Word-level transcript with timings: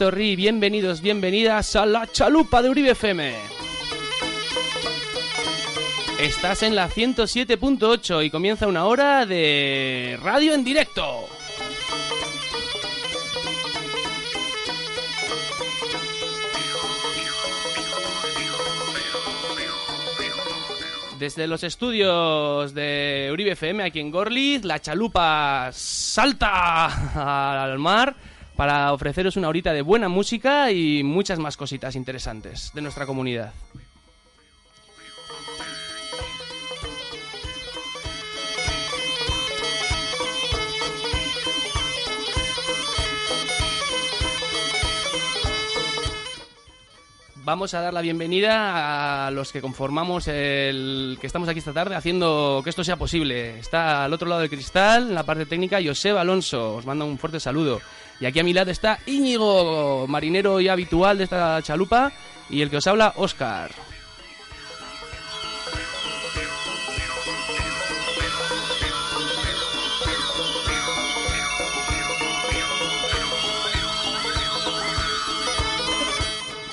Onguieto 0.00 0.16
Ri, 0.16 0.34
bienvenidos, 0.34 1.02
bienvenidas 1.02 1.76
a 1.76 1.84
la 1.84 2.06
chalupa 2.06 2.62
de 2.62 2.70
Uribe 2.70 2.90
FM. 2.92 3.34
Estás 6.18 6.62
en 6.62 6.74
la 6.74 6.88
107.8 6.88 8.24
y 8.24 8.30
comienza 8.30 8.66
una 8.66 8.86
hora 8.86 9.26
de 9.26 10.18
radio 10.22 10.54
en 10.54 10.64
directo. 10.64 11.28
Desde 21.18 21.46
los 21.46 21.62
estudios 21.62 22.72
de 22.72 23.28
Uribe 23.30 23.52
FM 23.52 23.82
aquí 23.82 24.00
en 24.00 24.10
Gorliz, 24.10 24.64
la 24.64 24.80
chalupa 24.80 25.68
salta 25.72 27.64
al 27.64 27.78
mar 27.78 28.16
para 28.60 28.92
ofreceros 28.92 29.38
una 29.38 29.48
horita 29.48 29.72
de 29.72 29.80
buena 29.80 30.10
música 30.10 30.70
y 30.70 31.02
muchas 31.02 31.38
más 31.38 31.56
cositas 31.56 31.96
interesantes 31.96 32.70
de 32.74 32.82
nuestra 32.82 33.06
comunidad. 33.06 33.54
Vamos 47.36 47.72
a 47.72 47.80
dar 47.80 47.94
la 47.94 48.02
bienvenida 48.02 49.26
a 49.26 49.30
los 49.30 49.52
que 49.52 49.62
conformamos 49.62 50.28
el 50.28 51.16
que 51.18 51.26
estamos 51.26 51.48
aquí 51.48 51.60
esta 51.60 51.72
tarde 51.72 51.94
haciendo 51.94 52.60
que 52.62 52.68
esto 52.68 52.84
sea 52.84 52.96
posible. 52.96 53.58
Está 53.58 54.04
al 54.04 54.12
otro 54.12 54.28
lado 54.28 54.42
del 54.42 54.50
cristal, 54.50 55.08
en 55.08 55.14
la 55.14 55.24
parte 55.24 55.46
técnica, 55.46 55.80
Joseba 55.82 56.20
Alonso. 56.20 56.76
Os 56.76 56.84
manda 56.84 57.06
un 57.06 57.16
fuerte 57.16 57.40
saludo. 57.40 57.80
Y 58.20 58.26
aquí 58.26 58.38
a 58.38 58.44
mi 58.44 58.52
lado 58.52 58.70
está 58.70 58.98
Íñigo, 59.06 60.06
marinero 60.06 60.60
y 60.60 60.68
habitual 60.68 61.18
de 61.18 61.24
esta 61.24 61.62
chalupa, 61.62 62.12
y 62.50 62.60
el 62.60 62.68
que 62.68 62.76
os 62.76 62.86
habla, 62.86 63.14
Oscar. 63.16 63.70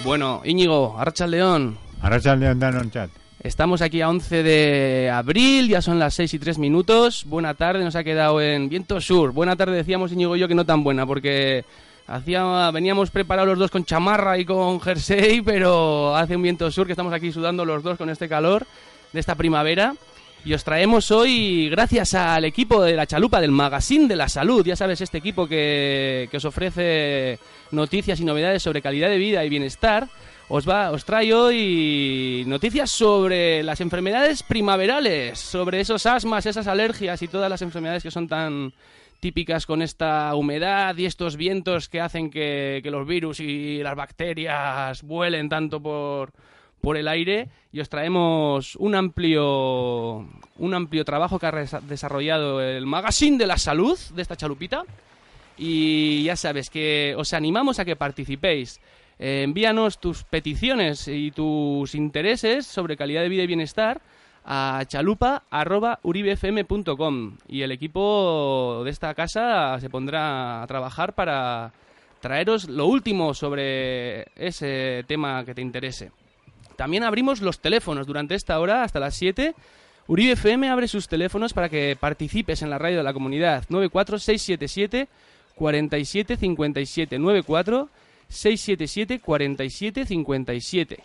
Bueno, 0.03 0.41
Íñigo, 0.45 0.97
Arracha 0.97 1.27
León. 1.27 1.77
Arracha 2.01 2.35
León, 2.35 2.59
dan 2.59 2.91
chat. 2.91 3.09
Estamos 3.43 3.83
aquí 3.83 4.01
a 4.01 4.09
11 4.09 4.41
de 4.41 5.11
abril, 5.13 5.69
ya 5.69 5.81
son 5.81 5.99
las 5.99 6.15
6 6.15 6.33
y 6.33 6.39
3 6.39 6.57
minutos. 6.57 7.23
Buena 7.25 7.53
tarde, 7.53 7.83
nos 7.83 7.95
ha 7.95 8.03
quedado 8.03 8.41
en 8.41 8.67
viento 8.67 8.99
sur. 8.99 9.31
Buena 9.31 9.55
tarde, 9.55 9.75
decíamos 9.75 10.11
Íñigo 10.11 10.35
y 10.35 10.39
yo 10.39 10.47
que 10.47 10.55
no 10.55 10.65
tan 10.65 10.83
buena, 10.83 11.05
porque 11.05 11.63
hacía, 12.07 12.71
veníamos 12.71 13.11
preparados 13.11 13.49
los 13.49 13.59
dos 13.59 13.71
con 13.71 13.85
chamarra 13.85 14.39
y 14.39 14.45
con 14.45 14.81
jersey, 14.81 15.41
pero 15.41 16.15
hace 16.15 16.35
un 16.35 16.41
viento 16.41 16.71
sur 16.71 16.87
que 16.87 16.93
estamos 16.93 17.13
aquí 17.13 17.31
sudando 17.31 17.63
los 17.63 17.83
dos 17.83 17.95
con 17.95 18.09
este 18.09 18.27
calor 18.27 18.65
de 19.13 19.19
esta 19.19 19.35
primavera. 19.35 19.93
Y 20.43 20.53
os 20.53 20.63
traemos 20.63 21.11
hoy, 21.11 21.69
gracias 21.69 22.15
al 22.15 22.43
equipo 22.43 22.81
de 22.81 22.95
la 22.95 23.05
Chalupa, 23.05 23.39
del 23.39 23.51
Magazine 23.51 24.07
de 24.07 24.15
la 24.15 24.29
Salud, 24.29 24.65
ya 24.65 24.75
sabes, 24.75 24.99
este 25.01 25.19
equipo 25.19 25.47
que, 25.47 26.27
que 26.31 26.37
os 26.37 26.45
ofrece 26.45 27.37
noticias 27.71 28.19
y 28.19 28.25
novedades 28.25 28.63
sobre 28.63 28.81
calidad 28.81 29.09
de 29.09 29.17
vida 29.17 29.45
y 29.45 29.49
bienestar, 29.49 30.07
os, 30.49 30.67
va, 30.67 30.91
os 30.91 31.03
trae 31.03 31.33
hoy 31.33 32.43
noticias 32.47 32.89
sobre 32.89 33.63
las 33.63 33.81
enfermedades 33.81 34.43
primaverales, 34.43 35.39
sobre 35.39 35.81
esos 35.81 36.05
asmas, 36.05 36.45
esas 36.45 36.67
alergias 36.67 37.21
y 37.21 37.27
todas 37.27 37.49
las 37.49 37.61
enfermedades 37.61 38.03
que 38.03 38.11
son 38.11 38.27
tan 38.27 38.73
típicas 39.19 39.65
con 39.65 39.81
esta 39.81 40.33
humedad 40.35 40.95
y 40.95 41.05
estos 41.05 41.35
vientos 41.35 41.89
que 41.89 41.99
hacen 41.99 42.29
que, 42.29 42.79
que 42.81 42.91
los 42.91 43.07
virus 43.07 43.39
y 43.39 43.81
las 43.83 43.95
bacterias 43.95 45.01
vuelen 45.03 45.49
tanto 45.49 45.81
por, 45.81 46.31
por 46.81 46.97
el 46.97 47.07
aire 47.07 47.49
y 47.73 47.79
os 47.79 47.89
traemos 47.89 48.75
un 48.77 48.95
amplio 48.95 50.25
un 50.57 50.73
amplio 50.73 51.03
trabajo 51.03 51.39
que 51.39 51.47
ha 51.47 51.81
desarrollado 51.81 52.61
el 52.61 52.85
Magazine 52.85 53.37
de 53.37 53.47
la 53.47 53.57
Salud 53.57 53.97
de 54.13 54.21
esta 54.21 54.37
chalupita 54.37 54.83
y 55.57 56.23
ya 56.23 56.35
sabes 56.35 56.69
que 56.69 57.15
os 57.17 57.33
animamos 57.33 57.79
a 57.79 57.85
que 57.85 57.95
participéis. 57.95 58.79
Eh, 59.19 59.43
envíanos 59.43 59.99
tus 59.99 60.23
peticiones 60.23 61.07
y 61.07 61.31
tus 61.31 61.95
intereses 61.95 62.67
sobre 62.67 62.97
calidad 62.97 63.21
de 63.21 63.29
vida 63.29 63.43
y 63.43 63.47
bienestar 63.47 64.01
a 64.45 64.83
chalupa.uribfm.com 64.87 67.37
y 67.49 67.61
el 67.63 67.71
equipo 67.71 68.81
de 68.85 68.91
esta 68.91 69.13
casa 69.13 69.79
se 69.79 69.89
pondrá 69.89 70.63
a 70.63 70.67
trabajar 70.67 71.13
para 71.13 71.73
traeros 72.21 72.69
lo 72.69 72.85
último 72.85 73.33
sobre 73.33 74.27
ese 74.35 75.03
tema 75.07 75.43
que 75.43 75.53
te 75.53 75.61
interese. 75.61 76.11
También 76.77 77.03
abrimos 77.03 77.41
los 77.41 77.59
teléfonos 77.59 78.07
durante 78.07 78.35
esta 78.35 78.59
hora 78.59 78.83
hasta 78.83 78.99
las 78.99 79.15
7. 79.15 79.55
Uribe 80.07 80.33
FM 80.33 80.69
abre 80.69 80.87
sus 80.87 81.07
teléfonos 81.07 81.53
para 81.53 81.69
que 81.69 81.97
participes 81.99 82.61
en 82.61 82.69
la 82.69 82.77
radio 82.77 82.97
de 82.97 83.03
la 83.03 83.13
comunidad. 83.13 83.65
94677 83.67 85.07
47 85.55 86.37
57 86.37 87.19
94 87.19 87.89
677 88.29 89.19
47 89.19 90.05
57. 90.05 91.03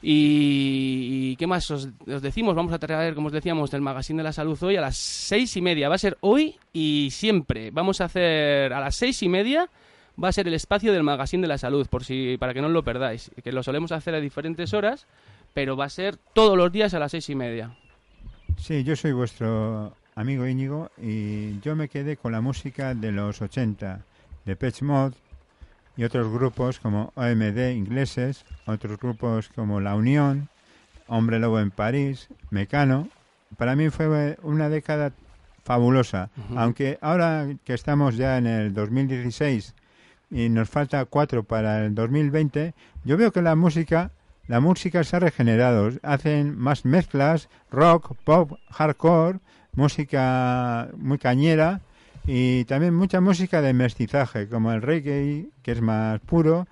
Y, 0.00 1.34
¿qué 1.36 1.46
más 1.46 1.70
os, 1.70 1.88
os 2.06 2.22
decimos? 2.22 2.54
Vamos 2.54 2.72
a 2.72 2.78
traer, 2.78 3.14
como 3.14 3.28
os 3.28 3.32
decíamos, 3.32 3.70
del 3.70 3.80
Magazine 3.80 4.18
de 4.18 4.24
la 4.24 4.32
Salud 4.32 4.56
hoy 4.62 4.76
a 4.76 4.80
las 4.80 4.96
seis 4.96 5.56
y 5.56 5.60
media. 5.60 5.88
Va 5.88 5.96
a 5.96 5.98
ser 5.98 6.16
hoy 6.20 6.56
y 6.72 7.08
siempre. 7.10 7.70
Vamos 7.72 8.00
a 8.00 8.04
hacer 8.04 8.72
a 8.72 8.80
las 8.80 8.94
seis 8.94 9.22
y 9.22 9.28
media 9.28 9.68
va 10.22 10.28
a 10.28 10.32
ser 10.32 10.48
el 10.48 10.54
espacio 10.54 10.92
del 10.92 11.02
Magazine 11.02 11.42
de 11.42 11.48
la 11.48 11.58
Salud, 11.58 11.86
por 11.88 12.04
si 12.04 12.36
para 12.38 12.54
que 12.54 12.60
no 12.60 12.68
lo 12.68 12.82
perdáis. 12.82 13.30
Que 13.42 13.52
lo 13.52 13.62
solemos 13.62 13.92
hacer 13.92 14.14
a 14.14 14.20
diferentes 14.20 14.74
horas, 14.74 15.06
pero 15.54 15.76
va 15.76 15.86
a 15.86 15.90
ser 15.90 16.16
todos 16.34 16.56
los 16.56 16.72
días 16.72 16.94
a 16.94 16.98
las 16.98 17.12
seis 17.12 17.28
y 17.30 17.34
media. 17.34 17.76
Sí, 18.56 18.82
yo 18.82 18.96
soy 18.96 19.12
vuestro 19.12 19.94
amigo 20.16 20.46
Íñigo 20.46 20.90
y 21.00 21.60
yo 21.60 21.76
me 21.76 21.88
quedé 21.88 22.16
con 22.16 22.32
la 22.32 22.40
música 22.40 22.94
de 22.94 23.12
los 23.12 23.40
80 23.40 24.00
de 24.44 24.56
Pitch 24.56 24.82
Mod 24.82 25.12
y 25.98 26.04
otros 26.04 26.32
grupos 26.32 26.78
como 26.78 27.12
OMD 27.16 27.72
ingleses, 27.72 28.46
otros 28.66 28.98
grupos 28.98 29.48
como 29.48 29.80
La 29.80 29.96
Unión, 29.96 30.48
Hombre 31.08 31.40
Lobo 31.40 31.58
en 31.58 31.72
París, 31.72 32.28
Mecano. 32.50 33.08
Para 33.56 33.74
mí 33.74 33.90
fue 33.90 34.38
una 34.42 34.68
década 34.68 35.10
fabulosa, 35.64 36.30
aunque 36.54 36.98
ahora 37.02 37.48
que 37.64 37.74
estamos 37.74 38.16
ya 38.16 38.38
en 38.38 38.46
el 38.46 38.72
2016 38.72 39.74
y 40.30 40.48
nos 40.48 40.70
falta 40.70 41.04
cuatro 41.04 41.42
para 41.42 41.84
el 41.84 41.96
2020, 41.96 42.74
yo 43.04 43.16
veo 43.16 43.32
que 43.32 43.42
la 43.42 43.56
música, 43.56 44.12
la 44.46 44.60
música 44.60 45.02
se 45.02 45.16
ha 45.16 45.20
regenerado. 45.20 45.90
Hacen 46.04 46.56
más 46.56 46.84
mezclas, 46.84 47.48
rock, 47.72 48.14
pop, 48.24 48.52
hardcore, 48.70 49.40
música 49.72 50.90
muy 50.96 51.18
cañera 51.18 51.80
y 52.26 52.64
también 52.64 52.94
mucha 52.94 53.20
música 53.20 53.62
de 53.62 53.72
mestizaje, 53.72 54.48
como 54.48 54.72
el 54.72 54.82
reggae, 54.82 55.48
que 55.62 55.72
es 55.72 55.80
más 55.80 56.20
puro. 56.20 56.66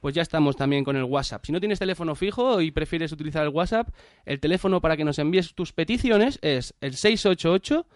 Pues 0.00 0.16
ya 0.16 0.22
estamos 0.22 0.56
también 0.56 0.82
con 0.82 0.96
el 0.96 1.04
WhatsApp. 1.04 1.44
Si 1.46 1.52
no 1.52 1.60
tienes 1.60 1.78
teléfono 1.78 2.16
fijo 2.16 2.60
y 2.60 2.72
prefieres 2.72 3.12
utilizar 3.12 3.44
el 3.44 3.50
WhatsApp, 3.50 3.88
el 4.24 4.40
teléfono 4.40 4.80
para 4.80 4.96
que 4.96 5.04
nos 5.04 5.20
envíes 5.20 5.54
tus 5.54 5.72
peticiones 5.72 6.40
es 6.42 6.74
el 6.80 6.94
688 6.94 7.86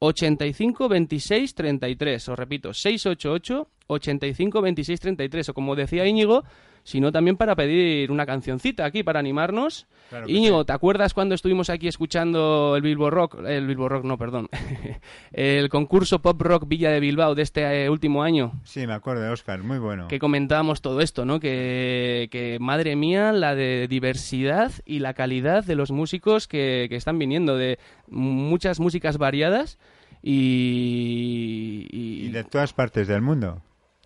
85 0.00 0.88
26 0.88 1.54
33. 1.54 2.28
Os 2.28 2.36
repito, 2.36 2.74
688 2.74 3.68
85 3.86 4.60
26 4.60 5.00
33. 5.00 5.48
O 5.50 5.54
como 5.54 5.76
decía 5.76 6.04
Íñigo, 6.04 6.42
sino 6.86 7.10
también 7.10 7.36
para 7.36 7.56
pedir 7.56 8.12
una 8.12 8.24
cancioncita 8.24 8.84
aquí, 8.84 9.02
para 9.02 9.18
animarnos. 9.18 9.88
Claro 10.08 10.28
Íñigo, 10.28 10.60
sí. 10.60 10.66
¿te 10.66 10.72
acuerdas 10.72 11.14
cuando 11.14 11.34
estuvimos 11.34 11.68
aquí 11.68 11.88
escuchando 11.88 12.76
el 12.76 12.82
Bilbo 12.82 13.10
Rock? 13.10 13.40
El 13.44 13.66
Bilbo 13.66 13.88
Rock, 13.88 14.04
no, 14.04 14.16
perdón. 14.16 14.48
el 15.32 15.68
concurso 15.68 16.22
Pop 16.22 16.40
Rock 16.40 16.68
Villa 16.68 16.90
de 16.92 17.00
Bilbao 17.00 17.34
de 17.34 17.42
este 17.42 17.84
eh, 17.84 17.90
último 17.90 18.22
año. 18.22 18.52
Sí, 18.62 18.86
me 18.86 18.92
acuerdo 18.92 19.32
Oscar, 19.32 19.64
muy 19.64 19.78
bueno. 19.80 20.06
Que 20.06 20.20
comentábamos 20.20 20.80
todo 20.80 21.00
esto, 21.00 21.24
¿no? 21.24 21.40
Que, 21.40 22.28
que, 22.30 22.58
madre 22.60 22.94
mía, 22.94 23.32
la 23.32 23.56
de 23.56 23.88
diversidad 23.88 24.70
y 24.84 25.00
la 25.00 25.12
calidad 25.14 25.64
de 25.64 25.74
los 25.74 25.90
músicos 25.90 26.46
que, 26.46 26.86
que 26.88 26.94
están 26.94 27.18
viniendo, 27.18 27.56
de 27.56 27.80
muchas 28.08 28.78
músicas 28.78 29.18
variadas 29.18 29.76
y, 30.22 31.86
y- 31.90 32.26
Y 32.26 32.30
de 32.30 32.44
todas 32.44 32.72
partes 32.72 33.08
del 33.08 33.22
mundo. 33.22 33.60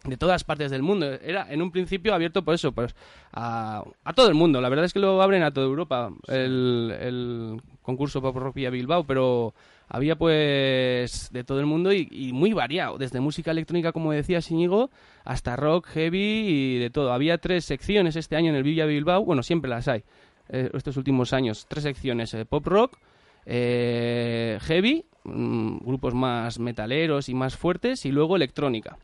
De 0.04 0.16
todas 0.16 0.44
partes 0.44 0.70
del 0.70 0.82
mundo. 0.82 1.06
Era 1.06 1.46
en 1.50 1.62
un 1.62 1.70
principio 1.70 2.14
abierto 2.14 2.42
por 2.42 2.54
eso, 2.54 2.72
pues 2.72 2.94
a, 3.32 3.82
a 4.04 4.12
todo 4.12 4.28
el 4.28 4.34
mundo. 4.34 4.60
La 4.60 4.68
verdad 4.68 4.86
es 4.86 4.92
que 4.92 4.98
lo 4.98 5.20
abren 5.20 5.42
a 5.42 5.52
toda 5.52 5.66
Europa, 5.66 6.10
el, 6.28 6.94
el 7.00 7.60
concurso 7.82 8.22
Pop 8.22 8.36
Rock 8.36 8.54
Villa 8.54 8.70
Bilbao, 8.70 9.04
pero 9.04 9.54
había 9.88 10.16
pues 10.16 11.30
de 11.32 11.44
todo 11.44 11.60
el 11.60 11.66
mundo 11.66 11.92
y, 11.92 12.08
y 12.10 12.32
muy 12.32 12.52
variado, 12.52 12.96
desde 12.96 13.20
música 13.20 13.50
electrónica, 13.50 13.92
como 13.92 14.12
decía 14.12 14.40
Íñigo, 14.48 14.90
hasta 15.24 15.56
rock, 15.56 15.86
heavy 15.88 16.46
y 16.46 16.78
de 16.78 16.90
todo. 16.90 17.12
Había 17.12 17.38
tres 17.38 17.64
secciones 17.64 18.16
este 18.16 18.36
año 18.36 18.50
en 18.50 18.56
el 18.56 18.62
Villa 18.62 18.86
Bilbao, 18.86 19.24
bueno, 19.24 19.42
siempre 19.42 19.68
las 19.68 19.88
hay, 19.88 20.04
eh, 20.48 20.70
estos 20.74 20.96
últimos 20.96 21.32
años, 21.32 21.66
tres 21.68 21.82
secciones, 21.82 22.32
eh, 22.34 22.44
pop 22.44 22.66
rock, 22.66 22.98
eh, 23.46 24.58
heavy, 24.62 25.04
mm, 25.24 25.78
grupos 25.84 26.14
más 26.14 26.58
metaleros 26.58 27.28
y 27.28 27.34
más 27.34 27.56
fuertes, 27.56 28.06
y 28.06 28.12
luego 28.12 28.36
electrónica. 28.36 28.96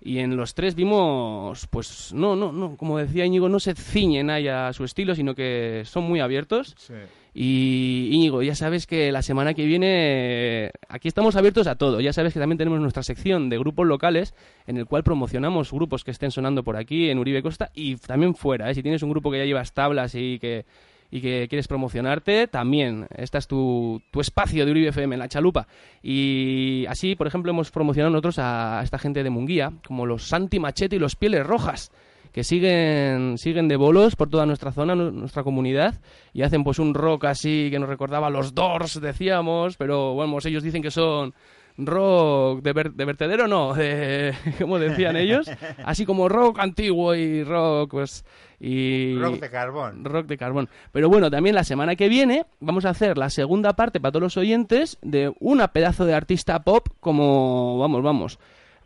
Y 0.00 0.18
en 0.18 0.36
los 0.36 0.54
tres 0.54 0.74
vimos, 0.74 1.66
pues 1.66 2.12
no, 2.14 2.36
no, 2.36 2.52
no, 2.52 2.76
como 2.76 2.98
decía 2.98 3.24
Íñigo, 3.24 3.48
no 3.48 3.58
se 3.58 3.74
ciñen 3.74 4.30
ahí 4.30 4.46
a 4.46 4.72
su 4.72 4.84
estilo, 4.84 5.14
sino 5.14 5.34
que 5.34 5.82
son 5.84 6.04
muy 6.04 6.20
abiertos. 6.20 6.74
Sí. 6.78 6.94
Y 7.34 8.08
Íñigo, 8.12 8.42
ya 8.42 8.54
sabes 8.54 8.86
que 8.86 9.12
la 9.12 9.22
semana 9.22 9.54
que 9.54 9.64
viene 9.64 10.72
aquí 10.88 11.08
estamos 11.08 11.36
abiertos 11.36 11.66
a 11.66 11.76
todo. 11.76 12.00
Ya 12.00 12.12
sabes 12.12 12.32
que 12.32 12.40
también 12.40 12.58
tenemos 12.58 12.80
nuestra 12.80 13.02
sección 13.02 13.48
de 13.48 13.58
grupos 13.58 13.86
locales 13.86 14.34
en 14.66 14.76
el 14.76 14.86
cual 14.86 15.04
promocionamos 15.04 15.72
grupos 15.72 16.04
que 16.04 16.10
estén 16.10 16.30
sonando 16.30 16.64
por 16.64 16.76
aquí 16.76 17.10
en 17.10 17.18
Uribe 17.18 17.42
Costa 17.42 17.70
y 17.74 17.96
también 17.96 18.34
fuera. 18.34 18.70
¿eh? 18.70 18.74
Si 18.74 18.82
tienes 18.82 19.02
un 19.02 19.10
grupo 19.10 19.30
que 19.30 19.38
ya 19.38 19.44
llevas 19.44 19.72
tablas 19.72 20.14
y 20.14 20.38
que, 20.40 20.64
y 21.10 21.20
que 21.20 21.46
quieres 21.48 21.68
promocionarte, 21.68 22.46
también. 22.48 23.06
Este 23.16 23.38
es 23.38 23.46
tu, 23.46 24.02
tu 24.10 24.20
espacio 24.20 24.64
de 24.64 24.70
Uribe 24.70 24.88
FM 24.88 25.14
en 25.14 25.18
la 25.20 25.28
chalupa. 25.28 25.66
Y 26.02 26.84
así, 26.88 27.14
por 27.16 27.26
ejemplo, 27.26 27.50
hemos 27.50 27.70
promocionado 27.70 28.10
nosotros 28.12 28.38
a 28.38 28.80
esta 28.82 28.98
gente 28.98 29.22
de 29.22 29.30
Munguía, 29.30 29.72
como 29.86 30.06
los 30.06 30.24
Santi 30.28 30.58
Machete 30.58 30.96
y 30.96 30.98
los 30.98 31.16
Pieles 31.16 31.46
Rojas 31.46 31.90
que 32.32 32.44
siguen 32.44 33.38
siguen 33.38 33.68
de 33.68 33.76
bolos 33.76 34.14
por 34.14 34.28
toda 34.28 34.44
nuestra 34.44 34.70
zona, 34.70 34.94
nu- 34.94 35.10
nuestra 35.10 35.42
comunidad 35.42 35.94
y 36.34 36.42
hacen 36.42 36.62
pues 36.62 36.78
un 36.78 36.92
rock 36.92 37.24
así 37.24 37.68
que 37.70 37.78
nos 37.78 37.88
recordaba 37.88 38.28
los 38.28 38.54
Doors, 38.54 39.00
decíamos, 39.00 39.78
pero 39.78 40.12
bueno, 40.12 40.36
ellos 40.44 40.62
dicen 40.62 40.82
que 40.82 40.90
son 40.90 41.32
rock 41.78 42.60
de, 42.62 42.72
ver- 42.74 42.92
de 42.92 43.04
vertedero, 43.06 43.48
no, 43.48 43.72
de, 43.72 44.34
como 44.60 44.78
decían 44.78 45.16
ellos, 45.16 45.50
así 45.84 46.04
como 46.04 46.28
rock 46.28 46.58
antiguo 46.58 47.14
y 47.14 47.44
rock 47.44 47.92
pues 47.92 48.24
y 48.60 49.16
Rock 49.18 49.40
de 49.40 49.50
carbón. 49.50 50.04
rock 50.04 50.26
de 50.26 50.36
carbón. 50.36 50.68
Pero 50.92 51.08
bueno, 51.08 51.30
también 51.30 51.54
la 51.54 51.64
semana 51.64 51.94
que 51.94 52.08
viene 52.08 52.44
vamos 52.60 52.84
a 52.84 52.90
hacer 52.90 53.16
la 53.16 53.30
segunda 53.30 53.74
parte 53.74 54.00
para 54.00 54.12
todos 54.12 54.22
los 54.22 54.36
oyentes 54.36 54.98
de 55.02 55.32
una 55.38 55.68
pedazo 55.68 56.04
de 56.04 56.14
artista 56.14 56.60
pop 56.60 56.88
como, 57.00 57.78
vamos, 57.78 58.02
vamos. 58.02 58.38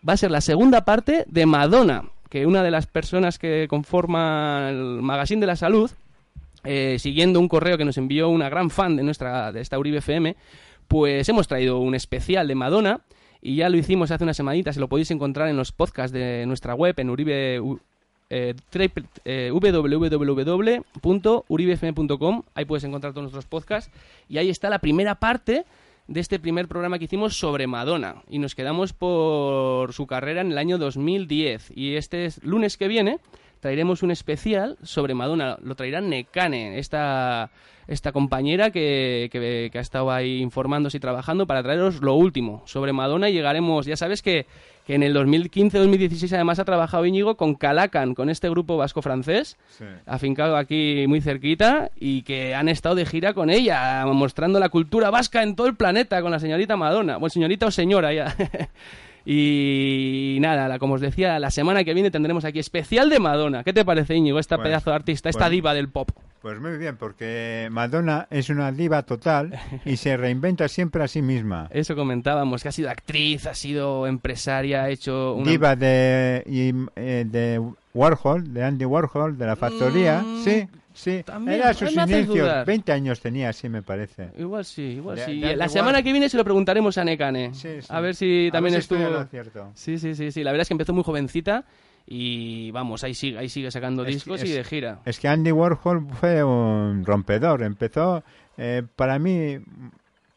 Va 0.06 0.14
a 0.14 0.16
ser 0.19 0.30
la 0.30 0.40
segunda 0.40 0.84
parte 0.84 1.24
de 1.26 1.46
Madonna, 1.46 2.04
que 2.28 2.46
una 2.46 2.62
de 2.62 2.70
las 2.70 2.86
personas 2.86 3.38
que 3.38 3.66
conforma 3.69 4.69
el 4.69 5.00
Magazine 5.00 5.40
de 5.40 5.46
la 5.46 5.56
Salud, 5.56 5.90
eh, 6.64 6.96
siguiendo 6.98 7.40
un 7.40 7.48
correo 7.48 7.78
que 7.78 7.84
nos 7.84 7.96
envió 7.96 8.28
una 8.28 8.48
gran 8.48 8.69
fan 8.69 8.96
de 8.96 9.02
nuestra 9.02 9.52
de 9.52 9.60
esta 9.60 9.78
Uribe 9.78 9.98
FM, 9.98 10.36
pues 10.86 11.28
hemos 11.28 11.48
traído 11.48 11.78
un 11.78 11.94
especial 11.94 12.46
de 12.46 12.54
Madonna 12.54 13.00
y 13.40 13.56
ya 13.56 13.69
lo 13.69 13.76
hicimos 13.76 14.10
hace 14.10 14.24
una 14.24 14.34
semanita, 14.34 14.72
se 14.72 14.80
lo 14.80 14.88
podéis 14.88 15.10
encontrar 15.10 15.48
en 15.48 15.56
los 15.56 15.72
podcasts 15.72 16.12
de 16.12 16.44
nuestra 16.46 16.74
web 16.74 16.94
en 16.98 17.10
Uribe 17.10 17.60
eh, 18.34 18.55
eh, 19.25 19.50
www.uribefm.com, 21.02 22.43
ahí 22.55 22.64
puedes 22.64 22.84
encontrar 22.84 23.12
todos 23.12 23.25
nuestros 23.25 23.46
podcasts 23.46 23.93
y 24.29 24.38
ahí 24.38 24.49
está 24.49 24.70
la 24.70 24.79
primera 24.79 25.17
parte 25.17 25.64
de 26.08 26.20
este 26.20 26.38
primer 26.38 26.67
programa 26.69 26.99
que 26.99 27.05
hicimos 27.05 27.37
sobre 27.38 27.67
Madonna 27.67 28.23
y 28.29 28.38
nos 28.38 28.55
quedamos 28.55 28.93
por 28.93 29.93
su 29.93 30.06
carrera 30.06 30.40
en 30.40 30.50
el 30.52 30.58
año 30.58 30.79
2010 30.79 31.73
y 31.75 31.94
este 31.96 32.25
es- 32.26 32.43
lunes 32.43 32.76
que 32.76 32.88
viene 32.88 33.19
traeremos 33.61 34.02
un 34.02 34.11
especial 34.11 34.76
sobre 34.82 35.14
Madonna, 35.14 35.56
lo 35.62 35.76
traerá 35.76 36.00
Nekane, 36.00 36.79
esta, 36.81 37.50
esta 37.87 38.11
compañera 38.11 38.70
que, 38.73 39.29
que- 39.31 39.69
que 39.70 39.79
ha 39.79 39.81
estado 39.81 40.11
ahí 40.11 40.40
informándose 40.40 40.96
y 40.96 41.00
trabajando 41.00 41.46
para 41.46 41.62
traeros 41.62 42.00
lo 42.02 42.14
último 42.14 42.62
sobre 42.67 42.93
Madonna 42.93 43.31
y 43.31 43.34
llegaremos, 43.34 43.87
ya 43.87 43.96
sabes 43.96 44.20
que, 44.20 44.46
que 44.87 44.94
en 44.94 45.02
el 45.02 45.14
2015-2016 45.14 46.32
además 46.34 46.58
ha 46.58 46.64
trabajado 46.64 47.06
Íñigo 47.06 47.37
con 47.37 47.55
Calacan, 47.55 48.14
con 48.14 48.29
este 48.31 48.49
grupo 48.50 48.76
vasco-francés, 48.76 49.56
Sí. 49.79 49.84
afincado 50.06 50.56
aquí 50.56 51.05
muy 51.06 51.20
cerquita 51.20 51.90
y 51.99 52.23
que 52.23 52.55
han 52.55 52.69
estado 52.69 52.94
de 52.96 53.06
gira 53.06 53.32
con 53.34 53.49
ella, 53.50 54.05
mostrando 54.06 54.58
la 54.58 54.69
cultura 54.70 55.11
vasca 55.11 55.43
en 55.43 55.55
todo 55.55 55.67
el 55.69 55.76
planeta 55.76 56.20
con 56.23 56.31
la 56.32 56.40
señorita 56.40 56.76
Madonna. 56.76 57.17
Bueno, 57.19 57.31
señorita 57.31 57.67
o 57.67 57.70
señora 57.70 58.12
ya. 58.12 58.34
y 59.24 60.38
nada, 60.40 60.78
como 60.78 60.94
os 60.94 61.00
decía, 61.00 61.38
la 61.38 61.50
semana 61.50 61.84
que 61.84 61.94
viene 61.94 62.10
tendremos 62.10 62.44
aquí 62.44 62.58
especial 62.58 63.10
de 63.10 63.20
Madonna. 63.20 63.64
¿Qué 63.64 63.72
te 63.72 63.84
parece, 63.84 64.14
Íñigo, 64.14 64.38
esta 64.38 64.56
Pues- 64.56 64.69
pedazo 64.69 64.90
de 64.90 64.96
artista, 64.96 65.28
esta 65.28 65.40
pues- 65.46 65.50
diva 65.52 65.74
del 65.74 65.88
pop? 65.88 66.10
Pues 66.40 66.60
muy 66.60 66.76
bien, 66.76 66.96
porque 66.96 67.69
Madonna 67.70 68.26
es 68.28 68.50
una 68.50 68.72
diva 68.72 69.02
total 69.04 69.52
y 69.84 69.96
se 69.96 70.16
reinventa 70.16 70.66
siempre 70.66 71.04
a 71.04 71.06
sí 71.08 71.22
misma. 71.22 71.69
Eso 71.70 71.94
comentábamos, 71.94 72.62
que 72.64 72.69
ha 72.69 72.72
sido 72.72 72.90
actriz, 72.90 73.46
ha 73.46 73.54
sido 73.54 74.08
empresaria, 74.08 74.82
ha 74.82 74.90
hecho 74.90 75.34
una... 75.34 75.48
Diva 75.48 75.76
de, 75.76 76.42
eh, 76.96 77.24
de 77.28 77.62
Warhol, 77.94 78.52
de 78.52 78.64
Andy 78.64 78.84
Warhol, 78.84 79.38
de 79.38 79.46
la 79.46 79.55
factoría. 79.55 80.20
Mm, 80.22 80.43
sí, 80.44 80.67
sí. 81.02 81.22
también, 81.24 81.58
Era 81.60 81.74
sus 81.74 81.94
me 81.94 82.02
inicios. 82.02 82.28
dudar. 82.28 82.64
20 82.66 82.92
años 82.92 83.20
tenía, 83.20 83.48
así 83.50 83.68
me 83.68 83.82
parece. 83.82 84.30
Igual 84.38 84.64
sí, 84.64 84.82
igual 84.82 85.16
De- 85.16 85.24
sí. 85.26 85.40
de 85.40 85.56
la 85.56 85.68
semana 85.68 86.02
que 86.02 86.12
viene 86.12 86.28
se 86.28 86.36
lo 86.36 86.44
preguntaremos 86.44 86.96
a 86.98 87.04
Nekane. 87.04 87.52
Sí, 87.54 87.80
sí. 87.82 87.86
A 87.88 88.00
ver 88.00 88.14
si 88.14 88.48
A 88.48 88.52
también 88.52 88.72
ver 88.74 88.82
si 88.82 88.84
estoy 88.84 88.98
estuvo... 89.02 89.14
en 89.16 89.22
lo 89.22 89.28
cierto. 89.28 89.70
Sí, 89.74 89.98
sí, 89.98 90.14
sí, 90.14 90.30
sí. 90.32 90.42
La 90.44 90.52
verdad 90.52 90.62
es 90.62 90.68
que 90.68 90.74
empezó 90.74 90.92
muy 90.92 91.04
jovencita 91.04 91.64
y 92.06 92.70
vamos, 92.72 93.04
ahí 93.04 93.14
sigue, 93.14 93.38
ahí 93.38 93.48
sigue 93.48 93.70
sacando 93.70 94.02
Es- 94.04 94.14
discos 94.14 94.42
y 94.44 94.48
es- 94.50 94.54
de 94.56 94.64
gira. 94.64 95.00
Es 95.04 95.18
que 95.20 95.28
Andy 95.28 95.52
Warhol 95.52 96.06
fue 96.20 96.42
un 96.44 97.04
rompedor. 97.04 97.62
Empezó, 97.62 98.22
eh, 98.56 98.82
para 98.96 99.18
mí, 99.18 99.58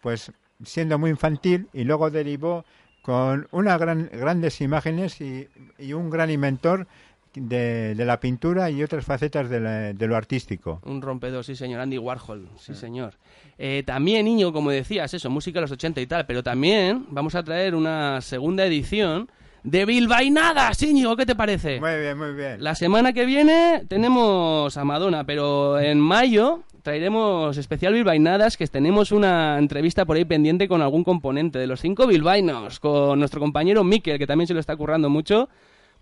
pues 0.01 0.31
siendo 0.63 0.98
muy 0.98 1.10
infantil 1.10 1.67
y 1.74 1.84
luego 1.84 2.10
derivó 2.10 2.65
con 3.01 3.48
unas 3.51 3.79
gran, 3.79 4.10
grandes 4.12 4.62
imágenes 4.62 5.19
y, 5.22 5.48
y 5.77 5.93
un 5.93 6.10
gran 6.10 6.31
inventor 6.31 6.88
de, 7.36 7.96
de 7.96 8.06
la 8.06 8.20
pintura 8.20 8.70
y 8.70 8.82
otras 8.84 9.06
facetas 9.06 9.50
de, 9.50 9.60
la- 9.60 9.94
de 9.94 10.08
lo 10.08 10.15
artístico. 10.15 10.82
Un 10.86 11.01
rompedor, 11.01 11.44
sí 11.44 11.56
señor, 11.56 11.82
Andy 11.82 11.98
Warhol, 11.98 12.50
sí, 12.58 12.74
señor. 12.74 13.13
Eh, 13.58 13.84
también, 13.86 14.25
niño, 14.25 14.51
como 14.54 14.72
decías, 14.72 15.13
eso, 15.13 15.30
música 15.30 15.58
de 15.60 15.62
los 15.62 15.72
80 15.72 16.01
y 16.01 16.08
tal, 16.08 16.25
pero 16.25 16.44
también 16.44 17.06
vamos 17.10 17.36
a 17.36 17.44
traer 17.44 17.75
una 17.75 18.22
segunda 18.22 18.65
edición 18.65 19.30
de 19.63 19.84
Bilbainadas, 19.86 20.82
Íñigo, 20.84 21.15
¿qué 21.15 21.25
te 21.25 21.34
parece? 21.36 21.80
Muy 21.80 22.00
bien, 22.00 22.18
muy 22.18 22.34
bien. 22.34 22.63
La 22.63 22.75
semana 22.75 23.13
que 23.13 23.25
viene 23.25 23.84
tenemos 23.88 24.77
a 24.77 24.84
Madonna, 24.86 25.24
pero 25.25 25.80
en 25.80 26.00
mayo 26.00 26.62
traeremos 26.84 27.58
especial 27.58 27.94
Bilbainadas, 27.94 28.58
que 28.58 28.68
tenemos 28.68 29.12
una 29.12 29.58
entrevista 29.58 30.06
por 30.06 30.18
ahí 30.18 30.25
pendiente 30.25 30.68
con 30.68 30.84
algún 30.84 31.04
componente 31.04 31.58
de 31.58 31.65
los 31.65 31.82
cinco 31.82 32.06
bilbainos, 32.06 32.80
con 32.80 33.18
nuestro 33.18 33.39
compañero 33.39 33.84
Miquel, 33.84 34.20
que 34.20 34.27
también 34.27 34.46
se 34.48 34.54
lo 34.54 34.60
está 34.60 34.75
currando 34.75 35.10
mucho, 35.10 35.50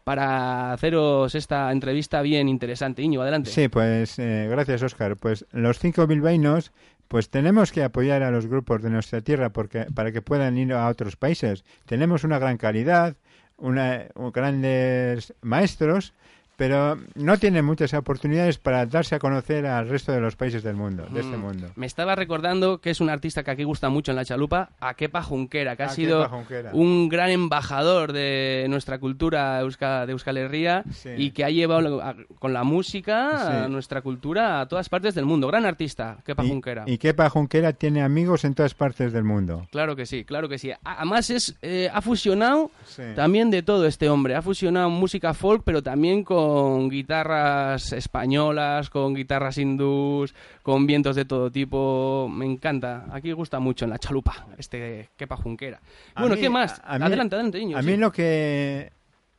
para 0.04 0.74
haceros 0.74 1.34
esta 1.36 1.72
entrevista 1.72 2.22
bien 2.22 2.50
interesante. 2.50 3.02
Iñigo, 3.02 3.22
adelante. 3.24 3.50
Sí, 3.50 3.68
pues 3.70 4.20
eh, 4.20 4.48
gracias, 4.50 4.84
Oscar. 4.84 5.16
Pues 5.18 5.46
los 5.52 5.80
cinco 5.80 6.06
bilbaínos, 6.08 6.72
pues 7.08 7.30
tenemos 7.30 7.72
que 7.72 7.84
apoyar 7.84 8.24
a 8.24 8.32
los 8.32 8.48
grupos 8.48 8.82
de 8.82 8.90
nuestra 8.90 9.22
tierra 9.22 9.52
porque 9.52 9.86
para 9.94 10.12
que 10.12 10.22
puedan 10.22 10.58
ir 10.58 10.74
a 10.74 10.88
otros 10.88 11.16
países. 11.16 11.64
Tenemos 11.86 12.24
una 12.24 12.40
gran 12.40 12.58
calidad, 12.58 13.16
una, 13.58 14.06
un- 14.16 14.32
grandes 14.32 15.34
maestros, 15.42 16.14
pero 16.64 16.98
no 17.16 17.38
tienen 17.38 17.66
muchas 17.66 17.94
oportunidades 17.94 18.58
para 18.58 18.86
darse 18.86 19.16
a 19.16 19.20
conocer 19.20 19.66
al 19.66 19.90
resto 19.90 20.14
de 20.14 20.22
los 20.22 20.38
países 20.38 20.64
del 20.64 20.78
mundo, 20.78 21.06
de 21.12 21.20
este 21.20 21.36
Mm. 21.36 21.42
mundo. 21.42 21.68
Me 21.76 21.86
estaba 21.86 22.16
recordando 22.16 22.80
que 22.80 22.90
es 22.90 23.02
un 23.02 23.10
artista 23.10 23.44
que 23.44 23.52
aquí 23.52 23.64
gusta 23.66 23.90
mucho 23.90 24.12
en 24.12 24.16
la 24.16 24.24
chalupa, 24.24 24.70
Akepa 24.80 25.22
Junquera, 25.22 25.76
que 25.76 25.84
ha 25.84 25.88
Akepa 25.88 25.96
sido 25.96 26.30
Junquera. 26.30 26.70
un 26.72 27.10
gran 27.10 27.32
embajador 27.32 28.14
de 28.14 28.66
nuestra 28.70 28.98
cultura 29.00 29.58
de 29.58 30.12
Euskal 30.14 30.38
Herria 30.38 30.86
Sí. 30.94 31.10
y 31.18 31.32
que 31.32 31.44
ha 31.44 31.50
llevado 31.50 32.02
con 32.40 32.54
la 32.54 32.64
música 32.64 33.32
Sí. 33.32 33.58
a 33.66 33.68
nuestra 33.68 34.02
cultura 34.02 34.62
a 34.62 34.68
todas 34.70 34.88
partes 34.88 35.16
del 35.16 35.26
mundo. 35.26 35.48
Gran 35.48 35.66
artista, 35.66 36.20
Kepa 36.26 36.44
Junquera. 36.46 36.86
Y, 36.88 36.94
y 36.94 36.98
Kepa 36.98 37.30
Junquera 37.30 37.74
tiene 37.74 38.02
amigos 38.04 38.46
en 38.46 38.54
todas 38.56 38.74
partes 38.74 39.12
del 39.12 39.26
mundo. 39.26 39.68
Claro 39.70 39.98
que 39.98 40.06
sí, 40.06 40.24
claro 40.24 40.48
que 40.48 40.58
sí. 40.58 40.72
Además 40.86 41.30
es, 41.30 41.58
eh, 41.62 41.90
ha 41.94 42.02
fusionado 42.02 42.72
Sí. 42.86 43.04
también 43.18 43.52
de 43.52 43.64
todo 43.64 43.86
este 43.86 44.08
hombre. 44.08 44.36
Ha 44.36 44.42
fusionado 44.42 44.90
música 44.90 45.34
folk, 45.34 45.64
pero 45.66 45.84
también 45.84 46.24
con 46.24 46.53
guitarras 46.90 47.92
españolas, 47.94 48.90
con 48.90 49.14
guitarras 49.14 49.58
hindús, 49.58 50.34
con 50.62 50.86
vientos 50.88 51.16
de 51.16 51.26
todo 51.26 51.52
tipo. 51.52 52.30
Me 52.32 52.46
encanta. 52.46 53.06
Aquí 53.12 53.32
gusta 53.32 53.60
mucho 53.60 53.86
en 53.86 53.92
la 53.92 54.00
chalupa, 54.00 54.48
este 54.58 55.10
Kepa 55.16 55.38
Junquera. 55.38 55.80
A 56.16 56.22
Bueno, 56.22 56.36
mí- 56.36 56.42
¿qué 56.42 56.50
más? 56.50 56.82
a 56.84 56.98
mí- 57.00 57.06
adelante, 57.06 57.36
adelante, 57.36 57.60
niño. 57.60 57.78
A 57.78 57.82
sí. 57.82 57.88
mí 57.88 57.98
lo 57.98 58.12
que 58.12 58.92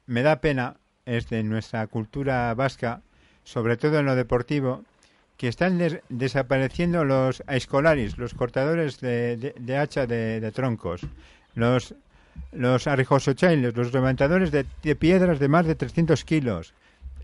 me 0.07 0.23
da 0.23 0.37
pena 0.41 0.75
es 1.07 1.29
de 1.29 1.43
nuestra 1.43 1.87
cultura 1.87 2.53
vasca, 2.55 3.01
sobre 3.45 3.77
todo 3.77 3.99
en 3.99 4.07
lo 4.07 4.15
deportivo, 4.17 4.83
que 5.37 5.49
están 5.49 5.79
des- 5.79 6.01
desapareciendo 6.09 7.05
los 7.05 7.43
escolaris, 7.49 8.17
los 8.19 8.35
cortadores 8.35 9.01
de, 9.01 9.37
de- 9.37 9.55
de 9.59 9.77
hacha 9.77 10.07
de, 10.07 10.41
de 10.41 10.53
troncos, 10.53 11.03
los 11.55 11.95
los 12.51 12.89
arrijosochailes, 12.89 13.77
los 13.77 13.93
levantadores 13.93 14.51
de, 14.51 14.67
de 14.83 14.97
piedras 14.97 15.39
de 15.39 15.47
más 15.47 15.67
de 15.67 15.77
300 15.77 16.25
kilos, 16.25 16.75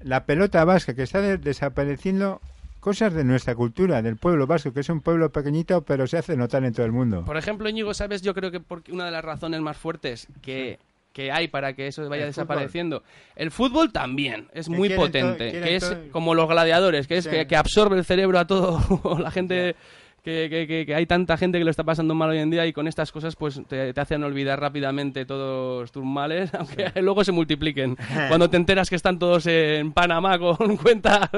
la 0.03 0.25
pelota 0.25 0.65
vasca 0.65 0.95
que 0.95 1.03
está 1.03 1.21
de- 1.21 1.39
desapareciendo 1.39 2.41
cosas 2.81 3.13
de 3.13 3.25
nuestra 3.25 3.55
cultura, 3.55 4.01
del 4.03 4.17
pueblo 4.17 4.47
vasco, 4.47 4.73
que 4.73 4.81
es 4.81 4.89
un 4.89 5.01
pueblo 5.01 5.31
pequeñito, 5.31 5.83
pero 5.83 6.07
se 6.07 6.17
hace 6.19 6.37
notar 6.37 6.65
en 6.65 6.73
todo 6.73 6.87
el 6.87 6.93
mundo. 6.93 7.25
Por 7.27 7.37
ejemplo, 7.37 7.69
Íñigo, 7.69 7.93
¿sabes? 7.93 8.23
Yo 8.23 8.33
creo 8.35 8.51
que 8.51 8.61
porque 8.61 8.93
una 8.93 9.05
de 9.05 9.11
las 9.11 9.25
razones 9.25 9.61
más 9.61 9.77
fuertes 9.77 10.27
que, 10.41 10.79
que 11.13 11.31
hay 11.31 11.49
para 11.49 11.75
que 11.75 11.89
eso 11.89 12.09
vaya 12.09 12.23
El 12.23 12.31
desapareciendo. 12.31 13.03
El 13.37 13.51
fútbol 13.51 13.93
también 13.93 14.49
es 14.55 14.69
muy 14.71 14.89
potente, 14.91 15.53
que 15.53 15.77
es 15.77 15.89
todo- 15.91 16.11
como 16.13 16.35
los 16.35 16.49
gladiadores, 16.49 17.07
que 17.07 17.19
es 17.19 17.25
Sí. 17.25 17.31
que, 17.31 17.47
que 17.47 17.57
absorbe 17.57 17.99
el 17.99 18.05
cerebro 18.07 18.39
a 18.39 18.47
todo 18.47 18.81
la 19.19 19.31
gente. 19.31 19.77
Que- 20.23 20.67
que- 20.69 20.87
que 20.87 20.95
hay 20.95 21.07
tanta 21.07 21.37
gente 21.37 21.59
que 21.59 21.65
lo 21.65 21.71
está 21.71 21.85
pasando 21.85 22.15
mal 22.15 22.31
hoy 22.31 22.39
en 22.39 22.51
día 22.51 22.67
y 22.67 22.73
con 22.73 22.87
estas 22.89 23.11
cosas 23.13 23.37
pues 23.37 23.61
te, 23.69 23.93
te 23.95 24.01
hacen 24.01 24.23
olvidar 24.23 24.61
rápidamente 24.61 25.25
todos 25.25 25.91
tus 25.93 26.05
males, 26.05 26.53
aunque 26.59 26.93
luego 27.01 27.25
se 27.25 27.33
multipliquen. 27.33 27.97
Cuando 28.29 28.51
te 28.51 28.57
enteras 28.57 28.91
que 28.91 28.97
están 28.97 29.19
todos 29.19 29.47
en 29.47 29.93
Panamá 29.93 30.39
con 30.39 30.77
cuentas... 30.83 31.29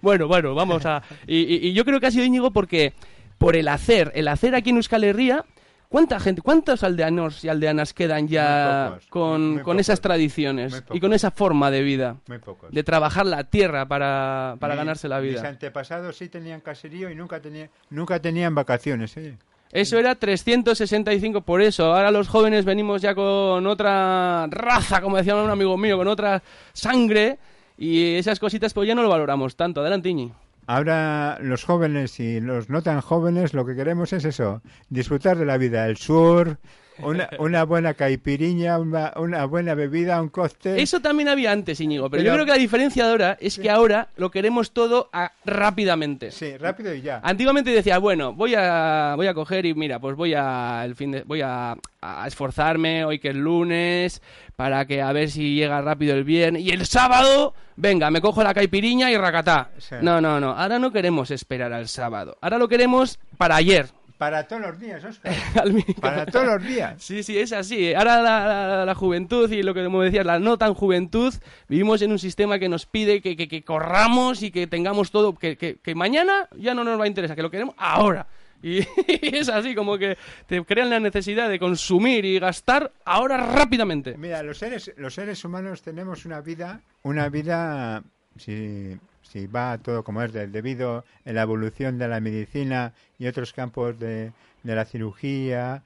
bueno, 0.00 0.26
bueno, 0.28 0.54
vamos 0.54 0.84
a... 0.86 1.02
Y, 1.26 1.38
y- 1.38 1.68
y 1.68 1.72
yo 1.72 1.84
creo 1.84 2.00
que 2.00 2.06
ha 2.06 2.10
sido 2.10 2.24
Íñigo 2.24 2.50
porque 2.52 2.92
por 3.38 3.56
el 3.56 3.68
hacer, 3.68 4.12
el 4.14 4.28
hacer 4.28 4.54
aquí 4.54 4.70
en 4.70 4.76
Euskal 4.76 5.04
Herria, 5.04 5.44
¿cuánta 5.92 6.18
gente, 6.18 6.42
cuántos 6.42 6.82
aldeanos 6.82 7.44
y 7.44 7.48
aldeanas 7.48 7.94
quedan 7.94 8.26
ya 8.26 8.88
pocos, 8.94 9.06
con, 9.08 9.58
con 9.60 9.78
esas 9.78 10.00
tradiciones 10.00 10.82
y 10.92 10.98
con 10.98 11.12
esa 11.12 11.30
forma 11.30 11.70
de 11.70 11.82
vida? 11.82 12.16
Muy 12.26 12.38
pocos. 12.38 12.72
De 12.72 12.82
trabajar 12.82 13.26
la 13.26 13.44
tierra 13.44 13.86
para, 13.86 14.56
para 14.58 14.74
Mi- 14.74 14.78
ganarse 14.78 15.06
la 15.08 15.20
Mis 15.20 15.34
vida. 15.34 15.48
antepasados 15.48 16.16
sí 16.16 16.28
tenían 16.28 16.60
caserío 16.62 17.08
y 17.10 17.14
nunca, 17.14 17.40
tenía, 17.40 17.70
nunca 17.90 18.18
tenían 18.20 18.54
vacaciones. 18.54 19.16
¿eh? 19.16 19.36
Eso 19.70 19.98
era 19.98 20.14
365 20.16 21.42
por 21.42 21.62
eso. 21.62 21.94
Ahora 21.94 22.10
los 22.10 22.28
jóvenes 22.28 22.64
venimos 22.64 23.00
ya 23.02 23.14
con 23.14 23.66
otra 23.66 24.46
raza, 24.48 25.00
como 25.00 25.16
decía 25.16 25.36
un 25.36 25.48
amigo 25.50 25.76
mío, 25.76 25.96
con 25.96 26.08
otra 26.08 26.42
sangre. 26.72 27.38
Y 27.78 28.14
esas 28.16 28.38
cositas 28.38 28.74
pues 28.74 28.86
ya 28.86 28.94
no 28.94 29.02
lo 29.02 29.08
valoramos 29.08 29.56
tanto. 29.56 29.80
Adelante, 29.80 30.08
Iñi. 30.10 30.32
Ahora 30.66 31.38
los 31.40 31.64
jóvenes 31.64 32.20
y 32.20 32.40
los 32.40 32.68
no 32.68 32.82
tan 32.82 33.00
jóvenes 33.00 33.52
lo 33.52 33.66
que 33.66 33.74
queremos 33.74 34.12
es 34.12 34.24
eso, 34.24 34.62
disfrutar 34.88 35.36
de 35.36 35.44
la 35.44 35.58
vida, 35.58 35.86
el 35.86 35.96
sur, 35.96 36.58
una, 36.98 37.28
una 37.38 37.64
buena 37.64 37.94
caipiriña, 37.94 38.78
una, 38.78 39.12
una 39.16 39.44
buena 39.46 39.74
bebida, 39.74 40.20
un 40.20 40.28
cóctel. 40.28 40.78
Eso 40.78 41.00
también 41.00 41.28
había 41.28 41.52
antes, 41.52 41.80
Íñigo. 41.80 42.10
Pero, 42.10 42.22
yo 42.22 42.26
Pero- 42.30 42.34
creo 42.36 42.46
que 42.46 42.52
la 42.52 42.58
diferencia 42.62 43.04
de 43.04 43.10
ahora 43.10 43.38
es 43.40 43.58
que 43.58 43.70
ahora 43.70 44.08
lo 44.16 44.30
queremos 44.30 44.72
todo 44.72 45.08
a- 45.12 45.32
rápidamente. 45.44 46.30
Sí, 46.30 46.56
rápido 46.56 46.94
y 46.94 47.00
ya. 47.02 47.20
Antiguamente 47.22 47.70
decía, 47.70 47.98
bueno, 47.98 48.32
voy 48.34 48.54
a, 48.56 49.14
voy 49.16 49.26
a 49.26 49.34
coger 49.34 49.66
y 49.66 49.74
mira, 49.74 49.98
pues 49.98 50.16
voy 50.16 50.34
a, 50.34 50.82
el 50.84 50.94
fin 50.94 51.12
de, 51.12 51.22
voy 51.22 51.40
a, 51.40 51.76
a 52.00 52.26
esforzarme 52.26 53.04
hoy 53.04 53.18
que 53.18 53.28
es 53.30 53.36
lunes 53.36 54.20
para 54.56 54.84
que 54.86 55.00
a 55.02 55.12
ver 55.12 55.30
si 55.30 55.54
llega 55.54 55.80
rápido 55.80 56.14
el 56.14 56.24
viernes 56.24 56.62
y 56.62 56.70
el 56.70 56.84
sábado, 56.86 57.54
venga, 57.76 58.10
me 58.10 58.20
cojo 58.20 58.42
la 58.44 58.54
caipiriña 58.54 59.10
y 59.10 59.16
racatá. 59.16 59.70
Sí. 59.78 59.96
No, 60.02 60.20
no, 60.20 60.38
no. 60.40 60.50
Ahora 60.50 60.78
no 60.78 60.92
queremos 60.92 61.30
esperar 61.30 61.72
al 61.72 61.88
sábado. 61.88 62.36
Ahora 62.40 62.58
lo 62.58 62.68
queremos 62.68 63.18
para 63.38 63.56
ayer. 63.56 63.86
Para 64.22 64.46
todos 64.46 64.62
los 64.62 64.78
días, 64.78 65.02
Oscar. 65.04 65.34
Para 66.00 66.26
todos 66.26 66.46
los 66.46 66.62
días. 66.64 67.02
Sí, 67.02 67.24
sí, 67.24 67.36
es 67.38 67.52
así. 67.52 67.92
Ahora 67.92 68.22
la, 68.22 68.46
la- 68.46 68.84
la 68.86 68.94
juventud 68.94 69.50
y 69.50 69.64
lo 69.64 69.74
que 69.74 69.82
como 69.82 70.00
decías, 70.00 70.24
la 70.24 70.38
no 70.38 70.56
tan 70.58 70.74
juventud, 70.74 71.34
vivimos 71.68 72.02
en 72.02 72.12
un 72.12 72.20
sistema 72.20 72.60
que 72.60 72.68
nos 72.68 72.86
pide 72.86 73.20
que, 73.20 73.36
que- 73.36 73.48
que 73.48 73.64
corramos 73.64 74.44
y 74.44 74.52
que 74.52 74.68
tengamos 74.68 75.10
todo, 75.10 75.34
que, 75.34 75.56
que- 75.56 75.78
que 75.82 75.94
mañana 75.96 76.48
ya 76.56 76.72
no 76.72 76.84
nos 76.84 77.00
va 77.00 77.04
a 77.04 77.08
interesar, 77.08 77.34
que 77.34 77.42
lo 77.42 77.50
queremos 77.50 77.74
ahora. 77.78 78.28
Y 78.62 78.78
es 79.08 79.48
así, 79.48 79.74
como 79.74 79.98
que 79.98 80.16
te 80.46 80.64
crean 80.64 80.88
la 80.90 81.00
necesidad 81.00 81.48
de 81.48 81.58
consumir 81.58 82.24
y 82.24 82.38
gastar 82.38 82.92
ahora 83.04 83.36
rápidamente. 83.38 84.16
Mira, 84.16 84.40
los 84.44 84.56
seres, 84.58 84.92
los 84.98 85.14
seres 85.14 85.44
humanos 85.44 85.82
tenemos 85.82 86.24
una 86.26 86.40
vida, 86.40 86.80
una 87.02 87.28
vida, 87.28 88.04
si, 88.38 88.96
si 89.32 89.46
va 89.46 89.78
todo 89.78 90.04
como 90.04 90.22
es, 90.22 90.32
de- 90.32 90.46
debido 90.48 91.04
a 91.24 91.32
la 91.32 91.42
evolución 91.42 91.98
de 91.98 92.08
la 92.08 92.20
medicina 92.20 92.92
y 93.18 93.26
otros 93.26 93.52
campos 93.52 93.98
de, 93.98 94.32
de 94.62 94.74
la 94.74 94.84
cirugía, 94.84 95.82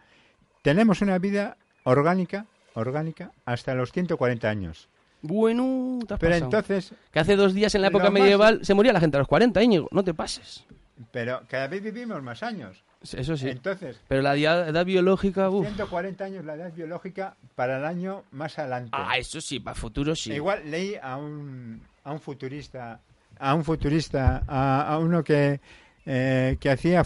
tenemos 0.62 1.00
una 1.02 1.18
vida 1.18 1.56
orgánica, 1.84 2.46
orgánica, 2.74 3.30
hasta 3.44 3.74
los 3.74 3.92
140 3.92 4.48
años. 4.48 4.88
Bueno, 5.22 5.98
te 6.06 6.14
has 6.14 6.20
Pero 6.20 6.32
pasado. 6.32 6.44
entonces, 6.46 6.92
Que 7.10 7.18
hace 7.20 7.36
dos 7.36 7.54
días 7.54 7.74
en 7.74 7.82
la 7.82 7.88
época 7.88 8.04
más- 8.10 8.12
medieval 8.20 8.60
se 8.64 8.74
moría 8.74 8.92
la 8.92 9.00
gente 9.00 9.16
a 9.16 9.20
los 9.20 9.28
40, 9.28 9.62
Íñigo. 9.62 9.88
No 9.92 10.02
te 10.04 10.12
pases. 10.14 10.64
pero 11.12 11.42
cada 11.48 11.68
vez 11.68 11.82
vivimos 11.82 12.22
más 12.22 12.42
años. 12.42 12.82
Eso 13.12 13.36
sí. 13.36 13.48
Entonces, 13.50 14.00
Pero 14.08 14.22
la 14.22 14.34
edad 14.36 14.84
biológica, 14.84 15.48
uff. 15.50 15.66
140 15.66 16.24
años 16.24 16.44
la 16.44 16.54
edad 16.54 16.72
biológica 16.72 17.36
para 17.54 17.78
el 17.78 17.84
año 17.84 18.24
más 18.32 18.58
adelante. 18.58 18.90
Ah, 18.92 19.16
eso 19.18 19.40
sí, 19.40 19.60
para 19.60 19.74
futuro 19.74 20.16
sí. 20.16 20.32
Igual 20.32 20.70
leí 20.70 20.94
a 21.00 21.16
un, 21.16 21.82
a 22.02 22.12
un 22.12 22.20
futurista, 22.20 23.00
a 23.38 23.54
un 23.54 23.64
futurista, 23.64 24.42
a, 24.46 24.92
a 24.92 24.98
uno 24.98 25.22
que 25.24 25.60
eh, 26.08 26.56
que 26.60 26.70
hacía 26.70 27.02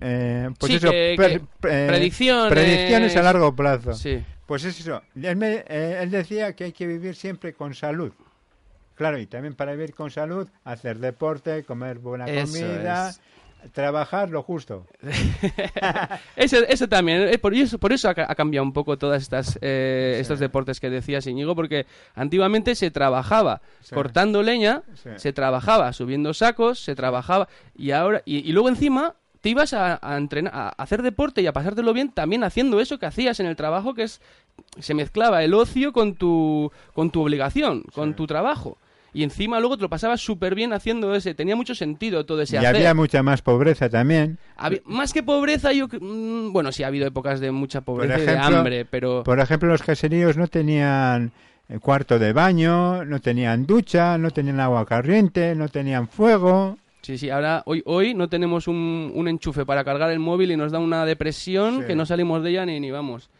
eh, 0.00 0.50
pues 0.58 0.70
Sí, 0.70 0.76
eso, 0.76 0.90
que- 0.90 1.14
per- 1.16 1.40
que 1.40 1.86
predicciones. 1.88 2.52
predicciones 2.52 3.16
a 3.16 3.22
largo 3.22 3.54
plazo. 3.56 3.94
Sí. 3.94 4.22
Pues 4.44 4.64
es 4.64 4.78
eso. 4.78 5.02
Él, 5.20 5.36
me- 5.36 5.64
eh, 5.66 5.98
él 6.02 6.10
decía 6.10 6.52
que 6.54 6.64
hay 6.64 6.72
que 6.72 6.86
vivir 6.86 7.14
siempre 7.16 7.54
con 7.54 7.74
salud. 7.74 8.12
Claro, 8.94 9.18
y 9.18 9.26
también 9.26 9.54
para 9.54 9.72
vivir 9.72 9.94
con 9.94 10.10
salud, 10.10 10.48
hacer 10.64 10.98
deporte, 10.98 11.64
comer 11.64 11.98
buena 11.98 12.26
Eso 12.26 12.52
comida, 12.52 13.10
es. 13.10 13.20
Trabajar 13.72 14.30
lo 14.30 14.42
justo. 14.42 14.86
Eso, 16.36 16.56
eso 16.68 16.88
también, 16.88 17.22
eh, 17.28 17.38
por 17.38 17.54
eso, 17.54 17.78
por 17.78 17.92
eso 17.92 18.08
ha, 18.08 18.14
ca- 18.14 18.26
ha 18.28 18.34
cambiado 18.34 18.64
un 18.64 18.72
poco 18.72 18.96
todas 18.98 19.22
estas 19.22 19.58
eh, 19.62 20.18
estos 20.20 20.38
deportes 20.38 20.80
que 20.80 20.90
decías 20.90 21.26
Íñigo, 21.26 21.54
porque 21.54 21.86
antiguamente 22.14 22.74
se 22.74 22.90
trabajaba 22.90 23.60
Sí. 23.80 23.94
cortando 23.94 24.42
leña, 24.42 24.82
Sí. 25.02 25.10
se 25.16 25.32
trabajaba 25.32 25.92
subiendo 25.92 26.34
sacos, 26.34 26.80
se 26.80 26.94
trabajaba 26.94 27.48
y 27.76 27.90
ahora 27.92 28.22
y, 28.24 28.38
y 28.48 28.52
luego 28.52 28.68
encima 28.68 29.14
te 29.40 29.50
ibas 29.50 29.72
a, 29.74 29.98
a 30.02 30.16
entrenar, 30.16 30.52
a 30.54 30.68
hacer 30.82 31.02
deporte 31.02 31.40
y 31.42 31.46
a 31.46 31.52
pasártelo 31.52 31.92
bien 31.92 32.10
también 32.10 32.42
haciendo 32.44 32.80
eso 32.80 32.98
que 32.98 33.06
hacías 33.06 33.38
en 33.40 33.46
el 33.46 33.56
trabajo, 33.56 33.94
que 33.94 34.02
es 34.04 34.20
se 34.80 34.94
mezclaba 34.94 35.44
el 35.44 35.54
ocio 35.54 35.92
con 35.92 36.14
tu 36.14 36.70
con 36.94 37.10
tu 37.10 37.22
obligación, 37.22 37.82
con 37.94 38.14
tu 38.14 38.26
trabajo. 38.26 38.78
Y 39.16 39.22
encima 39.22 39.58
luego 39.60 39.76
te 39.76 39.82
lo 39.82 39.88
pasabas 39.88 40.20
súper 40.20 40.54
bien 40.54 40.72
haciendo 40.74 41.14
ese. 41.14 41.34
Tenía 41.34 41.56
mucho 41.56 41.74
sentido 41.74 42.26
todo 42.26 42.42
ese 42.42 42.56
Y 42.56 42.58
hacer. 42.58 42.76
había 42.76 42.92
mucha 42.94 43.22
más 43.22 43.40
pobreza 43.40 43.88
también. 43.88 44.38
Más 44.84 45.12
que 45.14 45.22
pobreza, 45.22 45.72
yo. 45.72 45.88
mm, 45.88 46.52
Bueno, 46.52 46.70
sí, 46.70 46.82
ha 46.82 46.88
habido 46.88 47.06
épocas 47.06 47.40
de 47.40 47.50
mucha 47.50 47.80
pobreza 47.80 48.18
y 48.18 48.26
de 48.26 48.36
hambre, 48.38 48.84
pero. 48.84 49.22
Por 49.24 49.40
ejemplo, 49.40 49.68
los 49.70 49.82
caseríos 49.82 50.36
no 50.36 50.48
tenían 50.48 51.32
eh, 51.68 51.78
cuarto 51.80 52.18
de 52.18 52.32
baño, 52.34 53.04
no 53.06 53.20
tenían 53.20 53.64
ducha, 53.66 54.18
no 54.18 54.30
tenían 54.30 54.60
agua 54.60 54.84
corriente, 54.84 55.54
no 55.54 55.68
tenían 55.68 56.08
fuego. 56.08 56.76
Sí, 57.02 57.16
sí, 57.18 57.30
ahora, 57.30 57.62
hoy, 57.66 57.82
hoy 57.86 58.14
no 58.14 58.28
tenemos 58.28 58.68
un, 58.68 59.12
un 59.14 59.28
enchufe 59.28 59.64
para 59.64 59.82
cargar 59.84 60.10
el 60.10 60.18
móvil 60.18 60.50
y 60.50 60.56
nos 60.56 60.72
da 60.72 60.78
una 60.78 61.04
depresión 61.06 61.80
Sí. 61.80 61.86
que 61.86 61.94
no 61.96 62.04
salimos 62.04 62.42
de 62.42 62.50
ella 62.50 62.66
ni, 62.66 62.80
ni 62.80 62.90
vamos. 62.90 63.30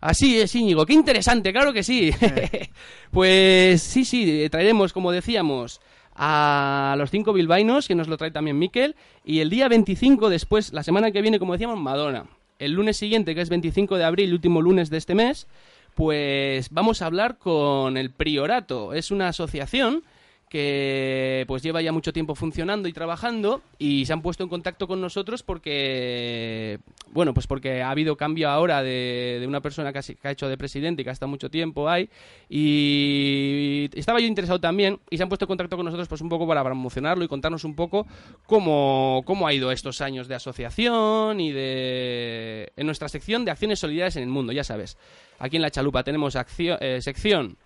Así 0.00 0.38
es, 0.38 0.54
Íñigo, 0.54 0.86
qué 0.86 0.92
interesante, 0.92 1.52
claro 1.52 1.72
que 1.72 1.82
sí. 1.82 2.12
pues 3.10 3.82
sí, 3.82 4.04
sí, 4.04 4.48
traeremos, 4.50 4.92
como 4.92 5.10
decíamos, 5.10 5.80
a 6.14 6.94
los 6.98 7.10
cinco 7.10 7.32
bilbainos, 7.32 7.88
que 7.88 7.94
nos 7.94 8.08
lo 8.08 8.16
trae 8.16 8.30
también 8.30 8.58
Miquel, 8.58 8.96
y 9.24 9.40
el 9.40 9.50
día 9.50 9.68
25, 9.68 10.28
después, 10.28 10.72
la 10.72 10.82
semana 10.82 11.10
que 11.10 11.22
viene, 11.22 11.38
como 11.38 11.52
decíamos, 11.52 11.78
Madonna. 11.78 12.26
El 12.58 12.72
lunes 12.72 12.96
siguiente, 12.96 13.34
que 13.34 13.40
es 13.40 13.48
25 13.48 13.96
de 13.96 14.04
abril, 14.04 14.32
último 14.32 14.60
lunes 14.62 14.90
de 14.90 14.98
este 14.98 15.14
mes, 15.14 15.46
pues 15.94 16.70
vamos 16.70 17.02
a 17.02 17.06
hablar 17.06 17.38
con 17.38 17.96
el 17.96 18.10
Priorato. 18.10 18.94
Es 18.94 19.10
una 19.10 19.28
asociación 19.28 20.02
que 20.48 21.44
pues 21.46 21.62
lleva 21.62 21.82
ya 21.82 21.92
mucho 21.92 22.12
tiempo 22.12 22.34
funcionando 22.34 22.88
y 22.88 22.92
trabajando 22.92 23.62
y 23.78 24.06
se 24.06 24.12
han 24.12 24.22
puesto 24.22 24.42
en 24.42 24.48
contacto 24.48 24.86
con 24.86 25.00
nosotros 25.00 25.42
porque 25.42 26.78
bueno 27.12 27.34
pues 27.34 27.46
porque 27.46 27.82
ha 27.82 27.90
habido 27.90 28.16
cambio 28.16 28.48
ahora 28.48 28.82
de, 28.82 29.38
de 29.40 29.46
una 29.46 29.60
persona 29.60 29.92
que 29.92 29.98
ha, 29.98 30.30
hecho 30.30 30.48
de 30.48 30.56
presidente 30.56 31.02
y 31.02 31.04
que 31.04 31.10
ha 31.10 31.12
estado 31.12 31.30
mucho 31.30 31.50
tiempo 31.50 31.88
ahí. 31.88 32.08
Y 32.48 33.90
estaba 33.94 34.20
yo 34.20 34.26
interesado 34.26 34.60
también 34.60 34.98
y 35.10 35.16
se 35.16 35.22
han 35.22 35.28
puesto 35.28 35.44
en 35.44 35.48
contacto 35.48 35.76
con 35.76 35.84
nosotros 35.84 36.08
pues 36.08 36.20
un 36.20 36.28
poco 36.28 36.46
para 36.46 36.64
promocionarlo 36.64 37.24
y 37.24 37.28
contarnos 37.28 37.64
un 37.64 37.74
poco 37.74 38.06
cómo, 38.46 39.22
cómo 39.24 39.46
ha 39.46 39.52
ido 39.52 39.70
estos 39.72 40.00
años 40.00 40.28
de 40.28 40.34
asociación 40.34 41.40
y 41.40 41.52
de 41.52 42.72
en 42.76 42.86
nuestra 42.86 43.08
sección 43.08 43.44
de 43.44 43.50
acciones 43.50 43.78
solidarias 43.78 44.16
en 44.16 44.22
el 44.22 44.28
mundo 44.28 44.52
ya 44.52 44.64
sabes. 44.64 44.96
Aquí 45.38 45.56
en 45.56 45.62
la 45.62 45.70
chalupa 45.70 46.02
tenemos 46.02 46.36
accio- 46.36 46.78
eh, 46.80 47.00
sección 47.00 47.56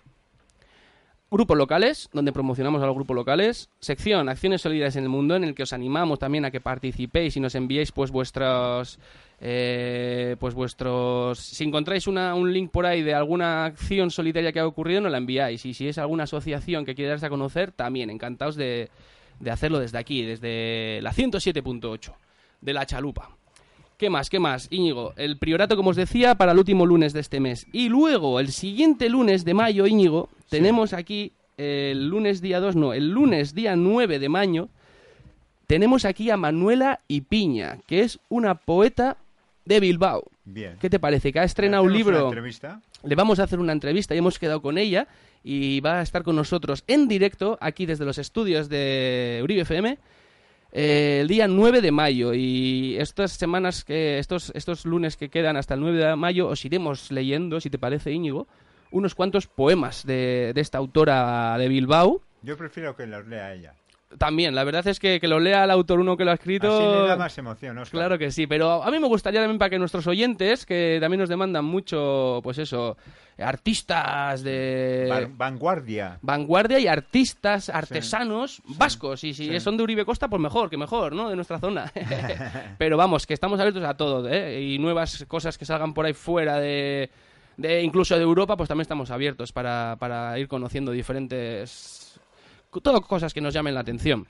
grupos 1.33 1.57
locales, 1.57 2.09
donde 2.13 2.31
promocionamos 2.31 2.81
a 2.81 2.85
los 2.85 2.95
grupos 2.95 3.15
locales, 3.15 3.69
sección 3.79 4.29
Acciones 4.29 4.61
Solidarias 4.61 4.95
en 4.95 5.03
el 5.03 5.09
Mundo, 5.09 5.35
en 5.35 5.43
el 5.43 5.53
que 5.55 5.63
os 5.63 5.73
animamos 5.73 6.19
también 6.19 6.45
a 6.45 6.51
que 6.51 6.61
participéis 6.61 7.35
y 7.35 7.39
nos 7.41 7.55
enviéis 7.55 7.91
pues 7.91 8.11
vuestros 8.11 8.99
eh, 9.41 10.37
pues 10.39 10.53
vuestros 10.53 11.39
si 11.39 11.63
encontráis 11.65 12.07
una- 12.07 12.33
un 12.35 12.53
link 12.53 12.71
por 12.71 12.85
ahí 12.85 13.01
de 13.01 13.13
alguna 13.13 13.65
acción 13.65 14.09
solidaria 14.11 14.53
que 14.53 14.59
ha 14.59 14.67
ocurrido, 14.67 15.01
nos 15.01 15.11
la 15.11 15.17
enviáis 15.17 15.65
y 15.65 15.73
si 15.73 15.87
es 15.89 15.97
alguna 15.97 16.23
asociación 16.23 16.85
que 16.85 16.95
quiere 16.95 17.09
darse 17.09 17.25
a 17.25 17.29
conocer, 17.29 17.71
también 17.73 18.09
encantados 18.09 18.55
de, 18.55 18.89
de 19.41 19.51
hacerlo 19.51 19.79
desde 19.79 19.97
aquí, 19.97 20.23
desde 20.23 20.99
la 21.01 21.11
107.8 21.11 22.13
de 22.61 22.73
la 22.73 22.85
chalupa. 22.85 23.35
¿Qué 24.03 24.09
más? 24.09 24.29
¿Qué 24.29 24.37
más? 24.37 24.67
Íñigo, 24.69 25.13
el 25.15 25.37
priorato, 25.37 25.77
como 25.77 25.91
os 25.91 25.95
decía, 25.95 26.35
para 26.35 26.51
el 26.51 26.57
último 26.57 26.85
lunes 26.85 27.13
de 27.13 27.21
este 27.21 27.39
mes. 27.39 27.67
Y 27.71 27.87
luego, 27.87 28.41
el 28.41 28.51
siguiente 28.51 29.07
lunes 29.07 29.45
de 29.45 29.53
mayo, 29.53 29.87
Íñigo, 29.87 30.27
tenemos 30.49 30.91
aquí, 30.91 31.31
el 31.55 32.09
lunes 32.09 32.41
día 32.41 32.59
2, 32.59 32.75
no, 32.75 32.91
el 32.91 33.11
lunes 33.11 33.55
día 33.55 33.77
9 33.77 34.19
de 34.19 34.27
mayo, 34.27 34.67
tenemos 35.67 36.03
aquí 36.03 36.29
a 36.31 36.35
Manuela 36.35 36.99
y 37.07 37.21
Piña, 37.21 37.77
que 37.87 38.01
es 38.01 38.19
una 38.27 38.55
poeta 38.55 39.15
de 39.63 39.79
Bilbao. 39.79 40.25
Bien. 40.43 40.75
¿Qué 40.81 40.89
te 40.89 40.99
parece? 40.99 41.31
Que 41.31 41.39
ha 41.39 41.45
estrenado 41.45 41.83
un 41.83 41.91
¿Hacemos 41.91 42.07
una 42.07 42.17
libro. 42.17 42.27
entrevista? 42.27 42.81
Le 43.05 43.15
vamos 43.15 43.39
a 43.39 43.43
hacer 43.43 43.59
una 43.59 43.71
entrevista 43.71 44.13
y 44.13 44.17
hemos 44.17 44.37
quedado 44.37 44.61
con 44.61 44.77
ella 44.77 45.07
y 45.45 45.79
va 45.79 45.99
a 45.99 46.01
estar 46.01 46.23
con 46.23 46.35
nosotros 46.35 46.83
en 46.87 47.07
directo 47.07 47.57
aquí 47.61 47.85
desde 47.85 48.03
los 48.03 48.17
estudios 48.17 48.67
de 48.67 49.39
Uribe 49.41 49.61
FM 49.61 49.97
eh, 50.75 51.19
el 51.21 51.27
día 51.27 51.47
9 51.47 51.81
de 51.81 51.91
mayo 51.91 52.33
y 52.33 52.95
estas 52.97 53.33
semanas 53.33 53.85
que 53.85 54.17
estos 54.17 54.51
estos 54.55 54.85
lunes 54.85 55.17
que 55.17 55.29
quedan 55.29 55.55
hasta 55.55 55.75
el 55.75 55.81
9 55.81 56.03
de 56.03 56.15
mayo 56.15 56.47
os 56.47 56.65
iremos 56.65 57.11
leyendo, 57.11 57.61
si 57.61 57.69
te 57.69 57.77
parece 57.77 58.11
Íñigo, 58.11 58.47
unos 58.89 59.13
cuantos 59.13 59.45
poemas 59.45 60.03
de, 60.03 60.51
de 60.53 60.61
esta 60.61 60.79
autora 60.79 61.55
de 61.59 61.67
Bilbao. 61.67 62.21
Yo 62.41 62.57
prefiero 62.57 62.95
que 62.95 63.05
los 63.05 63.27
lea 63.27 63.53
ella. 63.53 63.75
También, 64.17 64.55
la 64.55 64.63
verdad 64.63 64.87
es 64.87 64.99
que, 64.99 65.19
que 65.19 65.27
lo 65.27 65.39
lea 65.39 65.63
el 65.63 65.71
autor 65.71 65.99
uno 65.99 66.15
que 66.17 66.25
lo 66.25 66.31
ha 66.31 66.35
escrito. 66.35 66.67
Así 66.67 67.01
le 67.01 67.07
da 67.07 67.15
más 67.15 67.37
emoción, 67.37 67.77
Óscar. 67.77 67.99
Claro 67.99 68.17
que 68.17 68.31
sí, 68.31 68.47
pero 68.47 68.83
a 68.83 68.91
mí 68.91 68.99
me 68.99 69.07
gustaría 69.07 69.39
también 69.41 69.57
para 69.59 69.69
que 69.69 69.79
nuestros 69.79 70.05
oyentes, 70.07 70.65
que 70.65 70.97
también 71.01 71.19
nos 71.19 71.29
demandan 71.29 71.65
mucho, 71.65 72.39
pues 72.43 72.57
eso, 72.57 72.97
artistas 73.39 74.43
de 74.43 75.07
Van- 75.09 75.37
vanguardia. 75.37 76.19
vanguardia 76.21 76.79
y 76.79 76.87
artistas, 76.87 77.69
artesanos 77.69 78.61
vascos. 78.77 79.23
Y 79.23 79.33
si 79.33 79.47
sí. 79.49 79.59
son 79.59 79.77
de 79.77 79.83
Uribe 79.83 80.05
Costa, 80.05 80.27
pues 80.27 80.41
mejor, 80.41 80.69
que 80.69 80.77
mejor, 80.77 81.13
¿no? 81.13 81.29
De 81.29 81.35
nuestra 81.35 81.59
zona. 81.59 81.91
pero 82.77 82.97
vamos, 82.97 83.25
que 83.25 83.33
estamos 83.33 83.59
abiertos 83.59 83.83
a 83.83 83.95
todo, 83.95 84.27
¿eh? 84.29 84.61
Y 84.61 84.79
nuevas 84.79 85.25
cosas 85.27 85.57
que 85.57 85.65
salgan 85.65 85.93
por 85.93 86.05
ahí 86.05 86.13
fuera 86.13 86.59
de, 86.59 87.09
de 87.57 87.81
incluso 87.81 88.15
de 88.15 88.21
Europa, 88.23 88.55
pues 88.57 88.67
también 88.67 88.83
estamos 88.83 89.11
abiertos 89.11 89.51
para, 89.51 89.95
para 89.99 90.37
ir 90.39 90.47
conociendo 90.47 90.91
diferentes 90.91 92.02
todo 92.81 93.01
cosas 93.01 93.33
que 93.33 93.41
nos 93.41 93.53
llamen 93.53 93.73
la 93.73 93.81
atención. 93.81 94.27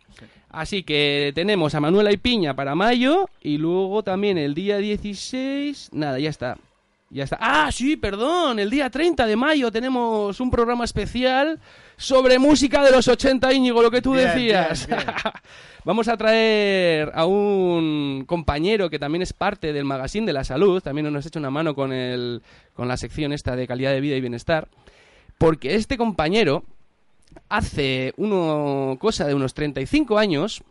Así 0.50 0.83
que 0.83 1.31
tenemos 1.33 1.73
a 1.75 1.79
Manuela 1.79 2.12
y 2.12 2.17
Piña 2.17 2.55
para 2.55 2.75
mayo 2.75 3.29
y 3.41 3.57
luego 3.57 4.03
también 4.03 4.38
el 4.38 4.53
día 4.53 4.77
16, 4.77 5.89
nada, 5.93 6.19
ya 6.19 6.29
está. 6.29 6.57
Ya 7.09 7.25
está. 7.25 7.38
Ah, 7.39 7.71
sí, 7.71 7.95
perdón, 7.95 8.57
el 8.57 8.71
día 8.71 8.89
30 8.89 9.27
de 9.27 9.35
mayo 9.35 9.71
tenemos 9.71 10.39
un 10.39 10.50
programa 10.50 10.83
especial 10.83 11.59
sobre 11.95 12.39
música 12.39 12.83
de 12.83 12.89
los 12.89 13.07
80, 13.07 13.53
Íñigo, 13.53 13.83
lo 13.83 13.91
que 13.91 14.01
tú 14.01 14.13
Bien, 14.13 14.29
decías. 14.29 14.88
bien, 14.88 14.99
bien. 14.99 15.15
Vamos 15.86 16.08
a 16.08 16.17
traer 16.17 17.12
a 17.13 17.25
un 17.25 18.23
compañero 18.25 18.89
que 18.89 18.97
también 18.97 19.21
es 19.21 19.32
parte 19.34 19.73
del 19.73 19.86
Magazine 19.86 20.25
de 20.25 20.34
la 20.34 20.43
Salud, 20.43 20.82
también 20.82 21.12
nos 21.13 21.25
ha 21.25 21.27
hecho 21.27 21.38
una 21.39 21.51
mano 21.51 21.75
con, 21.75 21.93
el, 21.93 22.41
con 22.73 22.88
la 22.88 22.97
sección 22.97 23.32
esta 23.32 23.56
de 23.56 23.67
calidad 23.67 23.91
de 23.91 24.01
vida 24.01 24.15
y 24.15 24.21
bienestar, 24.21 24.69
porque 25.38 25.75
este 25.75 25.97
compañero 25.97 26.63
hace 27.50 28.13
uno, 28.17 28.98
cosa 29.00 29.26
de 29.26 29.34
unos 29.34 29.54
35 29.54 30.17
años, 30.17 30.63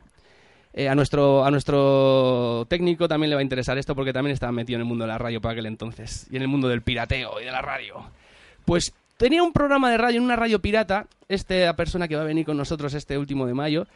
eh, 0.74 0.88
a, 0.88 0.94
nuestro, 0.94 1.44
a 1.44 1.50
nuestro 1.50 2.66
técnico 2.68 3.06
también 3.06 3.28
le 3.30 3.36
va 3.36 3.40
a 3.40 3.42
interesar 3.42 3.76
esto 3.76 3.94
porque 3.94 4.12
también 4.12 4.32
estaba 4.32 4.52
metido 4.52 4.76
en 4.76 4.82
el 4.82 4.86
mundo 4.86 5.04
de 5.04 5.08
la 5.08 5.18
radio 5.18 5.40
para 5.40 5.52
aquel 5.52 5.66
entonces 5.66 6.26
y 6.30 6.36
en 6.36 6.42
el 6.42 6.48
mundo 6.48 6.68
del 6.68 6.80
pirateo 6.80 7.40
y 7.40 7.44
de 7.44 7.50
la 7.50 7.60
radio. 7.60 8.02
Pues 8.64 8.94
tenía 9.18 9.42
un 9.42 9.52
programa 9.52 9.90
de 9.90 9.98
radio 9.98 10.18
en 10.18 10.24
una 10.24 10.36
radio 10.36 10.60
pirata, 10.60 11.06
esta 11.28 11.76
persona 11.76 12.08
que 12.08 12.16
va 12.16 12.22
a 12.22 12.26
venir 12.26 12.46
con 12.46 12.56
nosotros 12.56 12.94
este 12.94 13.18
último 13.18 13.46
de 13.46 13.52
mayo, 13.52 13.86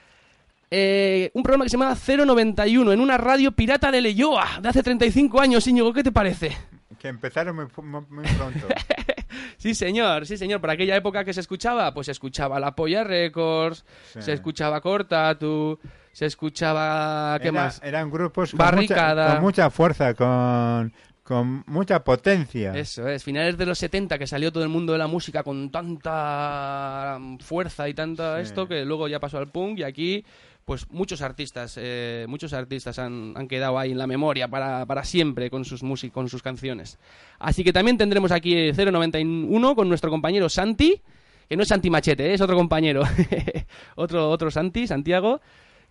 eh, 0.71 1.31
un 1.33 1.43
programa 1.43 1.65
que 1.65 1.71
se 1.71 1.79
llamaba 1.79 1.97
091 1.97 2.93
en 2.93 3.01
una 3.01 3.17
radio 3.17 3.53
pirata 3.53 3.91
de 3.91 4.01
Leyoa 4.03 4.59
de 4.61 4.69
hace 4.69 4.83
35 4.83 5.41
años, 5.41 5.67
Íñigo, 5.67 5.95
¿qué 5.95 6.03
te 6.03 6.13
parece? 6.13 6.57
Que 6.99 7.09
empezaron 7.09 7.57
muy 7.57 7.67
pronto. 7.67 8.67
Sí, 9.57 9.75
señor, 9.75 10.27
sí, 10.27 10.37
señor. 10.37 10.61
Por 10.61 10.71
aquella 10.71 10.97
época 10.97 11.25
que 11.25 11.33
se 11.33 11.41
escuchaba, 11.41 11.93
pues 11.95 12.07
se 12.07 12.13
escuchaba 12.13 12.61
La 12.61 12.75
Polla 12.75 13.05
Records, 13.05 13.85
Sí. 14.13 14.23
se 14.23 14.33
escuchaba 14.33 14.81
Cortatu, 14.81 15.79
se 16.13 16.27
escuchaba... 16.27 17.39
¿Qué 17.41 17.49
Era- 17.49 17.63
más? 17.65 17.81
Eran 17.83 18.11
grupos 18.11 18.51
con, 18.51 18.59
Barricada. 18.59 19.25
Mucha, 19.25 19.35
con 19.35 19.43
mucha 19.45 19.71
fuerza, 19.71 20.15
con, 20.15 20.93
con 21.23 21.65
mucha 21.67 22.03
potencia. 22.05 22.73
Eso 22.77 23.09
es, 23.09 23.23
finales 23.25 23.57
de 23.59 23.67
los 23.67 23.79
70 23.79 24.19
que 24.19 24.27
salió 24.27 24.53
todo 24.53 24.63
el 24.63 24.69
mundo 24.69 24.93
de 24.93 24.99
la 24.99 25.07
música 25.09 25.43
con 25.43 25.71
tanta 25.71 27.19
fuerza 27.41 27.89
y 27.89 27.95
tanta 27.95 28.37
Sí. 28.37 28.43
esto 28.43 28.67
que 28.69 28.85
luego 28.85 29.09
ya 29.09 29.21
pasó 29.21 29.39
al 29.39 29.49
punk 29.49 29.79
y 29.79 29.83
aquí 29.83 30.25
pues 30.67 30.91
muchos 30.91 31.23
artistas, 31.23 31.79
eh, 31.81 32.27
muchos 32.29 32.53
artistas 32.53 32.99
han, 32.99 33.35
han 33.37 33.47
quedado 33.47 33.79
ahí 33.79 33.93
en 33.93 33.99
la 33.99 34.09
memoria 34.09 34.49
para, 34.49 34.85
para 34.85 35.05
siempre 35.05 35.49
con 35.49 35.65
sus 35.65 35.85
músicas, 35.85 36.13
con 36.13 36.29
sus 36.29 36.43
canciones. 36.43 36.99
Así 37.39 37.63
que 37.63 37.73
también 37.73 37.97
tendremos 37.97 38.33
aquí 38.33 38.73
091 38.73 39.77
con 39.77 39.89
nuestro 39.89 40.11
compañero 40.11 40.49
Santi, 40.49 41.01
que 41.49 41.57
no 41.57 41.63
es 41.63 41.69
Santi 41.69 41.89
Machete, 41.89 42.27
¿eh? 42.31 42.35
es 42.35 42.41
otro 42.41 42.57
compañero, 42.57 43.05
otro, 43.95 44.29
otro 44.29 44.51
Santi, 44.51 44.89
Santiago, 44.89 45.41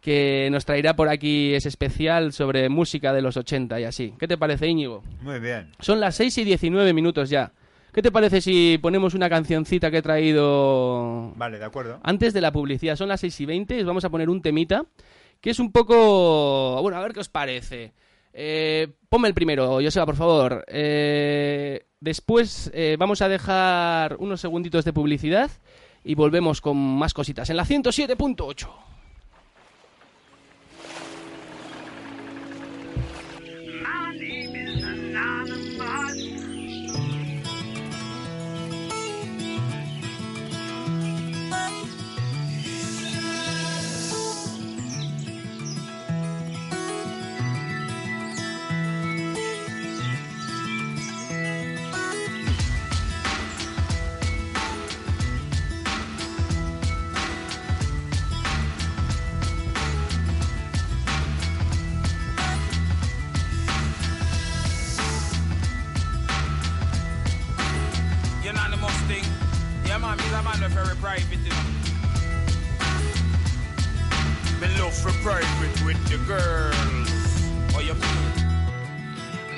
que 0.02 0.50
nos 0.52 0.66
traerá 0.66 0.94
por 0.94 1.08
aquí 1.08 1.54
ese 1.54 1.70
especial 1.70 2.34
sobre 2.34 2.68
música 2.68 3.14
de 3.14 3.22
los 3.22 3.38
80 3.38 3.80
y 3.80 3.84
así. 3.86 4.14
¿Qué 4.20 4.28
te 4.28 4.38
parece, 4.38 4.68
Íñigo? 4.68 5.04
Muy 5.22 5.40
bien. 5.40 5.72
Son 5.80 6.02
las 6.02 6.16
6 6.16 6.40
y 6.40 6.44
19 6.44 6.92
minutos 6.92 7.30
ya. 7.30 7.54
¿Qué 7.95 8.01
te 8.01 8.12
parece 8.12 8.41
si 8.41 8.77
ponemos 8.81 9.13
una 9.13 9.29
cancioncita 9.29 9.89
que 9.89 9.99
he 9.99 10.01
traído 10.01 11.31
Vale, 11.38 11.60
de 11.60 11.63
acuerdo. 11.63 12.01
antes 12.03 12.34
de 12.34 12.41
la 12.41 12.51
publicidad? 12.51 12.97
Son 12.97 13.08
las 13.08 13.21
6 13.21 13.39
y 13.39 13.45
20 13.45 13.77
y 13.77 13.79
os 13.79 13.86
vamos 13.86 14.03
a 14.03 14.10
poner 14.10 14.29
un 14.29 14.41
temita 14.41 14.84
que 15.39 15.51
es 15.51 15.60
un 15.60 15.71
poco... 15.71 16.77
Bueno, 16.81 16.97
a 16.97 17.01
ver 17.01 17.13
qué 17.13 17.21
os 17.21 17.29
parece. 17.29 17.93
Eh, 18.34 18.89
ponme 19.08 19.29
el 19.29 19.34
primero, 19.34 19.79
Joseba, 19.81 20.05
por 20.05 20.17
favor. 20.17 20.65
Eh, 20.67 21.86
después 22.01 22.69
eh, 22.73 22.97
vamos 22.99 23.21
a 23.21 23.29
dejar 23.29 24.17
unos 24.19 24.41
segunditos 24.41 24.84
de 24.84 24.91
publicidad 24.91 25.49
y 26.03 26.15
volvemos 26.15 26.60
con 26.60 26.75
más 26.75 27.13
cositas 27.13 27.49
en 27.49 27.55
la 27.55 27.63
107.8. 27.63 28.94
girls. 76.28 76.76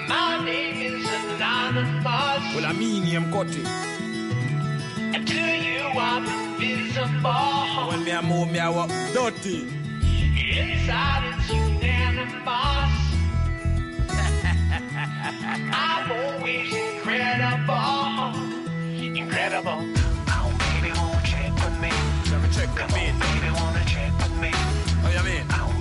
My 0.08 0.44
name 0.44 0.96
is 0.96 1.06
Anonymous. 1.06 2.56
Well, 2.56 2.66
I 2.66 2.74
mean 2.74 3.04
him 3.04 3.32
cutting. 3.32 3.66
And 5.16 5.28
to 5.28 5.36
you 5.36 5.84
I'm 5.84 6.26
invisible. 6.26 7.88
When 7.90 8.04
me 8.04 8.12
a 8.12 8.22
move, 8.22 8.52
me 8.52 8.60
a 8.60 8.72
walk 8.72 8.90
dirty. 9.14 9.68
Inside 10.04 11.34
it's 11.38 11.50
unanimous. 11.50 12.48
I'm 15.74 16.12
always 16.12 16.74
incredible. 16.74 18.34
Incredible. 19.22 19.80
Oh, 20.30 20.52
baby, 20.60 20.92
won't 20.98 21.24
check 21.26 21.54
with 21.64 21.80
me. 21.80 21.92
Let 22.32 22.42
me 22.42 22.50
check 22.52 22.74
with 22.76 22.94
me. 22.94 23.12
Baby, 23.20 23.50
wanna 23.56 23.84
check 23.86 24.12
with 24.18 24.36
me. 24.40 24.52
Oh, 24.54 25.12
you 25.16 25.24
mean? 25.24 25.46
Oh, 25.52 25.74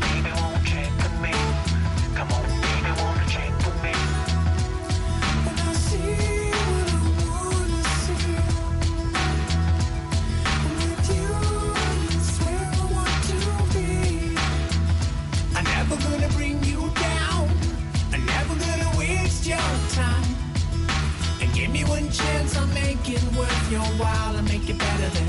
make 23.09 23.23
it 23.23 23.37
worth 23.37 23.71
your 23.71 23.81
while. 24.01 24.37
I'll 24.37 24.43
make 24.43 24.69
it 24.69 24.79
better 24.79 25.09
than 25.11 25.29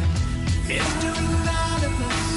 Mr. 0.67 1.09
Anonymous. 1.13 2.27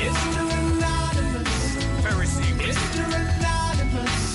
Mr. 0.00 0.42
Anonymous. 0.58 1.74
Very 2.02 2.26
secret. 2.26 2.74
Mr. 2.74 3.04
Anonymous. 3.40 4.30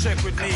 Check 0.00 0.24
with 0.24 0.34
me? 0.40 0.48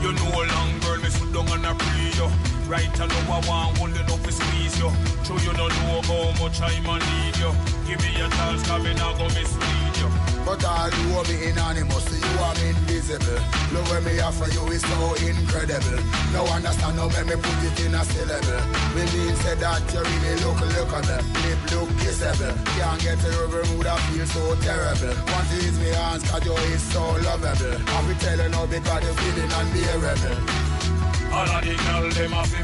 You 0.00 0.12
know 0.12 0.30
long 0.32 0.80
girl, 0.80 0.98
me 1.00 1.10
sit 1.10 1.32
down 1.32 1.48
and 1.52 1.66
I 1.66 1.74
pray 1.74 2.10
you. 2.16 2.28
Right 2.68 3.00
I 3.00 3.06
know 3.06 3.32
I 3.32 3.40
want 3.46 3.76
hold 3.76 3.90
enough 3.90 4.22
to 4.22 4.32
squeeze 4.32 4.78
you. 4.78 4.90
Sure 5.24 5.38
you 5.40 5.52
don't 5.52 5.74
know 5.80 6.00
how 6.08 6.42
much 6.42 6.60
I'm 6.62 6.86
a 6.86 6.98
need 6.98 7.36
you. 7.36 7.52
Give 7.86 8.00
me 8.00 8.20
a 8.20 8.28
chance, 8.30 8.66
cause 8.66 8.82
me 8.82 8.94
not 8.94 9.18
go 9.18 9.24
mislead. 9.24 9.83
But 10.44 10.62
are 10.64 10.90
me 11.24 11.48
anonymous, 11.48 12.04
you 12.12 12.38
are 12.44 12.58
invisible. 12.68 13.40
Love 13.72 13.88
when 13.90 14.04
me 14.04 14.20
offer 14.20 14.50
you 14.52 14.60
is 14.76 14.82
so 14.82 15.14
incredible. 15.24 16.00
No 16.36 16.44
understand 16.52 17.00
how 17.00 17.08
me 17.08 17.36
put 17.40 17.64
it 17.64 17.80
in 17.80 17.94
a 17.94 18.04
syllable. 18.04 18.60
We 18.92 19.02
mean 19.08 19.34
say 19.40 19.56
that 19.56 19.80
you 19.88 20.04
really 20.04 20.36
look 20.44 20.60
lookable, 20.76 21.22
lip 21.40 21.60
look 21.72 21.88
kissable. 21.96 22.52
Can't 22.76 23.00
get 23.00 23.18
to 23.24 23.28
your 23.32 23.48
mood, 23.48 23.86
I 23.86 23.96
feel 24.12 24.26
so 24.26 24.54
terrible. 24.60 25.16
Want 25.32 25.48
to 25.48 25.56
ease 25.64 25.78
me 25.80 25.88
hands, 25.88 26.28
cause 26.28 26.44
you 26.44 26.52
is 26.76 26.82
so 26.92 27.00
lovable. 27.24 27.80
I 27.80 27.98
be 28.04 28.14
telling 28.20 28.52
you 28.52 28.66
because 28.68 29.02
you're 29.02 29.16
feeling 29.16 29.48
unbearable. 29.48 30.64
All 31.32 31.50
of 31.50 31.64
the 31.64 31.74
girl 31.74 32.04
them 32.10 32.32
a 32.32 32.44
fi 32.44 32.62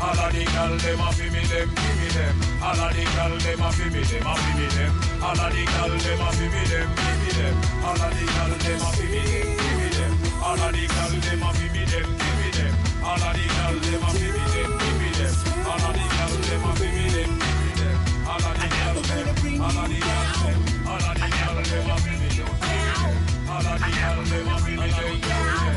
All 0.00 0.16
of 0.16 0.32
the 0.32 0.44
girl 0.48 0.72
them 0.80 1.00
a 1.00 1.12
fi 1.12 1.28
me 1.28 1.44
them, 1.44 1.68
give 1.68 1.96
me 2.00 2.08
them. 2.08 2.34
All 2.64 2.72
of 2.72 2.88
the 2.96 3.04
girl 3.04 3.36
them 3.36 3.60
a 3.60 3.68
fi 3.68 3.84
me 3.92 4.00
them, 4.00 4.24
a 4.24 4.32
fi 4.32 4.50
me 4.56 4.66
them. 4.72 4.92
All 5.20 5.36
of 5.36 5.52
the 5.52 5.60
girl 5.68 5.92
them 5.92 6.20
a 6.24 6.28
fi 6.32 6.46
me 6.48 6.62
them, 6.72 6.88
give 6.96 7.18
me 7.20 7.30
them. 7.36 7.54
All 7.84 8.00
of 8.00 8.08
the 8.16 8.24
girl 8.24 8.48
them 8.48 8.80
a 8.80 8.88
fi 8.96 9.04
me 9.12 9.20
them, 9.28 9.48
give 9.60 9.76
me 9.76 9.88
them. 9.92 10.12
All 10.40 10.56
of 10.56 10.72
the 10.72 10.84
girl 10.88 11.12
them 11.20 11.42
a 11.44 11.50
fi 11.52 11.66
me 11.68 11.84
them, 11.84 12.08
give 12.16 12.36
me 12.40 12.48
them. 12.56 12.72
All 13.04 13.20
of 13.20 13.32
the 13.36 13.44
girl 13.44 13.76
them 13.76 14.00
a 14.00 14.10
fi 14.16 14.24
me 14.24 14.44
them, 14.50 14.70
give 14.80 14.96
me 14.96 15.08
them. 15.20 15.36
All 15.68 15.84
of 15.84 15.92
the 15.92 16.04
girl 16.16 16.32
them 16.48 16.64
a 16.64 16.72
fi 16.80 16.88
me 16.96 17.04
them, 17.12 17.30
give 17.36 17.60
me 17.60 17.70
them. 17.76 17.96
All 18.24 18.40
of 18.40 18.56
the 18.56 18.66
girl 18.72 18.96
them, 19.04 19.60
all 19.60 19.68
of 19.68 19.84
the 19.84 20.00
girl 20.00 20.32
them, 20.40 20.64
all 20.88 20.96
of 20.96 21.16
the 21.20 21.28
girl 21.28 21.56
them 21.60 21.84
a 21.84 21.96
fi 22.00 22.12
me 22.16 22.28
them, 22.32 22.48
give 22.48 22.72
me 22.72 22.88
them. 22.96 23.20
All 23.52 23.68
of 23.68 23.76
the 23.76 23.88
girl 24.00 24.18
them 24.24 24.48
a 24.48 24.56
fi 24.64 24.72
me 24.72 24.88
them, 24.88 25.12
give 25.12 25.20
me 25.20 25.60
them. 25.60 25.69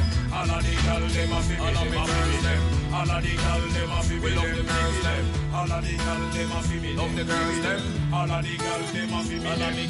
All 0.43 0.51
of 0.51 0.61
the 0.61 0.75
girl 0.75 0.99
them. 0.99 1.31
All 1.31 1.39
of 1.39 1.87
me 1.87 1.95
me 1.95 2.35
them. 2.43 2.59
All 2.93 3.11
of 3.11 3.23
the 3.23 3.31
girl 3.31 3.63
them 3.71 3.87
me 6.83 6.93
love 6.93 7.15
the 7.15 7.23
girls 7.23 7.61
them. 7.63 7.83
All 8.13 8.29
of 8.29 8.43
the 8.43 8.57
girl 8.57 8.79
them. 8.91 9.13
All 9.13 9.53
of 9.53 9.75
me 9.77 9.77
me 9.77 9.87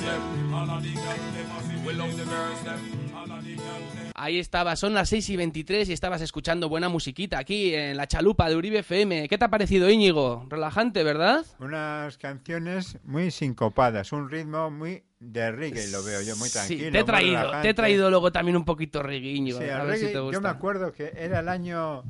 them. 0.00 0.54
All 0.54 0.70
of 0.70 0.82
the 0.82 0.94
girl 0.94 1.16
them 1.36 1.84
we 1.84 1.92
love 1.92 2.16
the 2.16 2.24
girls 2.24 2.62
them. 2.62 2.80
All 3.14 3.30
of 3.30 3.44
the 3.44 3.56
girl 3.56 3.80
them. 3.94 4.09
Ahí 4.22 4.38
estaba, 4.38 4.76
son 4.76 4.92
las 4.92 5.08
6 5.08 5.30
y 5.30 5.36
23 5.38 5.88
y 5.88 5.94
estabas 5.94 6.20
escuchando 6.20 6.68
buena 6.68 6.90
musiquita 6.90 7.38
aquí 7.38 7.74
en 7.74 7.96
la 7.96 8.06
chalupa 8.06 8.50
de 8.50 8.56
Uribe 8.56 8.80
FM. 8.80 9.26
¿Qué 9.30 9.38
te 9.38 9.46
ha 9.46 9.48
parecido, 9.48 9.88
Íñigo? 9.88 10.44
Relajante, 10.50 11.02
¿verdad? 11.02 11.46
Unas 11.58 12.18
canciones 12.18 12.98
muy 13.04 13.30
sincopadas, 13.30 14.12
un 14.12 14.28
ritmo 14.28 14.70
muy 14.70 15.04
de 15.20 15.50
reggae, 15.50 15.88
lo 15.88 16.04
veo 16.04 16.20
yo, 16.20 16.36
muy 16.36 16.50
tranquilo. 16.50 16.84
sí, 16.84 16.92
te 16.92 16.98
he 16.98 17.04
traído, 17.04 17.62
te 17.62 17.70
he 17.70 17.74
traído 17.74 18.10
luego 18.10 18.30
también 18.30 18.58
un 18.58 18.66
poquito 18.66 19.02
reggae, 19.02 19.30
Íñigo. 19.30 19.58
Sí, 19.58 19.70
a 19.70 19.84
ver 19.84 19.96
si 19.96 20.02
reggae, 20.02 20.12
te 20.12 20.20
gusta. 20.20 20.34
yo 20.34 20.42
me 20.42 20.48
acuerdo 20.50 20.92
que 20.92 21.14
era 21.16 21.40
el 21.40 21.48
año 21.48 22.04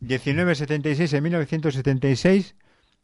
1976, 0.00 1.12
en 1.12 1.22
1976, 1.22 2.54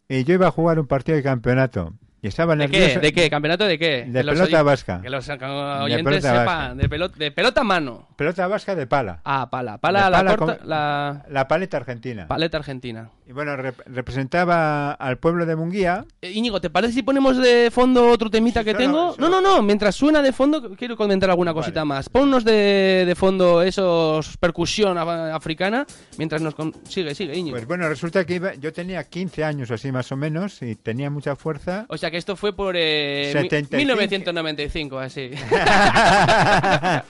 y 0.08 0.24
yo 0.24 0.32
iba 0.32 0.46
a 0.46 0.50
jugar 0.50 0.80
un 0.80 0.86
partido 0.86 1.16
de 1.16 1.22
campeonato. 1.22 1.92
Estaba 2.28 2.54
¿De 2.54 2.68
nervioso. 2.68 2.94
qué? 2.94 2.98
¿De 3.00 3.12
qué? 3.12 3.30
¿Campeonato 3.30 3.64
de 3.64 3.78
qué? 3.78 4.04
De 4.08 4.22
los 4.22 4.34
pelota 4.38 4.62
vasca. 4.62 5.00
Que 5.02 5.10
los 5.10 5.28
oyentes 5.28 6.04
pelota 6.04 6.38
sepan. 6.40 6.78
De, 6.78 6.88
pelota, 6.88 7.16
de 7.18 7.30
pelota 7.32 7.64
mano. 7.64 8.08
Pelota 8.16 8.46
vasca 8.46 8.74
de 8.74 8.86
pala. 8.86 9.20
Ah, 9.24 9.48
pala. 9.50 9.78
Pala, 9.78 10.04
De 10.06 10.10
la, 10.10 10.16
pala 10.18 10.36
corta, 10.36 10.58
con- 10.58 10.68
la 10.68 11.24
La 11.28 11.48
paleta 11.48 11.76
argentina. 11.78 12.26
paleta 12.28 12.56
argentina. 12.58 13.10
Y 13.28 13.32
bueno, 13.32 13.54
rep- 13.58 13.82
representaba 13.84 14.92
al 14.92 15.18
pueblo 15.18 15.44
de 15.44 15.54
Munguía. 15.54 16.06
Eh, 16.22 16.30
Íñigo, 16.32 16.62
¿te 16.62 16.70
parece 16.70 16.94
si 16.94 17.02
ponemos 17.02 17.36
de 17.36 17.70
fondo 17.70 18.08
otro 18.08 18.30
temita 18.30 18.60
Sí, 18.60 18.64
que 18.64 18.74
tengo? 18.74 19.14
No, 19.18 19.28
no, 19.28 19.42
no. 19.42 19.60
Mientras 19.60 19.94
suena 19.96 20.22
de 20.22 20.32
fondo, 20.32 20.74
quiero 20.76 20.96
comentar 20.96 21.28
alguna 21.28 21.52
Vale. 21.52 21.62
cosita 21.66 21.84
más. 21.84 22.08
Ponnos 22.08 22.42
de, 22.42 23.04
de 23.06 23.14
fondo 23.14 23.60
esos 23.60 24.38
percusión 24.38 24.96
af- 24.96 25.30
africana 25.34 25.86
mientras 26.16 26.40
nos... 26.40 26.54
con- 26.54 26.72
Sigue, 26.88 27.14
sigue, 27.14 27.36
Íñigo. 27.36 27.54
Pues 27.56 27.66
bueno, 27.66 27.86
resulta 27.86 28.24
que 28.24 28.36
iba- 28.36 28.54
yo 28.54 28.72
tenía 28.72 29.04
15 29.04 29.44
años 29.44 29.70
así 29.70 29.92
más 29.92 30.10
o 30.10 30.16
menos 30.16 30.62
y 30.62 30.74
tenía 30.76 31.10
mucha 31.10 31.36
fuerza. 31.36 31.84
O 31.90 31.98
sea 31.98 32.10
que 32.10 32.16
esto 32.16 32.34
fue 32.34 32.54
por 32.54 32.76
eh, 32.78 33.24
mi- 33.34 33.42
75. 33.42 33.76
1995, 33.76 34.98
así. 34.98 35.30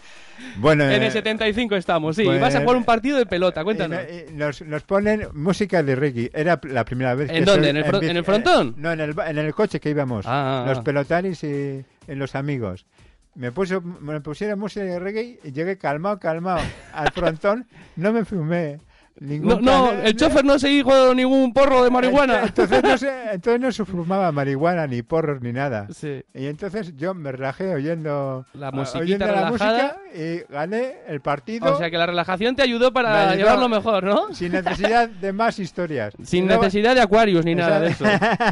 bueno, 0.57 0.85
en 0.85 1.03
eh, 1.03 1.07
el 1.07 1.13
75 1.13 1.77
estamos, 1.77 2.17
sí. 2.17 2.25
pues- 2.25 2.41
Vas 2.41 2.55
a 2.55 2.61
jugar 2.61 2.77
un 2.77 2.85
partido 2.85 3.19
de 3.19 3.27
pelota, 3.27 3.61
y 3.61 3.65
cuéntanos. 3.65 4.01
y 4.29 4.33
nos, 4.33 4.63
nos 4.63 4.83
ponen 4.83 5.29
música 5.35 5.83
de 5.83 5.95
reggae. 5.97 6.31
Era 6.35 6.61
la 6.65 6.85
primera 6.85 7.15
vez. 7.15 7.31
¿En 7.31 7.37
que 7.37 7.45
dónde? 7.45 7.69
estoy 7.71 7.99
¿En 7.99 8.05
el 8.05 8.11
en 8.11 8.17
el 8.17 8.25
frontón? 8.25 8.69
eh, 8.69 8.75
no, 8.77 8.93
en 8.93 9.01
el, 9.01 9.15
en 9.27 9.39
el 9.39 9.55
coche 9.55 9.81
que 9.81 9.91
íbamos. 9.91 10.27
Ah, 10.27 10.63
ah, 10.65 10.69
los 10.69 10.79
ah. 10.79 10.83
pelotaris 10.83 11.45
y, 11.45 11.85
y 12.09 12.15
los 12.15 12.35
amigos. 12.35 12.87
Me, 13.35 13.53
puso, 13.53 13.81
me 13.81 14.21
pusieron 14.21 14.59
música 14.59 14.85
de 14.85 14.99
reggae 14.99 15.39
y 15.45 15.53
llegué 15.53 15.79
calmado, 15.79 16.19
calmado 16.19 16.61
al 16.93 17.13
frontón. 17.13 17.67
No 17.97 18.13
me 18.13 18.25
fumé. 18.25 18.81
No, 19.21 19.61
no, 19.61 19.93
el 19.93 20.15
chofer 20.17 20.45
no 20.45 20.59
se 20.59 20.69
dijo 20.69 21.15
ningún 21.15 21.53
porro 21.53 21.83
de 21.85 21.91
marihuana. 21.91 22.43
Entonces 22.45 22.83
no, 22.83 22.99
se, 22.99 23.11
entonces 23.33 23.61
no 23.61 23.73
se 23.73 23.85
fumaba 23.85 24.31
marihuana, 24.33 24.87
ni 24.87 25.03
porros, 25.03 25.41
ni 25.43 25.53
nada. 25.53 25.89
Sí. 25.93 26.23
Y 26.35 26.47
entonces 26.47 26.97
yo 26.97 27.15
me 27.15 27.33
relajé 27.33 27.75
oyendo 27.75 28.47
La 28.55 28.71
oyendo 28.71 29.27
música 29.49 29.97
y 30.15 30.53
gané 30.53 30.97
el 31.07 31.21
partido 31.21 31.73
O 31.75 31.79
sea 31.79 31.91
que 31.91 31.99
la 31.99 32.07
relajación 32.07 32.55
te 32.57 32.63
ayudó 32.63 32.93
para 32.93 33.31
ayudó. 33.31 33.37
llevarlo 33.37 33.69
mejor, 33.69 34.05
¿no? 34.05 34.35
sin 34.35 34.53
necesidad 34.53 35.09
de 35.09 35.33
más 35.33 35.59
historias. 35.59 36.15
Sin 36.23 36.47
necesidad 36.47 36.95
de 36.95 37.01
Aquarius 37.01 37.45
ni 37.45 37.55
nada 37.55 37.81
de 37.81 37.89
eso. 37.89 38.05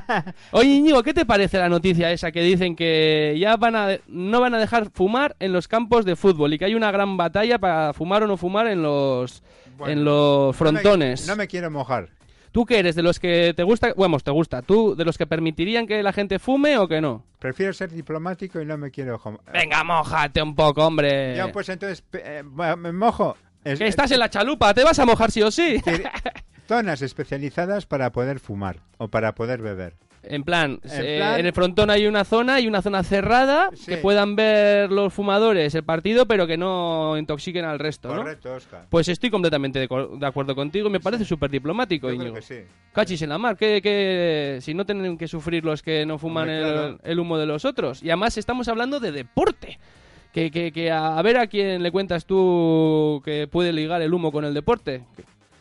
Oye, 0.52 0.70
Íñigo, 0.70 1.02
¿qué 1.02 1.14
te 1.14 1.24
parece 1.24 1.58
la 1.58 1.68
noticia 1.68 2.10
esa 2.10 2.32
que 2.32 2.40
dicen 2.40 2.74
que 2.74 3.36
ya 3.38 3.56
van 3.56 3.76
a 3.76 3.88
no 4.08 4.40
van 4.40 4.54
a 4.54 4.58
dejar 4.58 4.90
fumar 4.92 5.36
en 5.38 5.52
los 5.52 5.68
campos 5.68 6.04
de 6.04 6.16
fútbol 6.16 6.52
y 6.54 6.58
que 6.58 6.64
hay 6.64 6.74
una 6.74 6.90
gran 6.90 7.16
batalla 7.16 7.58
para 7.58 7.92
fumar 7.92 8.22
o 8.22 8.26
no 8.26 8.36
fumar 8.36 8.66
en 8.66 8.82
los 8.82 9.42
Bueno, 9.76 9.92
en 9.92 10.04
los 10.04 10.14
no 10.14 10.46
me- 10.48 10.52
frontones? 10.52 11.26
No 11.26 11.36
me, 11.36 11.46
quiero 11.46 11.70
mojar. 11.70 12.08
¿Tú 12.52 12.64
qué 12.64 12.78
eres? 12.78 12.94
¿De 12.94 13.02
los 13.02 13.20
que 13.20 13.52
te 13.54 13.62
gusta? 13.62 13.92
Bueno, 13.94 14.18
te 14.18 14.30
gusta. 14.30 14.62
¿Tú 14.62 14.94
de 14.96 15.04
los 15.04 15.18
que 15.18 15.26
permitirían 15.26 15.86
que 15.86 16.02
la 16.02 16.12
gente 16.12 16.38
fume 16.38 16.78
o 16.78 16.88
que 16.88 17.00
no? 17.02 17.22
Prefiero 17.38 17.72
ser 17.74 17.90
diplomático 17.90 18.60
y 18.60 18.64
no 18.64 18.78
me 18.78 18.90
quiero 18.90 19.20
mojar. 19.22 19.40
Venga, 19.52 19.84
mojate 19.84 20.40
un 20.40 20.54
poco, 20.54 20.86
hombre. 20.86 21.36
Yo 21.36 21.52
pues 21.52 21.68
entonces 21.68 22.02
eh, 22.14 22.42
me 22.78 22.92
mojo. 22.92 23.36
Es- 23.62 23.80
estás 23.80 24.10
en 24.12 24.20
la 24.20 24.30
chalupa, 24.30 24.72
te 24.72 24.84
vas 24.84 24.98
a 24.98 25.04
mojar 25.04 25.30
sí 25.30 25.42
o 25.42 25.50
sí. 25.50 25.82
zonas 26.66 27.02
especializadas 27.02 27.84
para 27.86 28.10
poder 28.12 28.40
fumar 28.40 28.80
o 28.98 29.08
para 29.08 29.34
poder 29.34 29.60
beber. 29.60 29.94
En 30.28 30.42
plan, 30.44 30.80
En 30.84 31.04
eh, 31.04 31.16
plan- 31.18 31.40
en 31.40 31.46
el 31.46 31.52
frontón 31.52 31.90
hay 31.90 32.06
una 32.06 32.24
zona 32.24 32.60
y 32.60 32.66
una 32.66 32.82
zona 32.82 33.02
cerrada 33.02 33.70
Sí. 33.74 33.86
que 33.92 33.96
puedan 33.98 34.36
ver 34.36 34.90
los 34.90 35.12
fumadores 35.12 35.74
el 35.74 35.84
partido, 35.84 36.26
pero 36.26 36.46
que 36.46 36.56
no 36.56 37.16
intoxiquen 37.18 37.64
al 37.64 37.78
resto, 37.78 38.08
¿no? 38.08 38.16
Correcto, 38.22 38.52
Oscar. 38.54 38.86
Pues 38.90 39.08
estoy 39.08 39.30
completamente 39.30 39.78
de, 39.78 39.88
acuerdo 40.26 40.54
contigo, 40.54 40.90
me 40.90 41.00
parece 41.00 41.24
súper 41.24 41.50
diplomático, 41.50 42.10
Íñigo. 42.12 42.34
que 42.34 42.42
sí. 42.42 42.56
Cachis 42.92 43.22
en 43.22 43.28
la 43.28 43.38
mar, 43.38 43.56
que, 43.56 43.80
que 43.82 44.58
si 44.62 44.74
no 44.74 44.84
tienen 44.86 45.16
que 45.18 45.28
sufrir 45.28 45.64
los 45.64 45.82
que 45.82 46.04
no 46.06 46.18
fuman 46.18 46.44
Hombre, 46.48 46.58
el, 46.58 46.72
claro. 46.72 46.98
el 47.02 47.20
humo 47.20 47.38
de 47.38 47.46
los 47.46 47.64
otros. 47.64 48.02
Y 48.02 48.08
además 48.10 48.36
estamos 48.38 48.68
hablando 48.68 49.00
de 49.00 49.12
deporte. 49.12 49.78
Que, 50.32 50.50
que, 50.50 50.70
que 50.70 50.90
a, 50.90 51.16
a 51.18 51.22
ver 51.22 51.38
a 51.38 51.46
quién 51.46 51.82
le 51.82 51.90
cuentas 51.90 52.26
tú 52.26 53.22
que 53.24 53.48
puede 53.48 53.72
ligar 53.72 54.02
el 54.02 54.12
humo 54.12 54.30
con 54.30 54.44
el 54.44 54.52
deporte. 54.52 55.02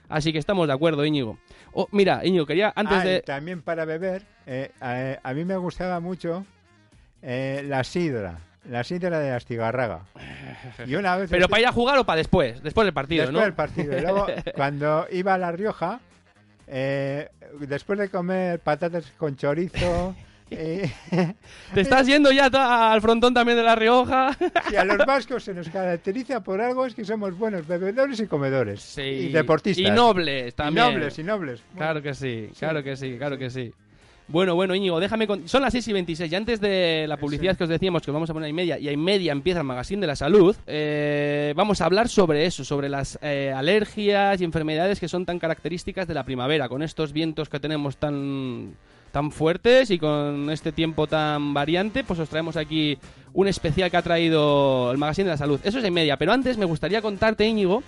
Así 0.10 0.32
que 0.32 0.40
estamos 0.40 0.68
de 0.68 0.74
acuerdo, 0.74 1.06
Íñigo. 1.06 1.38
Oh, 1.74 1.88
mira, 1.92 2.22
Íñigo, 2.26 2.46
quería 2.46 2.72
antes 2.76 2.98
Ah, 2.98 3.04
de... 3.04 3.22
también 3.22 3.62
para 3.62 3.86
beber, 3.86 4.24
eh, 4.46 4.72
a, 4.80 5.18
a 5.30 5.34
mí 5.34 5.46
me 5.46 5.58
gustaba 5.58 6.00
mucho 6.00 6.46
eh, 7.22 7.64
la 7.68 7.84
sidra. 7.84 8.40
La 8.70 8.84
sidra 8.84 9.20
de 9.20 9.32
Astigarraga. 9.32 10.06
Y 10.88 10.96
una 10.96 11.18
vez 11.18 11.30
Pero 11.30 11.48
para 11.48 11.62
ir 11.62 11.68
a 11.68 11.72
jugar 11.72 12.00
o 12.00 12.04
para 12.04 12.18
después, 12.18 12.64
después 12.64 12.86
del 12.86 12.94
partido, 12.94 13.22
después 13.24 13.40
¿no? 13.40 13.46
del 13.46 13.54
partido. 13.54 13.98
Y 13.98 14.02
luego, 14.02 14.26
cuando 14.56 15.06
iba 15.12 15.36
a 15.36 15.38
La 15.38 15.52
Rioja, 15.52 16.00
eh, 16.68 17.30
después 17.60 18.00
de 18.00 18.10
comer 18.10 18.60
patatas 18.60 19.12
con 19.18 19.36
chorizo 19.36 20.16
eh, 20.52 20.92
Te 21.74 21.82
estás 21.82 22.08
yendo 22.08 22.32
ya 22.32 22.46
al 22.92 23.02
frontón 23.02 23.34
también 23.34 23.58
de 23.58 23.64
La 23.64 23.76
Rioja. 23.76 24.36
y 24.72 24.76
a 24.76 24.86
los 24.86 24.98
vascos 25.06 25.44
se 25.44 25.54
nos 25.54 25.70
caracteriza 25.70 26.42
por 26.44 26.62
algo 26.62 26.86
es 26.86 26.94
que 26.96 27.04
somos 27.06 27.38
buenos 27.38 27.68
bebedores 27.68 28.20
y 28.20 28.28
comedores. 28.28 28.82
Sí. 28.82 29.02
Y 29.02 29.30
deportistas. 29.30 29.86
Y 29.86 29.92
nobles 29.92 30.54
Y 30.54 30.56
también. 30.56 30.94
nobles, 30.94 31.20
y 31.20 31.24
nobles. 31.24 31.64
Claro 31.76 32.02
que 32.02 32.14
sí, 32.14 32.50
claro 32.58 32.84
que 32.84 32.96
sí, 32.96 33.18
claro 33.18 33.38
que 33.38 33.50
sí. 33.50 33.74
Bueno, 34.28 34.56
bueno, 34.56 34.74
Íñigo, 34.74 35.00
déjame 35.00 35.28
con... 35.28 35.48
Son 35.48 35.62
las 35.62 35.72
6 35.72 35.88
y 35.88 35.94
26 35.94 36.32
y 36.32 36.36
antes 36.36 36.60
de 36.60 37.06
la 37.08 37.18
publicidad 37.18 37.56
que 37.56 37.64
os 37.64 37.70
decíamos 37.70 38.02
que 38.02 38.10
os 38.10 38.14
vamos 38.14 38.28
a 38.28 38.34
poner 38.34 38.48
a 38.48 38.50
y 38.50 38.54
media 38.54 38.80
y 38.80 38.88
a 38.88 38.92
y 38.92 38.98
media 38.98 39.32
empieza 39.32 39.60
el 39.60 39.68
Magazine 39.68 40.02
de 40.02 40.08
la 40.08 40.16
Salud, 40.16 40.56
eh, 40.66 41.54
vamos 41.56 41.80
a 41.82 41.86
hablar 41.86 42.10
sobre 42.10 42.48
eso, 42.48 42.64
sobre 42.64 42.90
las 42.90 43.20
eh, 43.22 43.54
alergias 43.56 44.42
y 44.42 44.44
enfermedades 44.44 45.00
que 45.00 45.08
son 45.08 45.28
tan 45.28 45.38
características 45.38 46.08
de 46.08 46.16
la 46.16 46.24
primavera, 46.24 46.68
con 46.70 46.82
estos 46.82 47.14
vientos 47.14 47.50
que 47.50 47.60
tenemos 47.60 47.98
tan 47.98 48.74
tan 49.16 49.32
fuertes 49.32 49.92
y 49.92 49.98
con 49.98 50.50
este 50.50 50.74
tiempo 50.74 51.08
tan 51.08 51.54
variante, 51.54 52.04
pues 52.04 52.20
os 52.20 52.28
traemos 52.28 52.58
aquí 52.58 52.98
un 53.32 53.48
especial 53.48 53.90
que 53.90 53.96
ha 53.96 54.02
traído 54.02 54.92
el 54.92 54.98
Magazine 54.98 55.24
de 55.24 55.32
la 55.32 55.38
Salud. 55.38 55.58
Eso 55.64 55.80
es 55.80 55.86
en 55.86 55.94
media, 55.94 56.18
pero 56.18 56.34
antes 56.34 56.58
me 56.58 56.66
gustaría 56.66 57.02
contarte, 57.02 57.48
Íñigo, 57.48 57.82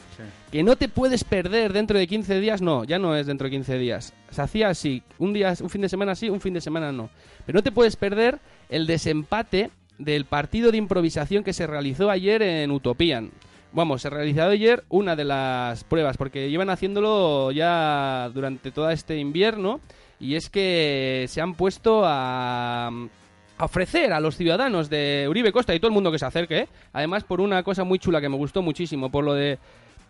que 0.54 0.64
no 0.64 0.78
te 0.78 0.88
puedes 0.88 1.26
perder 1.26 1.74
dentro 1.74 2.00
de 2.00 2.08
15 2.08 2.40
días, 2.40 2.62
no, 2.62 2.86
ya 2.86 2.98
no 2.98 3.14
es 3.14 3.28
dentro 3.28 3.44
de 3.44 3.52
15 3.52 3.78
días. 3.78 4.14
Se 4.30 4.42
hacía 4.42 4.70
así, 4.70 5.04
un 5.18 5.34
día, 5.34 5.54
un 5.60 5.70
fin 5.70 5.82
de 5.82 5.90
semana 5.90 6.16
sí, 6.16 6.30
un 6.30 6.40
fin 6.40 6.54
de 6.54 6.62
semana 6.62 6.94
no. 6.94 7.10
Pero 7.46 7.58
no 7.58 7.64
te 7.64 7.74
puedes 7.74 7.98
perder 7.98 8.40
el 8.70 8.88
desempate 8.88 9.70
del 9.98 10.24
partido 10.24 10.72
de 10.72 10.78
improvisación 10.78 11.44
que 11.44 11.52
se 11.52 11.68
realizó 11.68 12.10
ayer 12.10 12.42
en 12.42 12.72
Utopian. 12.72 13.32
Vamos, 13.74 14.02
se 14.02 14.10
realizó 14.10 14.44
ayer 14.44 14.86
una 14.88 15.18
de 15.18 15.26
las 15.26 15.84
pruebas, 15.84 16.16
porque 16.16 16.50
llevan 16.50 16.70
haciéndolo 16.70 17.52
ya 17.52 18.32
durante 18.34 18.72
todo 18.72 18.90
este 18.90 19.18
invierno, 19.18 19.82
y 20.20 20.36
es 20.36 20.50
que 20.50 21.26
se 21.28 21.42
han 21.42 21.54
puesto 21.54 22.04
a, 22.06 22.88
a 22.88 23.66
ofrecer 23.66 24.14
a 24.14 24.20
los 24.20 24.36
ciudadanos 24.36 24.90
de 24.90 25.26
Uribe 25.30 25.52
Costa 25.52 25.74
y 25.76 25.80
todo 25.80 25.88
el 25.90 25.94
mundo 25.94 26.12
que 26.12 26.20
se 26.20 26.26
acerque, 26.26 26.58
¿eh? 26.60 26.68
además 26.94 27.24
por 27.24 27.42
una 27.42 27.64
cosa 27.64 27.84
muy 27.84 28.00
chula 28.00 28.22
que 28.22 28.30
me 28.30 28.36
gustó 28.38 28.62
muchísimo, 28.62 29.10
por 29.12 29.24
lo 29.24 29.34
de 29.34 29.58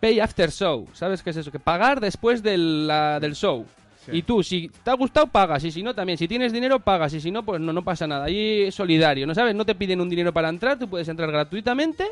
Pay 0.00 0.20
After 0.20 0.50
Show, 0.50 0.86
¿sabes 0.92 1.22
qué 1.22 1.30
es 1.30 1.36
eso? 1.38 1.50
Que 1.50 1.58
pagar 1.58 2.00
después 2.00 2.42
del, 2.42 2.86
la- 2.86 3.18
del 3.20 3.34
show. 3.34 3.66
Sí. 4.06 4.12
Y 4.18 4.22
tú, 4.22 4.42
si 4.42 4.70
te 4.84 4.90
ha 4.90 4.94
gustado, 4.94 5.26
pagas. 5.26 5.62
Y 5.64 5.70
si 5.72 5.82
no, 5.82 5.92
también. 5.92 6.16
Si 6.16 6.26
tienes 6.28 6.50
dinero, 6.52 6.78
pagas. 6.80 7.12
Y 7.12 7.20
si 7.20 7.30
no, 7.30 7.42
pues 7.42 7.60
no, 7.60 7.74
no 7.74 7.82
pasa 7.82 8.06
nada. 8.06 8.24
Ahí 8.24 8.62
es 8.62 8.74
solidario, 8.74 9.26
¿no 9.26 9.34
sabes? 9.34 9.54
No 9.54 9.66
te 9.66 9.74
piden 9.74 10.00
un 10.00 10.08
dinero 10.08 10.32
para 10.32 10.48
entrar, 10.48 10.78
tú 10.78 10.88
puedes 10.88 11.08
entrar 11.08 11.30
gratuitamente. 11.30 12.06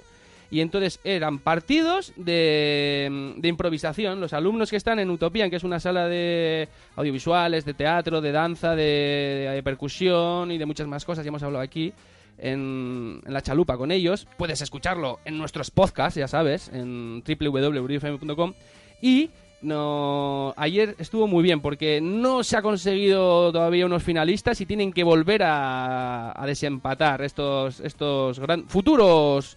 Y 0.51 0.61
entonces 0.61 1.01
eran 1.05 1.39
partidos 1.39 2.13
de, 2.17 3.35
de 3.37 3.49
improvisación. 3.49 4.21
Los 4.21 4.33
alumnos 4.33 4.71
que 4.71 4.77
están 4.77 4.99
en 4.99 5.11
Utopian, 5.11 5.51
que 5.51 5.57
es 5.57 5.65
una 5.65 5.81
sala 5.81 6.07
de 6.07 6.69
audiovisuales, 6.95 7.65
de 7.65 7.75
teatro, 7.75 8.21
de 8.21 8.33
danza, 8.33 8.77
de, 8.77 9.51
de 9.53 9.63
percusión 9.63 10.51
y 10.51 10.59
de 10.59 10.67
muchas 10.67 10.87
más 10.87 11.05
cosas, 11.05 11.25
ya 11.25 11.29
hemos 11.29 11.43
hablado 11.43 11.65
aquí. 11.65 11.93
En, 12.39 13.23
en 13.25 13.33
la 13.33 13.41
chalupa 13.41 13.79
con 13.79 13.91
ellos. 13.91 14.29
Puedes 14.37 14.61
escucharlo 14.61 15.21
en 15.25 15.39
nuestros 15.39 15.71
podcasts, 15.71 16.19
ya 16.19 16.29
sabes, 16.29 16.69
en 16.69 17.25
www.urifm.com. 17.25 18.53
Y 19.01 19.31
no, 19.63 20.53
ayer 20.57 20.95
estuvo 20.99 21.27
muy 21.27 21.43
bien 21.43 21.61
porque 21.61 22.01
no 22.01 22.45
se 22.45 22.57
ha 22.57 22.63
conseguido 22.63 23.51
todavía 23.53 23.87
unos 23.87 24.03
finalistas 24.03 24.61
y 24.61 24.67
tienen 24.67 24.93
que 24.93 25.03
volver 25.03 25.43
a, 25.43 26.41
a 26.41 26.47
desempatar 26.47 27.23
estos, 27.23 27.81
estos 27.81 28.39
gran, 28.39 28.69
futuros, 28.69 29.57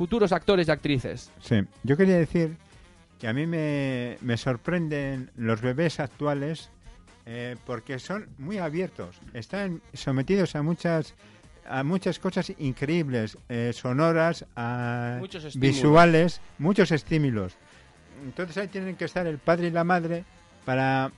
futuros 0.00 0.32
actores 0.32 0.66
y 0.66 0.70
actrices. 0.70 1.30
Sí, 1.42 1.60
yo 1.82 1.94
quería 1.94 2.16
decir 2.16 2.56
que 3.18 3.28
a 3.28 3.34
mí 3.34 3.46
me, 3.46 4.16
me 4.22 4.38
sorprenden 4.38 5.30
los 5.36 5.60
bebés 5.60 6.00
actuales 6.00 6.70
eh, 7.26 7.56
porque 7.66 7.98
son 7.98 8.26
muy 8.38 8.56
abiertos, 8.56 9.20
están 9.34 9.82
sometidos 9.92 10.56
a 10.56 10.62
muchas 10.62 11.14
a 11.68 11.84
muchas 11.84 12.18
cosas 12.18 12.50
increíbles, 12.58 13.36
eh, 13.50 13.72
sonoras, 13.74 14.46
a 14.56 15.16
Muchos 15.20 15.54
visuales, 15.60 16.40
muchos 16.58 16.90
estímulos. 16.92 17.52
Entonces 18.24 18.56
ahí 18.56 18.68
tienen 18.68 18.96
que 18.96 19.04
estar 19.04 19.26
el 19.26 19.36
padre 19.36 19.68
y 19.68 19.70
la 19.70 19.84
madre 19.84 20.24
para, 20.64 21.12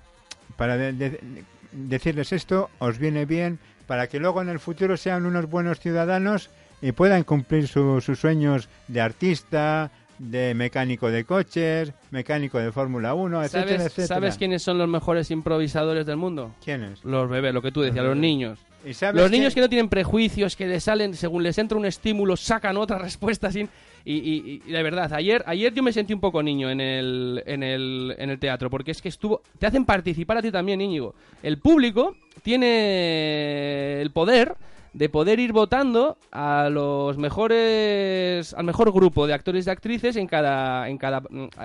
para 0.57 0.77
de- 0.77 0.92
de- 0.92 1.45
decirles 1.71 2.33
esto, 2.33 2.68
os 2.81 2.99
viene 2.99 3.27
bien, 3.27 3.61
para 3.87 4.09
que 4.09 4.18
luego 4.18 4.42
en 4.42 4.49
el 4.49 4.59
futuro 4.59 4.97
sean 4.97 5.25
unos 5.25 5.49
buenos 5.49 5.79
ciudadanos 5.79 6.51
y 6.83 6.92
puedan 6.92 7.23
cumplir 7.25 7.68
su- 7.68 8.01
sus 8.01 8.18
sueños 8.18 8.68
de 8.88 9.01
artista, 9.01 9.90
de 10.18 10.55
mecánico 10.55 11.11
de 11.11 11.25
coches, 11.25 11.92
mecánico 12.11 12.59
de 12.59 12.71
Fórmula 12.71 13.14
1, 13.14 13.42
etcétera, 13.45 13.62
¿Sabes, 13.66 13.87
etcétera. 13.87 14.07
¿Sabes 14.07 14.37
quiénes 14.38 14.62
son 14.62 14.79
los 14.79 14.88
mejores 14.88 15.31
improvisadores 15.31 16.07
del 16.07 16.16
mundo? 16.16 16.53
¿Quiénes? 16.64 17.05
Los 17.05 17.29
bebés, 17.29 17.53
lo 17.55 17.62
que 17.62 17.73
tú 17.73 17.81
decías, 17.81 18.05
los 18.05 18.16
niños. 18.16 18.59
¿Y 18.85 18.95
sabes 18.95 19.21
Los 19.21 19.31
niños 19.31 19.55
que 19.55 19.61
no 19.61 19.68
tienen 19.68 19.88
prejuicios, 19.88 20.55
que 20.57 20.66
les 20.66 20.85
salen, 20.85 21.14
según 21.14 21.42
les 21.45 21.57
entra 21.59 21.79
un 21.79 21.87
estímulo, 21.87 22.37
sacan 22.37 22.77
otra 22.77 22.99
respuesta 23.01 23.51
sin... 23.51 23.68
Y, 24.05 24.14
y- 24.14 24.62
y 24.66 24.73
de 24.73 24.83
verdad, 24.83 25.12
ayer, 25.12 25.42
ayer 25.47 25.73
yo 25.73 25.83
me 25.83 25.92
sentí 25.92 26.12
un 26.12 26.21
poco 26.21 26.42
niño 26.42 26.68
en 26.71 26.81
el, 26.81 27.42
en, 27.47 27.62
el, 27.62 28.14
en 28.18 28.31
el 28.31 28.38
teatro, 28.38 28.71
porque 28.71 28.90
es 28.92 29.01
que 29.03 29.09
estuvo... 29.09 29.42
Te 29.59 29.66
hacen 29.66 29.85
participar 29.85 30.38
a 30.38 30.42
ti 30.42 30.51
también, 30.53 30.81
Íñigo. 30.81 31.14
El 31.42 31.59
público 31.59 32.16
tiene 32.42 34.01
el 34.03 34.11
poder 34.11 34.55
de 34.93 35.09
poder 35.09 35.41
ir 35.41 35.53
votando 35.53 36.19
a 36.31 36.69
los 36.71 37.17
mejores 37.17 38.53
al 38.55 38.65
mejor 38.65 38.93
grupo 38.93 39.27
de 39.27 39.35
actores 39.35 39.67
y 39.67 39.71
actrices 39.71 40.17
en 40.17 40.27
cada 40.27 40.89
en 40.89 40.99
cada 40.99 41.23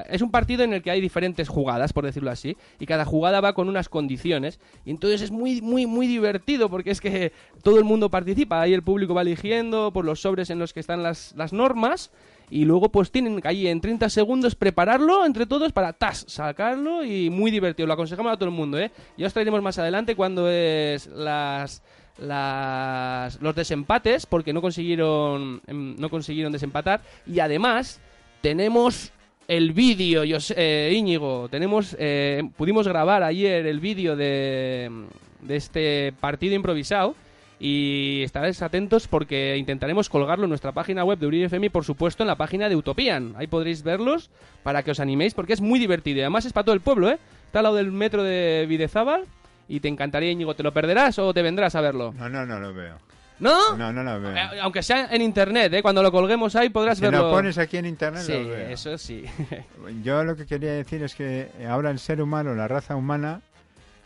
es 0.10 0.22
un 0.22 0.32
partido 0.32 0.63
en 0.63 0.74
el 0.74 0.82
que 0.82 0.92
hay 0.92 1.02
diferentes 1.02 1.50
jugadas 1.50 1.92
por 1.94 2.06
decirlo 2.06 2.32
así 2.32 2.56
y 2.80 2.86
cada 2.86 3.06
jugada 3.06 3.42
va 3.42 3.54
con 3.54 3.70
unas 3.70 3.90
condiciones. 3.90 4.60
Y 4.86 4.92
entonces 4.92 5.22
es 5.22 5.32
muy 5.32 5.62
muy 5.62 5.86
muy 5.86 6.08
divertido 6.08 6.70
porque 6.70 6.92
es 6.92 7.02
que 7.02 7.32
todo 7.63 7.78
el 7.78 7.84
mundo 7.84 8.10
participa 8.10 8.62
ahí 8.62 8.74
el 8.74 8.84
público 8.84 9.13
va 9.13 9.22
eligiendo 9.22 9.92
por 9.92 10.06
los 10.06 10.22
sobres 10.22 10.50
en 10.50 10.60
los 10.60 10.74
que 10.74 10.80
están 10.80 11.04
las, 11.04 11.34
las 11.36 11.54
normas 11.54 12.12
y 12.50 12.63
luego 12.63 12.90
pues 12.90 13.12
tienen 13.12 13.42
que 13.42 13.48
ahí 13.48 13.68
en 13.68 13.82
30 13.82 14.10
segundos 14.10 14.56
prepararlo 14.56 15.26
entre 15.26 15.46
todos 15.46 15.74
para 15.74 15.94
tas 15.94 16.26
sacarlo 16.28 17.04
y 17.04 17.30
muy 17.30 17.52
divertido. 17.52 17.88
Lo 17.88 17.94
aconsejamos 17.94 18.32
a 18.32 18.38
todo 18.38 18.50
el 18.50 18.56
mundo 18.56 18.80
eh 18.80 18.92
ya 19.18 19.28
os 19.28 19.34
traeremos 19.34 19.62
más 19.62 19.78
adelante 19.80 20.16
cuando 20.16 20.50
es 20.50 21.08
las 21.08 21.84
las, 22.19 23.41
los 23.41 23.56
desempates 23.56 24.25
porque 24.25 24.53
no 24.53 24.62
consiguieron 24.62 25.62
em, 25.67 25.95
no 25.97 26.10
consiguieron 26.10 26.51
desempatar 26.51 27.01
y 27.25 27.39
además 27.39 27.99
tenemos 28.41 29.12
el 29.47 29.71
vídeo 29.73 30.23
eh, 30.56 30.93
Íñigo 30.95 31.47
tenemos 31.49 31.95
eh, 31.99 32.43
pudimos 32.58 32.88
grabar 32.88 33.23
ayer 33.23 33.65
el 33.65 33.80
vídeo 33.80 34.15
de, 34.15 34.91
de 35.41 35.56
este 35.56 36.13
partido 36.19 36.56
improvisado 36.56 37.15
y 37.60 38.21
estaréis 38.23 38.62
atentos 38.62 39.08
porque 39.08 39.58
intentaremos 39.58 40.10
colgarlo 40.10 40.45
en 40.45 40.49
nuestra 40.49 40.71
página 40.71 41.03
web 41.03 41.17
de 41.17 41.27
Uribe 41.27 41.65
y 41.65 41.69
por 41.69 41.84
supuesto 41.84 42.23
en 42.23 42.27
la 42.27 42.36
página 42.36 42.69
de 42.69 42.75
Utopian. 42.75 43.34
Ahí 43.38 43.47
podréis 43.47 43.84
verlos 43.84 44.30
para 44.63 44.84
que 44.84 44.91
os 44.91 44.99
animéis 44.99 45.34
porque 45.34 45.53
es 45.53 45.62
muy 45.62 45.80
divertido 45.80 46.19
y 46.19 46.21
además 46.21 46.45
es 46.45 46.53
para 46.53 46.65
todo 46.65 46.75
el 46.75 46.82
pueblo, 46.82 47.10
¿eh? 47.10 47.17
Está 47.45 47.60
al 47.60 47.63
lado 47.63 47.75
del 47.75 47.91
metro 47.91 48.23
de 48.23 48.65
Videzábal 48.67 49.23
y 49.67 49.80
te 49.80 49.88
encantaría, 49.88 50.32
Íñigo. 50.32 50.56
¿Te 50.56 50.63
lo 50.63 50.73
perderás 50.73 51.17
o 51.19 51.34
te 51.34 51.41
vendrás 51.41 51.75
a 51.75 51.82
verlo? 51.82 52.13
No, 52.17 52.30
no, 52.30 52.45
no 52.45 52.60
lo 52.60 52.73
veo. 52.73 52.97
¿No? 53.39 53.75
No, 53.77 53.93
no 53.93 54.03
lo 54.03 54.19
veo. 54.19 54.36
Eh, 54.36 54.60
Aunque 54.62 54.82
sea 54.82 55.10
en 55.12 55.21
internet, 55.21 55.71
¿eh? 55.73 55.82
Cuando 55.84 56.01
lo 56.01 56.12
colguemos 56.12 56.56
ahí 56.56 56.69
podrás 56.69 56.97
si 56.97 57.03
verlo. 57.03 57.27
lo 57.27 57.32
pones 57.32 57.58
aquí 57.60 57.77
en 57.77 57.86
internet 57.86 58.23
Sí, 58.23 58.32
lo 58.34 58.47
veo. 58.49 58.67
eso 58.69 58.97
sí. 58.97 59.23
Yo 60.03 60.23
lo 60.23 60.36
que 60.36 60.45
quería 60.47 60.71
decir 60.73 61.03
es 61.03 61.13
que 61.13 61.49
ahora 61.69 61.91
el 61.91 61.99
ser 61.99 62.21
humano, 62.21 62.56
la 62.56 62.67
raza 62.67 62.95
humana, 62.95 63.41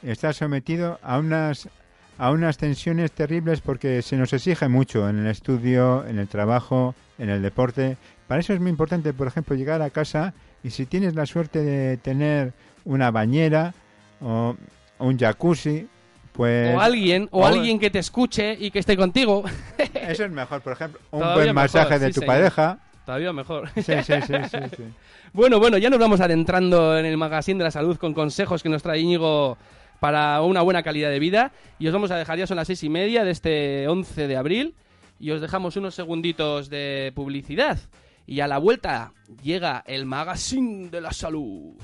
está 0.04 0.34
sometido 0.34 1.00
a 1.02 1.18
unas 1.18 1.70
a 2.18 2.30
unas 2.30 2.58
tensiones 2.58 3.12
terribles 3.14 3.62
porque 3.62 4.02
se 4.04 4.16
nos 4.18 4.32
exige 4.34 4.68
mucho 4.68 5.10
en 5.10 5.20
el 5.20 5.28
estudio, 5.28 6.06
en 6.06 6.20
el 6.20 6.28
trabajo, 6.28 6.94
en 7.18 7.30
el 7.30 7.42
deporte. 7.42 7.98
Para 8.28 8.42
eso 8.42 8.54
es 8.54 8.60
muy 8.60 8.70
importante, 8.70 9.12
por 9.14 9.28
ejemplo, 9.28 9.56
llegar 9.56 9.82
a 9.82 9.90
casa 9.90 10.34
y 10.64 10.70
si 10.70 10.86
tienes 10.86 11.16
la 11.16 11.26
suerte 11.26 11.64
de 11.64 11.98
tener 11.98 12.54
una 12.86 13.10
bañera 13.12 13.74
o 14.22 14.56
un 15.02 15.18
jacuzzi, 15.18 15.88
pues 16.34 16.76
o 16.76 16.80
alguien, 16.80 17.28
o 17.32 17.42
o- 17.42 17.46
alguien 17.46 17.80
que 17.80 17.90
te 17.90 18.00
escuche 18.00 18.56
y 18.60 18.72
que 18.72 18.80
esté 18.80 18.96
contigo. 18.98 19.44
eso 19.94 20.26
es 20.26 20.32
mejor. 20.32 20.62
Por 20.62 20.74
ejemplo, 20.74 21.00
un 21.12 21.20
Todavía 21.20 21.36
buen 21.44 21.56
mejor, 21.56 21.64
masaje 21.82 22.00
de 22.00 22.08
sí, 22.08 22.14
tu 22.14 22.20
señor. 22.22 22.36
pareja. 22.36 22.80
Todavía 23.06 23.34
mejor. 23.34 23.70
Sí, 23.76 23.82
sí, 23.84 23.94
sí, 24.04 24.34
sí, 24.50 24.58
sí. 24.78 24.84
Bueno, 25.34 25.60
bueno, 25.60 25.78
ya 25.78 25.90
nos 25.90 25.98
vamos 26.00 26.20
adentrando 26.20 26.98
en 26.98 27.06
el 27.06 27.16
magazine 27.16 27.58
de 27.58 27.64
la 27.64 27.72
salud 27.72 27.96
con 27.98 28.14
consejos 28.14 28.62
que 28.62 28.68
nos 28.68 28.84
trae 28.84 29.00
Íñigo 29.00 29.58
para 30.02 30.42
una 30.42 30.62
buena 30.62 30.84
calidad 30.84 31.10
de 31.10 31.20
vida. 31.20 31.54
Y 31.80 31.88
os 31.88 31.94
vamos 31.94 32.12
a 32.12 32.18
dejar 32.18 32.38
ya 32.38 32.46
son 32.48 32.58
las 32.58 32.68
seis 32.68 32.84
y 32.84 32.90
media 32.90 33.24
de 33.24 33.32
este 33.32 33.88
11 33.88 34.28
de 34.28 34.36
abril. 34.36 34.76
Y 35.22 35.32
os 35.32 35.40
dejamos 35.40 35.78
unos 35.78 35.96
segunditos 35.96 36.70
de 36.70 37.14
publicidad. 37.16 37.80
Y 38.28 38.42
a 38.42 38.48
la 38.48 38.58
vuelta 38.58 39.14
llega 39.42 39.84
el 39.88 40.06
magazine 40.06 40.90
de 40.90 41.00
la 41.00 41.14
salud. 41.14 41.76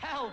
Help! 0.00 0.32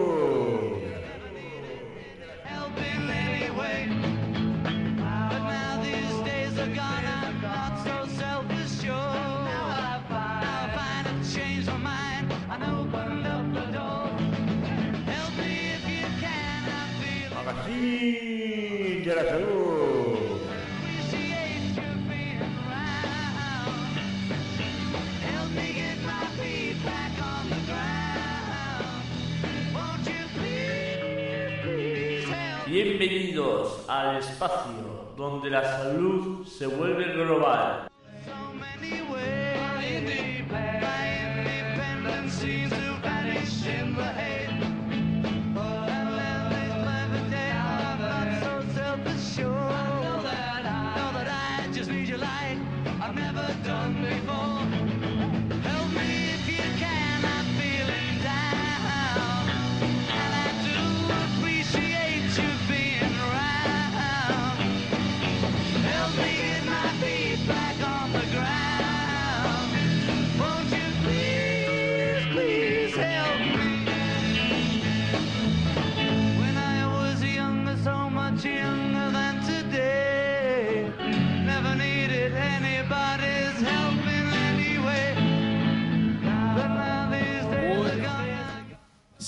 Bienvenidos 32.67 33.85
al 33.89 34.17
espacio 34.17 35.13
donde 35.17 35.49
la 35.49 35.63
salud 35.63 36.45
se 36.45 36.67
vuelve 36.67 37.05
global. 37.13 37.90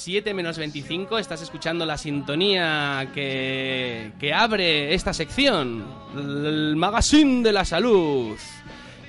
7 0.03 0.33
menos 0.33 0.57
25, 0.57 1.17
estás 1.17 1.41
escuchando 1.41 1.85
la 1.85 1.97
sintonía 1.97 3.07
que, 3.13 4.11
que 4.19 4.33
abre 4.33 4.93
esta 4.93 5.13
sección, 5.13 5.81
el 6.13 6.75
magazine 6.75 7.41
de 7.41 7.53
la 7.53 7.63
salud. 7.63 8.35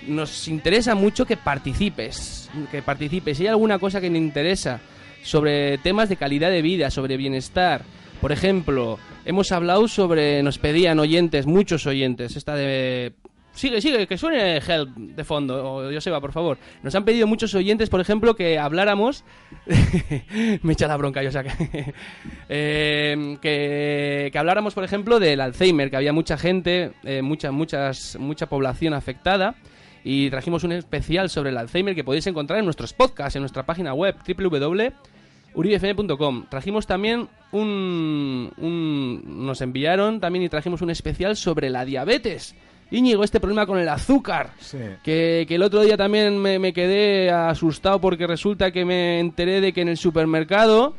Nos 0.07 0.47
interesa 0.47 0.95
mucho 0.95 1.27
que 1.27 1.37
participes, 1.37 2.49
que 2.71 2.81
participes. 2.81 3.37
Si 3.37 3.43
hay 3.43 3.49
alguna 3.49 3.81
cosa 3.81 4.01
que 4.01 4.09
te 4.09 4.17
interesa 4.17 4.81
sobre 5.25 5.79
temas 5.79 6.09
de 6.09 6.17
calidad 6.17 6.51
de 6.51 6.63
vida, 6.63 6.93
sobre 6.93 7.17
bienestar, 7.17 7.83
por 8.21 8.31
ejemplo, 8.31 9.01
hemos 9.25 9.51
hablado 9.51 9.89
sobre, 9.89 10.45
nos 10.45 10.59
pedían 10.59 11.01
oyentes, 11.01 11.45
muchos 11.45 11.87
oyentes, 11.89 12.37
esta 12.37 12.55
de 12.55 13.15
Sigue, 13.55 13.81
sigue, 13.81 14.07
que 14.09 14.19
suene 14.19 14.57
Help 14.57 14.97
de 14.97 15.23
fondo, 15.23 15.65
o 15.65 15.93
Joseba, 15.93 16.21
por 16.21 16.33
favor. 16.33 16.59
Nos 16.83 16.93
han 16.97 17.05
pedido 17.05 17.29
muchos 17.29 17.55
oyentes, 17.55 17.89
por 17.89 18.01
ejemplo, 18.01 18.35
que 18.35 18.59
habláramos. 18.59 19.23
Me 20.63 20.73
echa 20.73 20.89
la 20.89 20.97
bronca, 20.97 21.23
Joseba. 21.23 21.53
eh, 22.49 23.39
que, 23.41 24.31
que 24.33 24.39
habláramos, 24.39 24.75
por 24.75 24.83
ejemplo, 24.83 25.21
del 25.21 25.41
Alzheimer, 25.41 25.89
que 25.89 25.97
había 25.97 26.13
mucha 26.13 26.37
gente, 26.37 26.95
eh, 27.05 27.23
mucha, 27.23 27.53
muchas, 27.53 28.17
mucha 28.19 28.49
población 28.49 28.93
afectada. 28.93 29.55
Y 30.03 30.31
trajimos 30.31 30.65
un 30.65 30.73
especial 30.73 31.31
sobre 31.31 31.51
el 31.51 31.57
Alzheimer 31.57 31.95
que 31.95 32.03
podéis 32.03 32.27
encontrar 32.27 32.59
en 32.59 32.65
nuestros 32.65 32.93
podcasts, 32.93 33.37
en 33.37 33.43
nuestra 33.43 33.65
página 33.65 33.95
web 33.95 34.17
www.uribfm.com. 34.27 36.47
Trajimos 36.51 36.89
también 36.89 37.29
un, 37.53 38.53
un. 38.59 39.47
Nos 39.47 39.61
enviaron 39.61 40.19
también 40.19 40.45
y 40.45 40.49
trajimos 40.49 40.83
un 40.83 40.91
especial 40.91 41.37
sobre 41.37 41.71
la 41.71 41.85
diabetes. 41.85 42.57
Íñigo, 42.91 43.25
este 43.25 43.41
problema 43.41 43.67
con 43.67 43.79
el 43.79 43.89
azúcar. 43.89 44.51
Sí. 44.61 44.79
Que, 45.03 45.45
que 45.49 45.55
el 45.57 45.63
otro 45.63 45.81
día 45.83 45.97
también 45.97 46.39
me, 46.41 46.59
me 46.59 46.73
quedé 46.73 47.31
asustado 47.31 48.01
porque 48.01 48.27
resulta 48.27 48.71
que 48.71 48.85
me 48.85 49.21
enteré 49.21 49.61
de 49.61 49.73
que 49.73 49.81
en 49.81 49.89
el 49.89 49.97
supermercado 49.97 50.95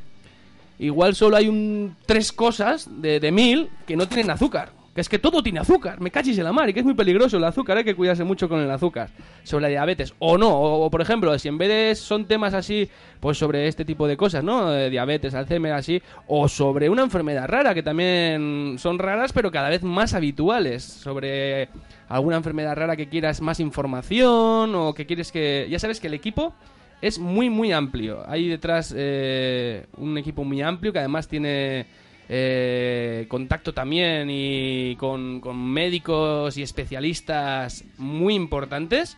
igual 0.79 1.15
solo 1.15 1.37
hay 1.37 1.47
un 1.47 1.95
tres 2.05 2.31
cosas 2.31 2.89
de, 3.01 3.19
de 3.19 3.31
mil 3.31 3.69
que 3.87 3.95
no 3.95 4.07
tienen 4.07 4.31
azúcar. 4.31 4.71
Que 4.95 5.01
es 5.01 5.09
que 5.09 5.19
todo 5.19 5.43
tiene 5.43 5.59
azúcar, 5.59 5.99
me 5.99 6.09
cachis 6.09 6.37
en 6.37 6.45
la 6.45 6.53
mar 6.53 6.69
y 6.69 6.73
que 6.73 6.79
es 6.79 6.85
muy 6.85 6.93
peligroso 6.93 7.35
el 7.35 7.43
azúcar, 7.43 7.75
hay 7.75 7.83
que 7.83 7.95
cuidarse 7.95 8.23
mucho 8.23 8.47
con 8.47 8.61
el 8.61 8.71
azúcar. 8.71 9.09
Sobre 9.43 9.63
la 9.63 9.67
diabetes, 9.67 10.13
o 10.19 10.37
no, 10.37 10.57
o, 10.57 10.89
por 10.89 11.01
ejemplo, 11.01 11.37
si 11.37 11.49
en 11.49 11.57
vez 11.57 11.67
de 11.67 11.95
son 11.95 12.23
temas 12.23 12.53
así, 12.53 12.89
pues 13.19 13.37
sobre 13.37 13.67
este 13.67 13.83
tipo 13.83 14.07
de 14.07 14.15
cosas, 14.15 14.41
¿no? 14.41 14.69
De 14.69 14.89
diabetes, 14.89 15.35
Alzheimer, 15.35 15.73
así, 15.73 16.01
o 16.27 16.47
sobre 16.47 16.89
una 16.89 17.03
enfermedad 17.03 17.45
rara, 17.45 17.73
que 17.73 17.83
también 17.83 18.77
son 18.79 18.97
raras, 18.97 19.33
pero 19.33 19.51
cada 19.51 19.67
vez 19.67 19.83
más 19.83 20.13
habituales. 20.13 20.83
Sobre 20.85 21.67
alguna 22.07 22.37
enfermedad 22.37 22.73
rara 22.77 22.95
que 22.95 23.09
quieras 23.09 23.41
más 23.41 23.59
información, 23.59 24.73
o 24.75 24.93
que 24.93 25.05
quieres 25.05 25.29
que. 25.29 25.67
Ya 25.69 25.77
sabes 25.77 25.99
que 25.99 26.07
el 26.07 26.13
equipo 26.13 26.53
es 27.01 27.19
muy, 27.19 27.49
muy 27.49 27.73
amplio. 27.73 28.23
Hay 28.27 28.47
detrás 28.47 28.93
eh, 28.95 29.87
un 29.97 30.17
equipo 30.17 30.45
muy 30.45 30.61
amplio 30.61 30.93
que 30.93 30.99
además 30.99 31.27
tiene 31.27 31.85
eh, 32.27 33.25
contacto 33.27 33.71
también 33.73 34.29
y 34.31 34.95
con, 34.97 35.41
médicos 35.57 36.57
y 36.57 36.63
especialistas 36.63 37.85
muy 37.97 38.33
importantes. 38.35 39.17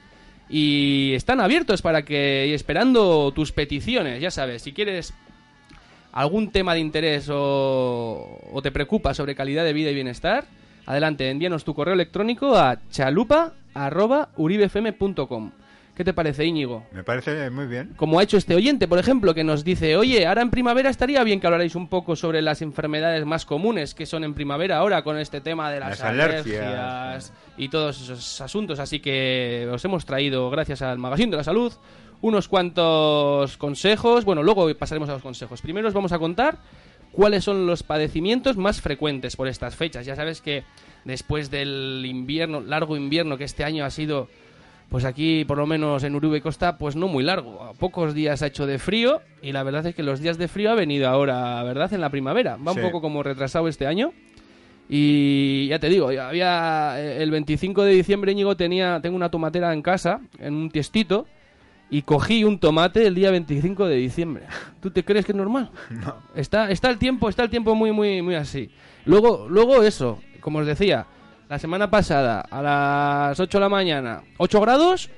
Y 0.49 1.11
están 1.13 1.39
abiertos 1.41 1.81
para 1.81 2.03
que. 2.03 2.47
y 2.49 2.53
esperando 2.53 3.33
tus 3.33 3.51
peticiones, 3.51 4.21
ya 4.21 4.31
sabes, 4.31 4.61
si 4.61 4.71
quieres 4.71 5.13
algún 6.13 6.51
tema 6.51 6.73
de 6.73 6.79
interés 6.79 7.27
o, 7.29 8.39
o 8.51 8.61
te 8.61 8.71
preocupa 8.71 9.13
sobre 9.13 9.35
calidad 9.35 9.65
de 9.65 9.73
vida 9.73 9.91
y 9.91 9.93
bienestar, 9.93 10.45
adelante, 10.85 11.29
envíanos 11.29 11.65
tu 11.65 11.73
correo 11.73 11.95
electrónico 11.95 12.55
a 12.55 12.79
chalupa.uribfm.com. 12.89 15.51
¿Qué 15.97 16.03
te 16.03 16.13
parece, 16.13 16.45
Íñigo? 16.45 16.85
Me 16.91 17.03
parece 17.03 17.49
muy 17.49 17.65
bien. 17.65 17.95
Como 17.97 18.19
ha 18.19 18.23
hecho 18.23 18.37
este 18.37 18.53
oyente, 18.53 18.87
por 18.87 18.99
ejemplo, 18.99 19.33
que 19.33 19.43
nos 19.43 19.63
dice, 19.63 19.97
oye, 19.97 20.27
ahora 20.27 20.43
en 20.43 20.51
primavera 20.51 20.91
estaría 20.91 21.23
bien 21.23 21.39
que 21.39 21.47
hablarais 21.47 21.73
un 21.73 21.87
poco 21.87 22.15
sobre 22.15 22.43
las 22.43 22.61
enfermedades 22.61 23.25
más 23.25 23.45
comunes 23.45 23.95
que 23.95 24.05
son 24.05 24.23
en 24.23 24.35
primavera 24.35 24.77
ahora 24.77 25.03
con 25.03 25.17
este 25.17 25.41
tema 25.41 25.71
de 25.71 25.79
las, 25.79 25.89
Las 25.89 26.01
alergias. 26.01 26.61
alergias 26.61 27.33
y 27.57 27.69
todos 27.69 27.99
esos 27.99 28.41
asuntos. 28.41 28.77
Así 28.79 28.99
que 28.99 29.67
os 29.71 29.83
hemos 29.85 30.05
traído, 30.05 30.51
gracias 30.51 30.83
al 30.83 30.99
Magazine 30.99 31.31
de 31.31 31.37
la 31.37 31.43
Salud, 31.43 31.73
unos 32.21 32.47
cuantos 32.47 33.57
consejos. 33.57 34.23
Bueno, 34.23 34.43
luego 34.43 34.71
pasaremos 34.75 35.09
a 35.09 35.13
los 35.13 35.23
consejos. 35.23 35.63
Primero 35.63 35.87
os 35.87 35.95
vamos 35.95 36.11
a 36.11 36.19
contar 36.19 36.59
cuáles 37.11 37.43
son 37.43 37.65
los 37.65 37.81
padecimientos 37.81 38.55
más 38.55 38.81
frecuentes 38.81 39.35
por 39.35 39.47
estas 39.47 39.75
fechas. 39.75 40.05
Ya 40.05 40.15
sabes 40.15 40.41
que 40.41 40.63
después 41.05 41.49
del 41.49 42.03
invierno, 42.05 42.61
largo 42.61 42.95
invierno 42.95 43.35
que 43.39 43.45
este 43.45 43.63
año 43.63 43.83
ha 43.83 43.89
sido, 43.89 44.29
pues 44.89 45.03
aquí 45.05 45.43
por 45.45 45.57
lo 45.57 45.65
menos 45.67 46.03
en 46.03 46.15
Uruguay 46.15 46.41
Costa, 46.41 46.77
pues 46.77 46.95
no 46.95 47.07
muy 47.07 47.23
largo. 47.23 47.61
A 47.63 47.73
pocos 47.73 48.13
días 48.13 48.41
ha 48.41 48.47
hecho 48.47 48.65
de 48.65 48.79
frío 48.79 49.21
y 49.41 49.51
la 49.51 49.63
verdad 49.63 49.85
es 49.85 49.95
que 49.95 50.03
los 50.03 50.19
días 50.21 50.37
de 50.37 50.47
frío 50.47 50.71
ha 50.71 50.75
venido 50.75 51.09
ahora, 51.09 51.61
¿verdad? 51.63 51.93
En 51.93 52.01
la 52.01 52.09
primavera. 52.09 52.57
Va 52.57 52.73
Sí. 52.73 52.79
un 52.79 52.85
poco 52.85 53.01
como 53.01 53.21
retrasado 53.23 53.67
este 53.67 53.85
año. 53.87 54.11
Y 54.89 55.67
ya 55.67 55.79
te 55.79 55.89
digo, 55.89 56.07
había 56.07 56.95
eh, 56.97 57.21
el 57.21 57.29
25 57.31 57.83
de 57.83 57.91
diciembre 57.93 58.31
Íñigo 58.31 58.55
tenía 58.55 58.99
tengo 59.01 59.15
una 59.17 59.29
tomatera 59.29 59.73
en 59.73 59.81
casa, 59.81 60.21
en 60.39 60.53
un 60.53 60.69
tiestito, 60.69 61.27
y 61.89 62.03
cogí 62.03 62.43
un 62.45 62.57
tomate 62.59 63.05
el 63.05 63.15
día 63.15 63.31
25 63.31 63.85
de 63.87 63.95
diciembre. 63.97 64.43
¿Tú 64.81 64.91
te 64.91 65.03
crees 65.03 65.25
que 65.25 65.33
es 65.33 65.37
normal? 65.37 65.69
No. 65.91 66.15
Está, 66.35 66.71
está 66.71 66.89
el 66.89 66.97
tiempo, 66.97 67.27
está 67.27 67.43
el 67.43 67.49
tiempo 67.49 67.75
muy, 67.75 67.91
muy, 67.91 68.21
muy 68.21 68.35
así. 68.35 68.69
Luego, 69.05 69.47
luego 69.49 69.83
eso, 69.83 70.19
como 70.39 70.59
os 70.59 70.65
decía, 70.65 71.05
la 71.49 71.59
semana 71.59 71.89
pasada, 71.89 72.41
a 72.41 72.61
las 72.61 73.39
8 73.39 73.57
de 73.57 73.61
la 73.61 73.69
mañana, 73.69 74.21
8 74.37 74.61
grados, 74.61 75.09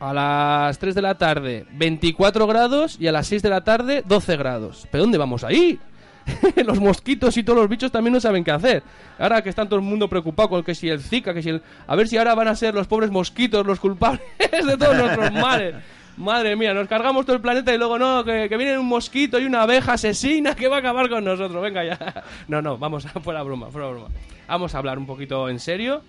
a 0.00 0.14
las 0.14 0.78
3 0.78 0.94
de 0.94 1.02
la 1.02 1.16
tarde, 1.16 1.66
24 1.72 2.46
grados, 2.46 2.96
y 2.98 3.06
a 3.06 3.12
las 3.12 3.26
6 3.26 3.42
de 3.42 3.50
la 3.50 3.64
tarde, 3.64 4.02
12 4.06 4.36
grados. 4.36 4.88
¿Pero 4.90 5.04
dónde 5.04 5.18
vamos 5.18 5.44
ahí? 5.44 5.78
los 6.64 6.80
mosquitos 6.80 7.36
y 7.36 7.42
todos 7.42 7.58
los 7.58 7.68
bichos 7.68 7.92
también 7.92 8.14
no 8.14 8.20
saben 8.20 8.44
qué 8.44 8.50
hacer. 8.50 8.82
Ahora 9.18 9.42
que 9.42 9.50
está 9.50 9.64
todo 9.66 9.76
el 9.76 9.82
mundo 9.82 10.08
preocupado 10.08 10.48
con 10.48 10.64
que 10.64 10.74
si 10.74 10.88
el 10.88 11.00
Zika, 11.00 11.34
que 11.34 11.42
si 11.42 11.50
el... 11.50 11.62
A 11.86 11.94
ver 11.96 12.08
si 12.08 12.16
ahora 12.16 12.34
van 12.34 12.48
a 12.48 12.56
ser 12.56 12.74
los 12.74 12.86
pobres 12.86 13.10
mosquitos 13.10 13.66
los 13.66 13.78
culpables 13.78 14.22
de 14.38 14.76
todos 14.78 14.96
nuestros 14.96 15.32
males. 15.32 15.74
Madre 16.16 16.54
mía, 16.54 16.72
nos 16.72 16.86
cargamos 16.86 17.26
todo 17.26 17.36
el 17.36 17.42
planeta 17.42 17.74
y 17.74 17.78
luego 17.78 17.98
no, 17.98 18.24
que, 18.24 18.48
que 18.48 18.78
un 18.78 18.86
mosquito 18.86 19.38
y 19.40 19.46
una 19.46 19.62
abeja 19.62 19.94
asesina 19.94 20.54
que 20.54 20.68
va 20.68 20.76
a 20.76 20.78
acabar 20.78 21.08
con 21.08 21.24
nosotros. 21.24 21.60
Venga 21.60 21.84
ya. 21.84 22.24
No, 22.48 22.62
no, 22.62 22.78
vamos, 22.78 23.04
fuera 23.22 23.42
broma, 23.42 23.70
fuera 23.70 23.88
broma. 23.88 24.08
Vamos 24.46 24.74
a 24.74 24.78
hablar 24.78 24.98
un 24.98 25.06
poquito 25.06 25.48
en 25.48 25.58
serio 25.58 26.02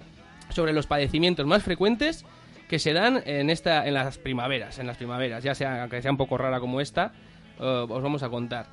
sobre 0.50 0.74
los 0.74 0.86
padecimientos 0.86 1.46
más 1.48 1.64
frecuentes 1.64 2.26
que 2.68 2.78
se 2.80 2.94
dan 2.94 3.22
en 3.26 3.50
esta 3.50 3.88
en 3.88 3.94
las 3.94 4.18
primaveras, 4.18 4.80
en 4.80 4.88
las 4.88 4.98
primaveras, 4.98 5.44
ya 5.44 5.56
sea 5.56 5.82
aunque 5.82 6.02
sea 6.02 6.12
un 6.12 6.18
poco 6.18 6.38
rara 6.38 6.60
como 6.60 6.82
esta, 6.82 7.12
eh, 7.60 7.86
os 7.88 8.04
vamos 8.04 8.22
a 8.24 8.30
contar. 8.30 8.68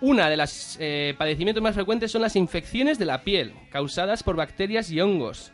Una 0.00 0.30
de 0.30 0.36
las 0.36 0.78
eh, 0.80 1.14
padecimientos 1.18 1.62
más 1.62 1.74
frecuentes 1.74 2.12
son 2.12 2.22
las 2.22 2.36
infecciones 2.36 2.98
de 2.98 3.04
la 3.04 3.22
piel, 3.22 3.52
causadas 3.70 4.22
por 4.22 4.36
bacterias 4.36 4.90
y 4.90 5.00
hongos, 5.00 5.52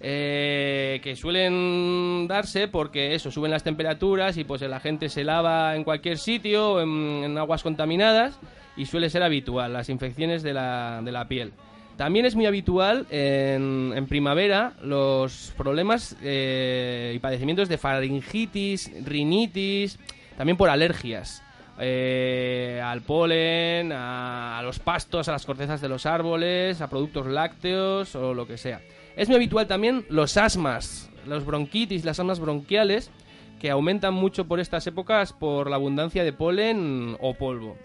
eh, 0.00 1.00
que 1.02 1.16
suelen 1.16 2.26
darse 2.28 2.68
porque 2.68 3.14
eso, 3.14 3.30
suben 3.30 3.50
las 3.50 3.62
temperaturas 3.64 4.36
y 4.36 4.44
pues 4.44 4.62
la 4.62 4.80
gente 4.80 5.08
se 5.08 5.24
lava 5.24 5.74
en 5.76 5.84
cualquier 5.84 6.18
sitio, 6.18 6.80
en, 6.80 7.22
en 7.24 7.38
aguas 7.38 7.62
contaminadas, 7.62 8.38
y 8.76 8.86
suele 8.86 9.08
ser 9.08 9.22
habitual, 9.22 9.72
las 9.72 9.88
infecciones 9.88 10.42
de 10.42 10.52
la, 10.52 11.00
de 11.02 11.12
la 11.12 11.26
piel. 11.28 11.52
También 11.96 12.26
es 12.26 12.34
muy 12.34 12.44
habitual 12.44 13.06
en, 13.10 13.94
en 13.96 14.06
primavera 14.06 14.74
los 14.82 15.54
problemas 15.56 16.14
eh, 16.22 17.12
y 17.16 17.18
padecimientos 17.20 17.70
de 17.70 17.78
faringitis, 17.78 18.92
rinitis, 19.06 19.98
también 20.36 20.58
por 20.58 20.68
alergias. 20.68 21.42
eh, 21.78 22.80
al 22.82 23.02
polen, 23.02 23.92
a, 23.92 24.58
a 24.58 24.62
los 24.62 24.78
pastos, 24.78 25.28
a 25.28 25.32
las 25.32 25.44
cortezas 25.46 25.80
de 25.80 25.88
los 25.88 26.06
árboles, 26.06 26.80
a 26.80 26.88
productos 26.88 27.26
lácteos 27.26 28.14
o 28.14 28.34
lo 28.34 28.46
que 28.46 28.56
sea. 28.56 28.80
Es 29.16 29.28
muy 29.28 29.36
habitual 29.36 29.66
también 29.66 30.04
los 30.10 30.36
asmas, 30.36 31.10
los 31.26 31.44
bronquitis, 31.46 32.04
las 32.04 32.20
asmas 32.20 32.38
bronquiales, 32.38 33.10
que 33.58 33.70
aumentan 33.70 34.12
mucho 34.12 34.46
por 34.46 34.60
estas 34.60 34.86
épocas 34.86 35.32
por 35.32 35.70
la 35.70 35.76
abundancia 35.76 36.22
de 36.22 36.34
polen 36.34 37.16
o 37.20 37.32
polvo. 37.34 37.78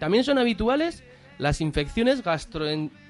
También 0.00 0.24
son 0.24 0.38
habituales 0.38 1.04
las 1.38 1.60
infecciones 1.60 2.22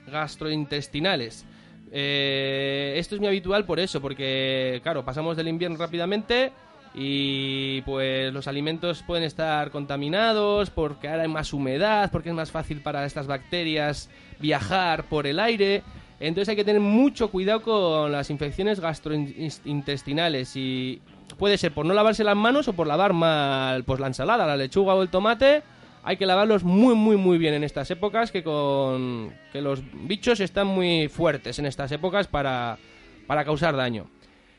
gastrointestinales. 0.07 1.47
Eh, 1.91 2.95
esto 2.99 3.15
es 3.15 3.21
muy 3.21 3.29
habitual 3.29 3.65
por 3.65 3.81
eso, 3.81 4.03
porque 4.03 4.81
claro, 4.83 5.05
pasamos 5.05 5.37
del 5.37 5.49
invierno 5.49 5.79
rápidamente 5.79 6.53
y 6.95 7.81
pues 7.83 8.33
los 8.33 8.47
alimentos 8.47 9.03
pueden 9.03 9.25
estar 9.25 9.71
contaminados 9.71 10.71
porque 10.71 11.09
ahora 11.09 11.23
hay 11.23 11.29
más 11.29 11.53
humedad, 11.55 12.11
porque 12.13 12.29
es 12.29 12.35
más 12.35 12.51
fácil 12.51 12.81
para 12.83 13.07
estas 13.07 13.27
bacterias 13.27 14.11
viajar 14.39 15.05
por 15.05 15.27
el 15.27 15.41
aire. 15.41 15.83
Entonces 16.27 16.49
hay 16.49 16.57
que 16.57 16.65
tener 16.65 16.81
mucho 16.81 17.29
cuidado 17.31 17.61
con 17.61 18.11
las 18.11 18.31
infecciones 18.31 18.81
gastrointestinales 18.81 20.57
y 20.57 21.03
puede 21.39 21.59
ser 21.59 21.73
por 21.73 21.85
no 21.85 21.93
lavarse 21.93 22.25
las 22.25 22.35
manos 22.35 22.67
o 22.67 22.73
por 22.73 22.87
lavar 22.87 23.13
mal 23.13 23.85
pues 23.85 24.01
la 24.01 24.07
ensalada, 24.07 24.47
la 24.47 24.57
lechuga 24.57 24.95
o 24.95 25.03
el 25.03 25.11
tomate. 25.11 25.63
Hay 26.03 26.17
que 26.17 26.25
lavarlos 26.25 26.65
muy 26.65 26.95
muy 26.95 27.19
muy 27.19 27.37
bien 27.37 27.53
en 27.53 27.63
estas 27.63 27.91
épocas 27.91 28.33
que 28.33 28.43
con 28.43 29.35
que 29.53 29.61
los 29.61 29.83
bichos 29.93 30.41
están 30.41 30.67
muy 30.67 31.09
fuertes 31.09 31.59
en 31.59 31.67
estas 31.67 31.93
épocas 31.93 32.27
para 32.27 32.79
para 33.27 33.45
causar 33.45 33.77
daño. 33.77 34.07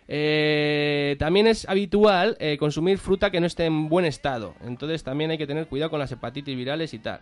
Eh, 0.08 1.16
también 1.18 1.48
es 1.48 1.68
habitual 1.68 2.38
eh, 2.40 2.58
consumir 2.60 3.00
fruta 3.00 3.32
que 3.32 3.40
no 3.40 3.48
esté 3.48 3.66
en 3.66 3.90
buen 3.90 4.06
estado. 4.06 4.54
Entonces 4.64 5.04
también 5.04 5.32
hay 5.32 5.40
que 5.40 5.48
tener 5.48 5.66
cuidado 5.66 5.90
con 5.90 6.00
las 6.00 6.12
hepatitis 6.12 6.56
virales 6.56 6.94
y 6.94 7.00
tal. 7.00 7.22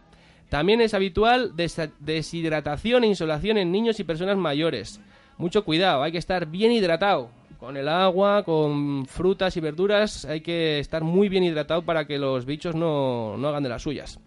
También 0.49 0.81
es 0.81 0.93
habitual 0.93 1.53
deshidratación 1.99 3.03
e 3.03 3.07
insolación 3.07 3.57
en 3.57 3.71
niños 3.71 3.99
y 3.99 4.03
personas 4.03 4.37
mayores. 4.37 5.01
Mucho 5.37 5.65
cuidado, 5.65 6.03
hay 6.03 6.11
que 6.11 6.17
estar 6.17 6.45
bien 6.45 6.71
hidratado. 6.71 7.29
Con 7.59 7.77
el 7.77 7.87
agua, 7.87 8.43
con 8.43 9.05
frutas 9.05 9.55
y 9.55 9.61
verduras, 9.61 10.25
hay 10.25 10.41
que 10.41 10.79
estar 10.79 11.03
muy 11.03 11.29
bien 11.29 11.43
hidratado 11.43 11.83
para 11.83 12.05
que 12.05 12.19
los 12.19 12.45
bichos 12.45 12.75
no, 12.75 13.37
no 13.37 13.47
hagan 13.47 13.63
de 13.63 13.69
las 13.69 13.81
suyas. 13.81 14.19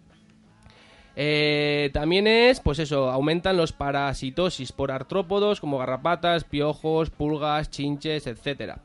Eh, 1.19 1.89
también 1.93 2.27
es, 2.27 2.59
pues 2.59 2.77
eso, 2.77 3.09
aumentan 3.09 3.57
los 3.57 3.73
parasitosis 3.73 4.71
por 4.71 4.91
artrópodos 4.91 5.59
como 5.59 5.79
garrapatas, 5.79 6.43
piojos, 6.43 7.09
pulgas, 7.09 7.71
chinches, 7.71 8.27
etcétera. 8.27 8.83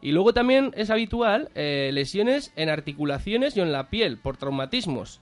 Y 0.00 0.12
luego 0.12 0.32
también 0.32 0.70
es 0.76 0.88
habitual 0.88 1.50
eh, 1.54 1.90
lesiones 1.92 2.54
en 2.56 2.70
articulaciones 2.70 3.54
y 3.56 3.60
en 3.60 3.70
la 3.70 3.90
piel 3.90 4.16
por 4.16 4.38
traumatismos, 4.38 5.20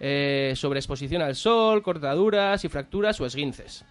eh, 0.00 0.52
sobre 0.56 0.80
exposición 0.80 1.22
al 1.22 1.34
sol, 1.34 1.82
cortaduras 1.82 2.64
y 2.64 2.68
fracturas 2.68 3.20
o 3.20 3.26
esguinces. 3.26 3.84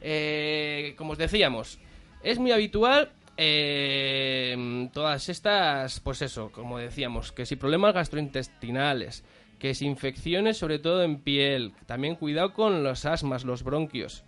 Eh, 0.00 0.94
como 0.96 1.12
os 1.12 1.18
decíamos, 1.18 1.78
es 2.22 2.38
muy 2.38 2.52
habitual 2.52 3.10
eh, 3.36 4.88
todas 4.92 5.28
estas, 5.28 6.00
pues 6.00 6.22
eso, 6.22 6.50
como 6.52 6.78
decíamos, 6.78 7.32
que 7.32 7.46
si 7.46 7.56
problemas 7.56 7.94
gastrointestinales, 7.94 9.24
que 9.58 9.74
si 9.74 9.86
infecciones 9.86 10.58
sobre 10.58 10.78
todo 10.78 11.02
en 11.02 11.18
piel, 11.18 11.72
también 11.86 12.16
cuidado 12.16 12.52
con 12.52 12.82
los 12.82 13.04
asmas, 13.04 13.44
los 13.44 13.62
bronquios. 13.62 14.24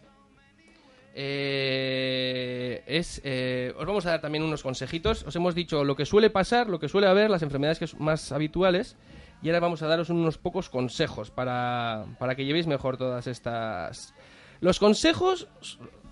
Eh, 1.14 2.82
es, 2.86 3.20
eh, 3.24 3.74
os 3.76 3.86
vamos 3.86 4.06
a 4.06 4.10
dar 4.10 4.20
también 4.20 4.44
unos 4.44 4.62
consejitos. 4.62 5.24
Os 5.24 5.34
hemos 5.34 5.54
dicho 5.54 5.82
lo 5.84 5.96
que 5.96 6.06
suele 6.06 6.30
pasar, 6.30 6.68
lo 6.68 6.78
que 6.78 6.88
suele 6.88 7.08
haber, 7.08 7.30
las 7.30 7.42
enfermedades 7.42 7.78
que 7.78 7.86
son 7.86 8.04
más 8.04 8.30
habituales. 8.30 8.96
Y 9.42 9.48
ahora 9.48 9.60
vamos 9.60 9.82
a 9.82 9.86
daros 9.86 10.10
unos 10.10 10.38
pocos 10.38 10.68
consejos 10.68 11.30
para, 11.30 12.04
para 12.18 12.34
que 12.34 12.44
llevéis 12.44 12.66
mejor 12.66 12.96
todas 12.96 13.26
estas... 13.26 14.14
Los 14.60 14.80
consejos 14.80 15.48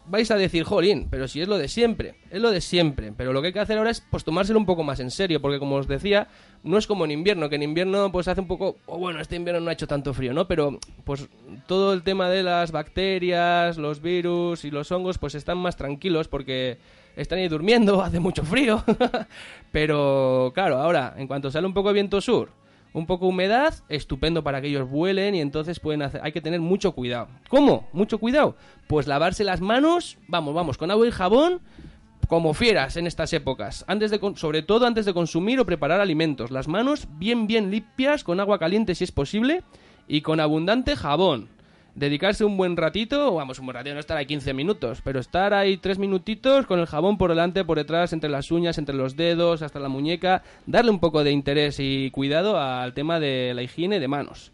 vais 0.09 0.31
a 0.31 0.37
decir, 0.37 0.65
jolín, 0.65 1.09
pero 1.11 1.27
si 1.27 1.41
es 1.41 1.49
lo 1.49 1.59
de 1.59 1.69
siempre, 1.69 2.15
es 2.31 2.41
lo 2.41 2.51
de 2.51 2.61
siempre. 2.61 3.13
Pero 3.17 3.33
lo 3.33 3.41
que 3.41 3.49
hay 3.49 3.53
que 3.53 3.61
hacer 3.61 3.79
ahora 3.79 3.91
es 3.91 4.01
pues 4.01 4.25
tomárselo 4.25 4.59
un 4.59 4.67
poco 4.67 4.85
más 4.85 5.01
en 5.01 5.11
serio, 5.11 5.41
porque 5.41 5.59
como 5.59 5.77
os 5.77 5.89
decía, 5.89 6.29
no 6.63 6.79
es 6.79 6.87
como 6.87 7.05
en 7.05 7.11
invierno, 7.11 7.49
que 7.49 7.57
en 7.57 7.63
invierno 7.63 8.11
pues 8.13 8.29
hace 8.29 8.41
un 8.41 8.47
poco, 8.47 8.77
o 8.87 8.99
bueno, 8.99 9.21
este 9.21 9.37
invierno 9.37 9.61
no 9.61 9.71
ha 9.71 9.73
hecho 9.73 9.87
tanto 9.87 10.15
frío, 10.15 10.33
¿no? 10.33 10.47
Pero 10.47 10.79
pues 11.05 11.29
todo 11.67 11.93
el 11.93 12.03
tema 12.03 12.31
de 12.31 12.43
las 12.43 12.73
bacterias, 12.73 13.77
los 13.79 14.01
virus 14.01 14.65
y 14.65 14.71
los 14.71 14.91
hongos 14.93 15.19
pues 15.19 15.35
están 15.35 15.59
más 15.59 15.77
tranquilos 15.77 16.29
porque 16.29 16.79
están 17.17 17.39
ahí 17.39 17.49
durmiendo, 17.49 18.03
hace 18.03 18.21
mucho 18.21 18.45
frío. 18.45 18.85
Pero 19.73 20.53
claro, 20.55 20.79
ahora, 20.79 21.15
en 21.17 21.27
cuanto 21.27 21.51
sale 21.51 21.67
un 21.67 21.75
poco 21.75 21.89
de 21.89 21.95
viento 21.95 22.21
sur, 22.21 22.51
un 22.97 23.05
poco 23.05 23.27
de 23.27 23.31
humedad, 23.33 23.75
estupendo 23.91 24.43
para 24.43 24.63
que 24.63 24.69
ellos 24.69 24.89
vuelen 24.89 25.35
y 25.35 25.43
entonces 25.43 25.81
pueden 25.81 26.01
hacer, 26.01 26.23
hay 26.25 26.33
que 26.33 26.41
tener 26.41 26.61
mucho 26.61 26.93
cuidado. 26.93 27.29
¿Cómo? 27.51 27.87
Mucho 27.93 28.17
cuidado. 28.17 28.57
Pues 28.87 29.07
lavarse 29.07 29.45
las 29.45 29.61
manos, 29.61 30.17
vamos, 30.29 30.55
vamos, 30.55 30.79
con 30.79 30.91
agua 30.91 31.07
y 31.07 31.11
jabón, 31.11 31.61
como 32.27 32.55
fieras 32.55 32.97
en 32.97 33.07
estas 33.07 33.35
épocas, 33.35 33.85
antes 33.87 34.11
de 34.11 34.19
sobre 34.37 34.63
todo 34.63 34.87
antes 34.87 35.05
de 35.05 35.13
consumir 35.13 35.61
o 35.61 35.67
preparar 35.67 36.01
alimentos. 36.01 36.51
Las 36.51 36.69
manos 36.69 37.07
bien 37.19 37.47
bien 37.47 37.71
limpias 37.71 38.25
con 38.25 38.41
agua 38.41 38.59
caliente 38.59 38.95
si 38.95 39.05
es 39.05 39.13
posible 39.13 39.63
y 40.09 40.23
con 40.23 40.41
abundante 40.41 40.97
jabón. 40.97 41.51
Dedicarse 41.97 42.45
un 42.45 42.59
buen 42.59 42.77
ratito, 42.77 43.35
vamos, 43.35 43.59
un 43.59 43.65
buen 43.65 43.75
ratito, 43.75 43.95
no 43.95 44.01
estar 44.01 44.19
ahí 44.19 44.27
15 44.27 44.53
minutos, 44.53 45.01
pero 45.03 45.19
estar 45.19 45.55
ahí 45.55 45.79
3 45.79 45.99
minutitos 45.99 46.67
con 46.67 46.79
el 46.79 46.85
jabón 46.85 47.17
por 47.17 47.31
delante, 47.31 47.65
por 47.65 47.79
detrás, 47.79 48.13
entre 48.13 48.29
las 48.29 48.51
uñas, 48.51 48.77
entre 48.77 48.95
los 48.95 49.17
dedos, 49.17 49.63
hasta 49.63 49.81
la 49.81 49.89
muñeca, 49.89 50.43
darle 50.67 50.91
un 50.91 51.01
poco 51.01 51.25
de 51.25 51.31
interés 51.31 51.77
y 51.81 52.11
cuidado 52.11 52.61
al 52.61 52.93
tema 52.93 53.19
de 53.19 53.55
la 53.55 53.63
higiene 53.63 53.99
de 53.99 54.09
manos. 54.09 54.53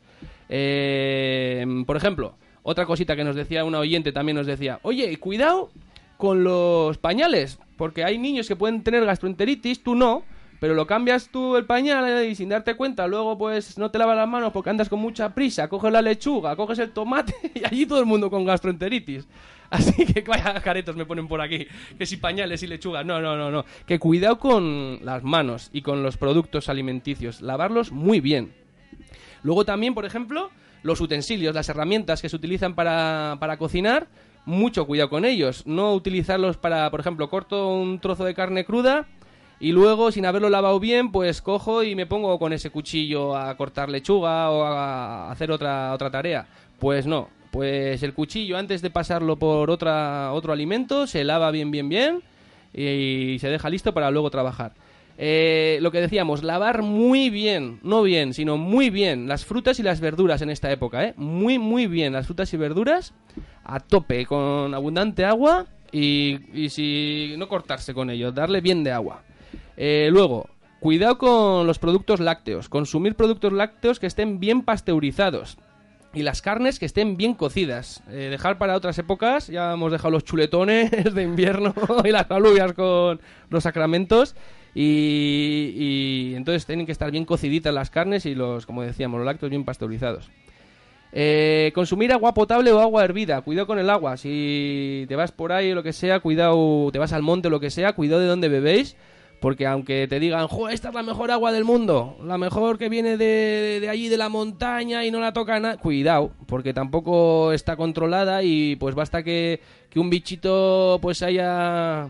Eh, 0.48 1.66
por 1.84 1.96
ejemplo, 1.96 2.36
otra 2.62 2.86
cosita 2.86 3.16
que 3.16 3.24
nos 3.24 3.34
decía 3.34 3.64
una 3.64 3.80
oyente 3.80 4.12
también 4.12 4.36
nos 4.36 4.46
decía, 4.46 4.78
oye, 4.82 5.16
cuidado 5.16 5.70
con 6.18 6.44
los 6.44 6.96
pañales, 6.98 7.58
porque 7.76 8.04
hay 8.04 8.18
niños 8.18 8.46
que 8.46 8.54
pueden 8.54 8.84
tener 8.84 9.04
gastroenteritis, 9.04 9.82
tú 9.82 9.96
no, 9.96 10.22
pero 10.62 10.74
lo 10.74 10.86
cambias 10.86 11.28
tú 11.28 11.56
el 11.56 11.64
pañal 11.64 12.24
y 12.24 12.36
sin 12.36 12.50
darte 12.50 12.76
cuenta, 12.76 13.08
luego 13.08 13.36
pues 13.36 13.76
no 13.78 13.90
te 13.90 13.98
lavas 13.98 14.16
las 14.16 14.28
manos 14.28 14.52
porque 14.52 14.70
andas 14.70 14.88
con 14.88 15.00
mucha 15.00 15.34
prisa, 15.34 15.66
coges 15.66 15.90
la 15.90 16.00
lechuga, 16.00 16.54
coges 16.54 16.78
el 16.78 16.92
tomate 16.92 17.34
y 17.56 17.66
allí 17.66 17.84
todo 17.84 17.98
el 17.98 18.06
mundo 18.06 18.30
con 18.30 18.44
gastroenteritis. 18.44 19.26
Así 19.70 20.06
que 20.06 20.20
vaya 20.28 20.54
caretos 20.60 20.94
me 20.94 21.04
ponen 21.04 21.26
por 21.26 21.40
aquí, 21.40 21.66
que 21.98 22.06
si 22.06 22.16
pañales 22.16 22.62
y 22.62 22.68
lechuga, 22.68 23.02
no, 23.02 23.20
no, 23.20 23.36
no, 23.36 23.50
no, 23.50 23.64
que 23.86 23.98
cuidado 23.98 24.38
con 24.38 25.04
las 25.04 25.24
manos 25.24 25.68
y 25.72 25.82
con 25.82 26.04
los 26.04 26.16
productos 26.16 26.68
alimenticios, 26.68 27.42
lavarlos 27.42 27.90
muy 27.90 28.20
bien. 28.20 28.52
Luego 29.42 29.64
también, 29.64 29.94
por 29.94 30.04
ejemplo, 30.04 30.52
los 30.84 31.00
utensilios, 31.00 31.56
las 31.56 31.68
herramientas 31.70 32.22
que 32.22 32.28
se 32.28 32.36
utilizan 32.36 32.76
para, 32.76 33.36
para 33.40 33.56
cocinar, 33.56 34.06
mucho 34.44 34.86
cuidado 34.86 35.10
con 35.10 35.24
ellos. 35.24 35.66
No 35.66 35.92
utilizarlos 35.92 36.56
para, 36.56 36.88
por 36.92 37.00
ejemplo, 37.00 37.28
corto 37.28 37.66
un 37.74 37.98
trozo 37.98 38.24
de 38.24 38.34
carne 38.34 38.64
cruda 38.64 39.08
y 39.62 39.70
luego, 39.70 40.10
sin 40.10 40.26
haberlo 40.26 40.50
lavado 40.50 40.80
bien, 40.80 41.12
pues 41.12 41.40
cojo 41.40 41.84
y 41.84 41.94
me 41.94 42.04
pongo 42.04 42.36
con 42.40 42.52
ese 42.52 42.70
cuchillo 42.70 43.36
a 43.36 43.56
cortar 43.56 43.88
lechuga 43.88 44.50
o 44.50 44.64
a 44.64 45.30
hacer 45.30 45.52
otra, 45.52 45.92
otra 45.92 46.10
tarea. 46.10 46.48
Pues 46.80 47.06
no. 47.06 47.28
Pues 47.52 48.02
el 48.02 48.12
cuchillo, 48.12 48.58
antes 48.58 48.82
de 48.82 48.90
pasarlo 48.90 49.36
por 49.36 49.70
otra, 49.70 50.32
otro 50.32 50.52
alimento, 50.52 51.06
se 51.06 51.22
lava 51.22 51.52
bien, 51.52 51.70
bien, 51.70 51.88
bien 51.88 52.22
y 52.74 53.36
se 53.38 53.50
deja 53.50 53.70
listo 53.70 53.94
para 53.94 54.10
luego 54.10 54.30
trabajar. 54.30 54.72
Eh, 55.16 55.78
lo 55.80 55.92
que 55.92 56.00
decíamos, 56.00 56.42
lavar 56.42 56.82
muy 56.82 57.30
bien, 57.30 57.78
no 57.84 58.02
bien, 58.02 58.34
sino 58.34 58.56
muy 58.56 58.90
bien 58.90 59.28
las 59.28 59.44
frutas 59.44 59.78
y 59.78 59.84
las 59.84 60.00
verduras 60.00 60.42
en 60.42 60.50
esta 60.50 60.72
época, 60.72 61.04
¿eh? 61.04 61.14
Muy, 61.16 61.60
muy 61.60 61.86
bien 61.86 62.14
las 62.14 62.26
frutas 62.26 62.52
y 62.52 62.56
verduras 62.56 63.14
a 63.62 63.78
tope, 63.78 64.26
con 64.26 64.74
abundante 64.74 65.24
agua 65.24 65.66
y, 65.92 66.40
y 66.52 66.68
si 66.70 67.36
no 67.38 67.46
cortarse 67.46 67.94
con 67.94 68.10
ello, 68.10 68.32
darle 68.32 68.60
bien 68.60 68.82
de 68.82 68.90
agua. 68.90 69.22
Eh, 69.76 70.08
luego, 70.10 70.48
cuidado 70.80 71.18
con 71.18 71.66
los 71.66 71.78
productos 71.78 72.20
lácteos, 72.20 72.68
consumir 72.68 73.14
productos 73.14 73.52
lácteos 73.52 74.00
que 74.00 74.06
estén 74.06 74.40
bien 74.40 74.62
pasteurizados. 74.62 75.58
Y 76.14 76.22
las 76.22 76.42
carnes 76.42 76.78
que 76.78 76.84
estén 76.84 77.16
bien 77.16 77.32
cocidas. 77.32 78.02
Eh, 78.10 78.28
dejar 78.30 78.58
para 78.58 78.76
otras 78.76 78.98
épocas, 78.98 79.46
ya 79.46 79.72
hemos 79.72 79.90
dejado 79.90 80.10
los 80.10 80.24
chuletones 80.24 80.90
de 81.14 81.22
invierno 81.22 81.74
y 82.04 82.10
las 82.10 82.30
alubias 82.30 82.74
con 82.74 83.20
los 83.48 83.62
sacramentos. 83.62 84.34
Y, 84.74 86.32
entonces 86.34 86.66
tienen 86.66 86.86
que 86.86 86.92
estar 86.92 87.10
bien 87.10 87.24
cociditas 87.24 87.72
las 87.72 87.90
carnes 87.90 88.26
y 88.26 88.34
los, 88.34 88.66
como 88.66 88.82
decíamos, 88.82 89.18
los 89.18 89.26
lácteos 89.26 89.50
bien 89.50 89.64
pasteurizados. 89.64 90.30
Eh, 91.14 91.72
consumir 91.74 92.10
agua 92.12 92.32
potable 92.32 92.72
o 92.72 92.80
agua 92.80 93.04
hervida. 93.04 93.40
Cuidado 93.42 93.66
con 93.66 93.78
el 93.78 93.90
agua. 93.90 94.16
Si 94.16 95.04
te 95.08 95.16
vas 95.16 95.32
por 95.32 95.52
ahí 95.52 95.72
o 95.72 95.74
lo 95.74 95.82
que 95.82 95.92
sea, 95.92 96.20
cuidado, 96.20 96.90
te 96.90 96.98
vas 96.98 97.12
al 97.12 97.22
monte 97.22 97.48
o 97.48 97.50
lo 97.50 97.60
que 97.60 97.70
sea, 97.70 97.94
cuidado 97.94 98.20
de 98.20 98.28
dónde 98.28 98.48
bebéis. 98.48 98.96
Porque 99.42 99.66
aunque 99.66 100.06
te 100.06 100.20
digan, 100.20 100.46
jo, 100.46 100.68
esta 100.68 100.90
es 100.90 100.94
la 100.94 101.02
mejor 101.02 101.32
agua 101.32 101.50
del 101.50 101.64
mundo, 101.64 102.16
la 102.24 102.38
mejor 102.38 102.78
que 102.78 102.88
viene 102.88 103.16
de, 103.16 103.88
allí 103.90 104.08
de 104.08 104.16
la 104.16 104.28
montaña 104.28 105.04
y 105.04 105.10
no 105.10 105.18
la 105.18 105.32
toca 105.32 105.58
nada, 105.58 105.78
cuidado, 105.78 106.30
porque 106.46 106.72
tampoco 106.72 107.52
está 107.52 107.74
controlada 107.74 108.44
y 108.44 108.76
pues 108.76 108.94
basta 108.94 109.24
que, 109.24 109.60
que 109.90 109.98
un 109.98 110.10
bichito 110.10 111.00
pues 111.02 111.24
haya 111.24 112.08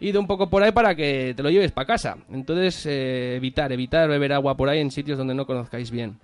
ido 0.00 0.18
un 0.18 0.26
poco 0.26 0.50
por 0.50 0.64
ahí 0.64 0.72
para 0.72 0.96
que 0.96 1.34
te 1.36 1.42
lo 1.44 1.50
lleves 1.50 1.70
para 1.70 1.86
casa. 1.86 2.16
Entonces, 2.32 2.84
eh, 2.86 3.36
evitar, 3.36 3.70
evitar 3.70 4.08
beber 4.08 4.32
agua 4.32 4.56
por 4.56 4.68
ahí 4.68 4.80
en 4.80 4.90
sitios 4.90 5.18
donde 5.18 5.36
no 5.36 5.46
conozcáis 5.46 5.92
bien. 5.92 6.18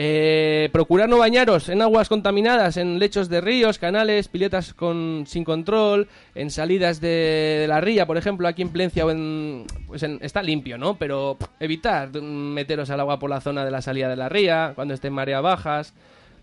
Eh, 0.00 0.68
procurar 0.72 1.08
no 1.08 1.18
bañaros 1.18 1.68
en 1.68 1.82
aguas 1.82 2.08
contaminadas, 2.08 2.76
en 2.76 3.00
lechos 3.00 3.28
de 3.28 3.40
ríos, 3.40 3.80
canales, 3.80 4.28
piletas 4.28 4.72
con, 4.72 5.24
sin 5.26 5.42
control, 5.42 6.06
en 6.36 6.52
salidas 6.52 7.00
de, 7.00 7.64
la 7.66 7.80
ría, 7.80 8.06
por 8.06 8.16
ejemplo, 8.16 8.46
aquí 8.46 8.62
en 8.62 8.68
Plencia 8.68 9.04
o 9.04 9.10
en, 9.10 9.64
pues 9.88 10.04
en- 10.04 10.20
está 10.22 10.40
limpio, 10.40 10.78
¿no? 10.78 10.94
Pero 10.94 11.36
evitar 11.58 12.12
meteros 12.22 12.90
al 12.90 13.00
agua 13.00 13.18
por 13.18 13.28
la 13.28 13.40
zona 13.40 13.64
de 13.64 13.72
la 13.72 13.82
salida 13.82 14.08
de 14.08 14.14
la 14.14 14.28
ría, 14.28 14.70
cuando 14.76 14.94
estén 14.94 15.12
mareas 15.12 15.42
bajas, 15.42 15.94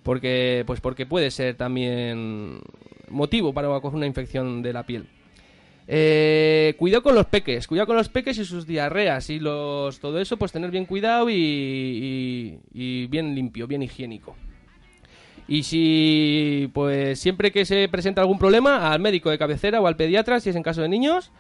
porque, 0.04 0.66
pues 0.68 0.82
porque 0.82 1.06
puede 1.06 1.32
ser 1.32 1.56
también 1.56 2.60
motivo 3.08 3.54
para 3.54 3.70
una 3.70 4.06
infección 4.06 4.64
de 4.64 4.74
la 4.74 4.84
piel. 4.84 5.08
Eh, 5.88 6.74
cuidado 6.80 7.04
con 7.04 7.14
los 7.16 7.28
peques, 7.28 7.68
cuidado 7.68 7.86
con 7.88 7.96
los 7.96 8.10
peques 8.10 8.38
y 8.40 8.46
sus 8.46 8.66
diarreas 8.66 9.30
y 9.30 9.40
los 9.40 10.00
todo 10.00 10.20
eso, 10.20 10.36
pues 10.38 10.52
tener 10.52 10.72
bien 10.72 10.86
cuidado 10.86 11.30
y, 11.30 11.36
y- 11.36 12.60
y 12.74 13.08
bien 13.08 13.36
limpio, 13.36 13.68
bien 13.68 13.84
higiénico. 13.84 14.36
Y 15.48 15.62
si, 15.62 16.72
pues 16.74 17.20
siempre 17.20 17.52
que 17.52 17.66
se 17.66 17.88
presenta 17.88 18.22
algún 18.22 18.40
problema, 18.40 18.92
al 18.92 19.00
médico 19.00 19.30
de 19.30 19.38
cabecera 19.38 19.80
o 19.80 19.86
al 19.86 19.96
pediatra, 19.96 20.40
si 20.40 20.50
es 20.50 20.56
en 20.56 20.64
caso 20.64 20.82
de 20.82 20.90
niños, 20.90 21.32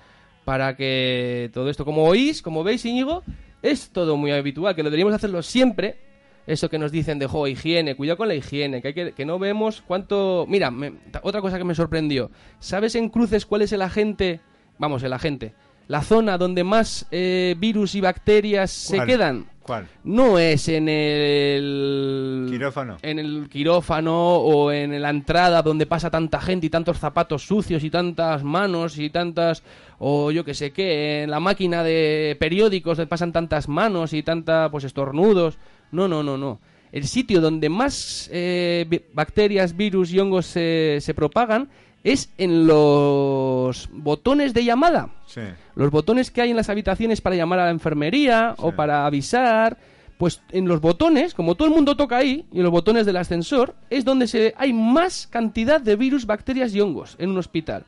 para 0.44 0.76
que 0.76 1.50
todo 1.52 1.72
esto, 1.72 1.86
como 1.86 2.04
oís, 2.06 2.44
como 2.44 2.64
veis, 2.64 2.86
Íñigo, 2.86 3.24
es 3.64 3.90
todo 3.90 4.16
muy 4.16 4.30
habitual, 4.32 4.76
que 4.76 4.84
lo 4.84 4.92
deberíamos 4.92 5.16
hacerlo 5.16 5.42
siempre. 5.42 6.05
Eso 6.48 6.70
que 6.70 6.78
nos 6.78 6.92
dicen 6.92 7.18
de, 7.20 7.28
jo, 7.28 7.48
higiene, 7.48 7.96
cuidado 7.96 8.18
con 8.18 8.28
la 8.28 8.36
higiene, 8.36 8.82
que, 8.82 8.90
hay 8.90 8.94
que, 8.94 9.12
que 9.14 9.26
no 9.26 9.40
vemos 9.40 9.84
cuánto... 9.86 10.46
Mira, 10.48 10.70
me- 10.72 10.94
otra 11.24 11.42
cosa 11.42 11.58
que 11.58 11.64
me 11.64 11.74
sorprendió. 11.76 12.30
¿Sabes 12.60 12.96
en 12.96 13.10
cruces 13.10 13.46
cuál 13.46 13.64
es 13.64 13.72
el 13.74 13.82
agente? 13.82 14.42
Vamos, 14.78 15.02
el 15.04 15.14
agente. 15.14 15.54
La 15.88 16.02
zona 16.02 16.38
donde 16.38 16.64
más 16.64 17.06
eh, 17.12 17.56
virus 17.58 17.96
y 17.96 18.02
bacterias 18.02 18.72
se 18.72 19.04
quedan. 19.06 19.46
¿Cuál? 19.62 19.88
No 20.04 20.38
es 20.38 20.68
en 20.70 20.88
el 20.90 22.48
Quirófano. 22.50 22.98
en 23.02 23.20
el 23.20 23.50
quirófano 23.50 24.36
o 24.36 24.72
en 24.72 25.02
la 25.02 25.10
entrada 25.10 25.62
donde 25.62 25.86
pasa 25.86 26.10
tanta 26.12 26.40
gente 26.40 26.68
y 26.68 26.70
tantos 26.70 27.00
zapatos 27.00 27.46
sucios 27.48 27.84
y 27.84 27.90
tantas 27.90 28.44
manos 28.44 28.98
y 29.00 29.10
tantas 29.10 29.64
o 29.98 30.30
yo 30.32 30.44
que 30.44 30.54
sé 30.54 30.72
qué, 30.72 31.24
en 31.24 31.32
la 31.32 31.40
máquina 31.40 31.84
de 31.84 32.36
periódicos 32.40 32.98
donde 32.98 33.10
pasan 33.10 33.32
tantas 33.32 33.68
manos 33.68 34.14
y 34.14 34.22
tanta 34.24 34.70
pues 34.70 34.84
estornudos. 34.84 35.58
No, 35.92 36.08
no, 36.08 36.24
no, 36.24 36.38
no. 36.38 36.60
El 36.92 37.08
sitio 37.08 37.42
donde 37.42 37.70
más 37.70 38.30
eh, 38.32 39.08
bacterias, 39.14 39.76
virus 39.76 40.12
y 40.12 40.20
hongos 40.20 40.46
se, 40.46 41.00
se 41.02 41.14
propagan 41.14 41.70
es 42.06 42.32
en 42.38 42.68
los 42.68 43.90
botones 43.92 44.54
de 44.54 44.64
llamada. 44.64 45.10
Sí. 45.26 45.42
Los 45.76 45.90
botones 45.90 46.30
que 46.30 46.42
hay 46.42 46.52
en 46.52 46.56
las 46.56 46.70
habitaciones 46.70 47.20
para 47.20 47.36
llamar 47.36 47.60
a 47.60 47.66
la 47.66 47.72
enfermería 47.72 48.54
o 48.60 48.74
para 48.74 49.08
avisar, 49.08 49.78
pues 50.20 50.42
en 50.52 50.68
los 50.68 50.82
botones, 50.82 51.34
como 51.34 51.56
todo 51.56 51.68
el 51.68 51.74
mundo 51.74 51.98
toca 51.98 52.18
ahí, 52.18 52.46
y 52.52 52.58
en 52.58 52.64
los 52.64 52.72
botones 52.72 53.08
del 53.08 53.18
ascensor, 53.18 53.74
es 53.90 54.06
donde 54.06 54.28
se, 54.28 54.54
hay 54.56 54.72
más 54.72 55.28
cantidad 55.28 55.82
de 55.82 55.96
virus, 55.96 56.28
bacterias 56.28 56.76
y 56.76 56.80
hongos 56.80 57.16
en 57.18 57.32
un 57.32 57.40
hospital. 57.40 57.86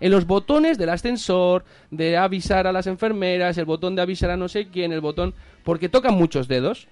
En 0.00 0.12
los 0.12 0.26
botones 0.26 0.78
del 0.78 0.88
ascensor, 0.88 1.64
de 1.90 2.16
avisar 2.16 2.66
a 2.66 2.72
las 2.72 2.86
enfermeras, 2.86 3.58
el 3.58 3.66
botón 3.66 3.96
de 3.96 4.02
avisar 4.02 4.30
a 4.30 4.36
no 4.36 4.48
sé 4.48 4.68
quién, 4.68 4.92
el 4.92 5.00
botón... 5.00 5.34
porque 5.62 5.88
tocan 5.88 6.14
muchos 6.14 6.48
dedos. 6.48 6.88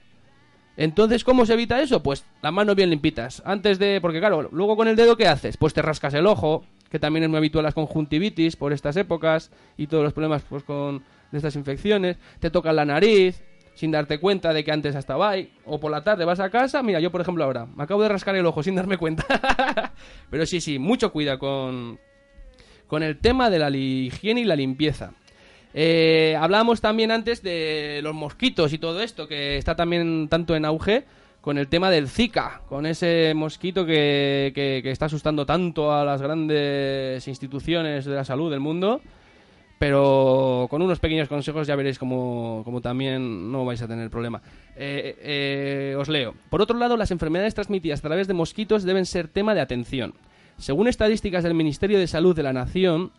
Entonces, 0.77 1.25
¿cómo 1.25 1.47
se 1.47 1.55
evita 1.55 1.81
eso? 1.81 2.03
Pues 2.03 2.25
las 2.43 2.53
manos 2.53 2.77
bien 2.77 2.91
limpitas. 2.91 3.43
Antes 3.45 3.79
de. 3.79 4.01
Porque, 4.01 4.19
claro, 4.19 4.49
luego 4.53 4.77
con 4.77 4.89
el 4.89 4.97
dedo, 4.97 5.17
¿qué 5.17 5.27
haces? 5.27 5.57
Pues 5.57 5.73
te 5.73 5.83
rascas 5.83 6.15
el 6.15 6.27
ojo, 6.27 6.65
que 6.91 6.99
también 6.99 7.25
es 7.25 7.31
muy 7.31 7.39
habitual 7.39 7.65
las 7.65 7.75
conjuntivitis 7.75 8.57
por 8.57 8.73
estas 8.73 8.97
épocas 8.97 9.51
y 9.77 9.87
todos 9.87 10.05
los 10.05 10.13
problemas 10.13 10.43
pues, 10.49 10.63
con 10.65 11.03
de 11.31 11.39
estas 11.39 11.57
infecciones. 11.57 12.17
Te 12.41 12.51
tocas 12.51 12.75
la 12.75 12.85
nariz 12.85 13.43
sin 13.75 13.91
darte 13.91 14.19
cuenta 14.19 14.53
de 14.53 14.65
que 14.65 14.73
antes 14.73 14.95
estaba 14.95 15.31
ahí. 15.31 15.53
O 15.65 15.79
por 15.81 15.91
la 15.91 16.03
tarde 16.03 16.25
vas 16.25 16.41
a 16.41 16.51
casa. 16.51 16.83
Mira, 16.83 17.01
yo, 17.01 17.11
por 17.11 17.21
ejemplo, 17.21 17.45
ahora 17.45 17.67
me 17.67 17.85
acabo 17.85 18.03
de 18.03 18.09
rascar 18.09 18.37
el 18.37 18.47
ojo 18.47 18.63
sin 18.63 18.75
darme 18.75 18.99
cuenta. 18.99 19.25
Pero 20.31 20.47
sí, 20.47 20.61
sí, 20.61 20.79
mucho 20.79 21.13
cuidado 21.13 21.39
con, 21.39 21.99
con 22.87 23.03
el 23.03 23.19
tema 23.19 23.51
de 23.51 23.59
la 23.59 23.71
higiene 23.71 24.43
y 24.43 24.45
la 24.45 24.57
limpieza. 24.57 25.13
Eh, 25.75 26.37
hablábamos 26.39 26.81
también 26.81 27.11
antes 27.11 27.43
de 27.43 28.01
los 28.03 28.15
mosquitos 28.15 28.73
y 28.73 28.79
todo 28.79 29.03
esto, 29.03 29.29
que 29.29 29.57
está 29.59 29.77
también 29.77 30.29
tanto 30.29 30.57
en 30.57 30.65
auge 30.65 31.05
con 31.41 31.59
el 31.59 31.69
tema 31.69 31.91
del 31.91 32.09
Zika, 32.09 32.63
con 32.69 32.87
ese 32.87 33.33
mosquito 33.37 33.87
que, 33.87 34.53
que- 34.55 34.91
está 34.91 35.07
asustando 35.07 35.47
tanto 35.47 35.93
a 35.93 36.05
las 36.05 36.21
grandes 36.21 37.29
instituciones 37.29 38.05
de 38.05 38.15
la 38.15 38.25
salud 38.25 38.51
del 38.51 38.61
mundo. 38.61 39.01
Pero 39.79 40.67
con 40.71 40.81
unos 40.81 41.01
pequeños 41.01 41.29
consejos 41.29 41.67
ya 41.67 41.77
veréis 41.77 41.99
como, 41.99 42.65
también 42.83 43.53
no 43.53 43.67
vais 43.67 43.83
a 43.83 43.87
tener 43.87 44.09
problema. 44.09 44.41
Eh, 44.75 45.15
eh, 45.21 45.97
os 45.99 46.09
leo. 46.09 46.35
Por 46.49 46.63
otro 46.63 46.79
lado, 46.79 46.97
las 46.97 47.11
enfermedades 47.11 47.55
transmitidas 47.55 47.99
a 48.01 48.09
través 48.09 48.27
de 48.27 48.33
mosquitos 48.33 48.85
deben 48.85 49.05
ser 49.05 49.29
tema 49.29 49.55
de 49.55 49.61
atención. 49.61 50.15
Según 50.57 50.89
estadísticas 50.89 51.45
del 51.45 51.53
Ministerio 51.53 51.99
de 51.99 52.07
Salud 52.07 52.35
de 52.35 52.43
la 52.43 52.55
Nación, 52.55 53.13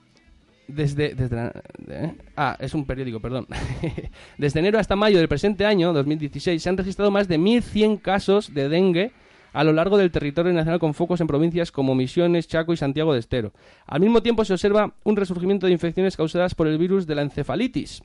desde, 0.68 1.16
desde 1.16 1.52
¿eh? 1.90 2.14
ah, 2.36 2.58
es 2.60 2.74
un 2.74 2.86
periódico, 2.86 3.20
perdón. 3.20 3.48
desde 4.38 4.60
enero 4.60 4.80
hasta 4.80 4.96
mayo 4.96 5.18
del 5.18 5.28
presente 5.28 5.66
año, 5.66 5.94
2016, 5.94 6.62
se 6.62 6.70
han 6.70 6.78
registrado 6.78 7.12
más 7.12 7.28
de 7.28 7.38
1.100 7.40 8.02
casos 8.02 8.54
de 8.54 8.70
dengue 8.70 9.12
a 9.54 9.64
lo 9.64 9.74
largo 9.74 9.98
del 9.98 10.12
territorio 10.12 10.54
nacional 10.54 10.80
con 10.80 10.94
focos 10.94 11.20
en 11.22 11.28
provincias 11.28 11.72
como 11.72 11.96
Misiones, 11.96 12.48
Chaco 12.48 12.74
y 12.74 12.78
Santiago 12.78 13.14
de 13.14 13.20
Estero. 13.20 13.54
Al 13.88 14.02
mismo 14.02 14.22
tiempo 14.22 14.46
se 14.46 14.54
observa 14.54 14.94
un 15.04 15.16
resurgimiento 15.16 15.66
de 15.66 15.72
infecciones 15.74 16.16
causadas 16.16 16.54
por 16.54 16.68
el 16.68 16.78
virus 16.78 17.08
de 17.08 17.16
la 17.16 17.24
encefalitis. 17.24 18.04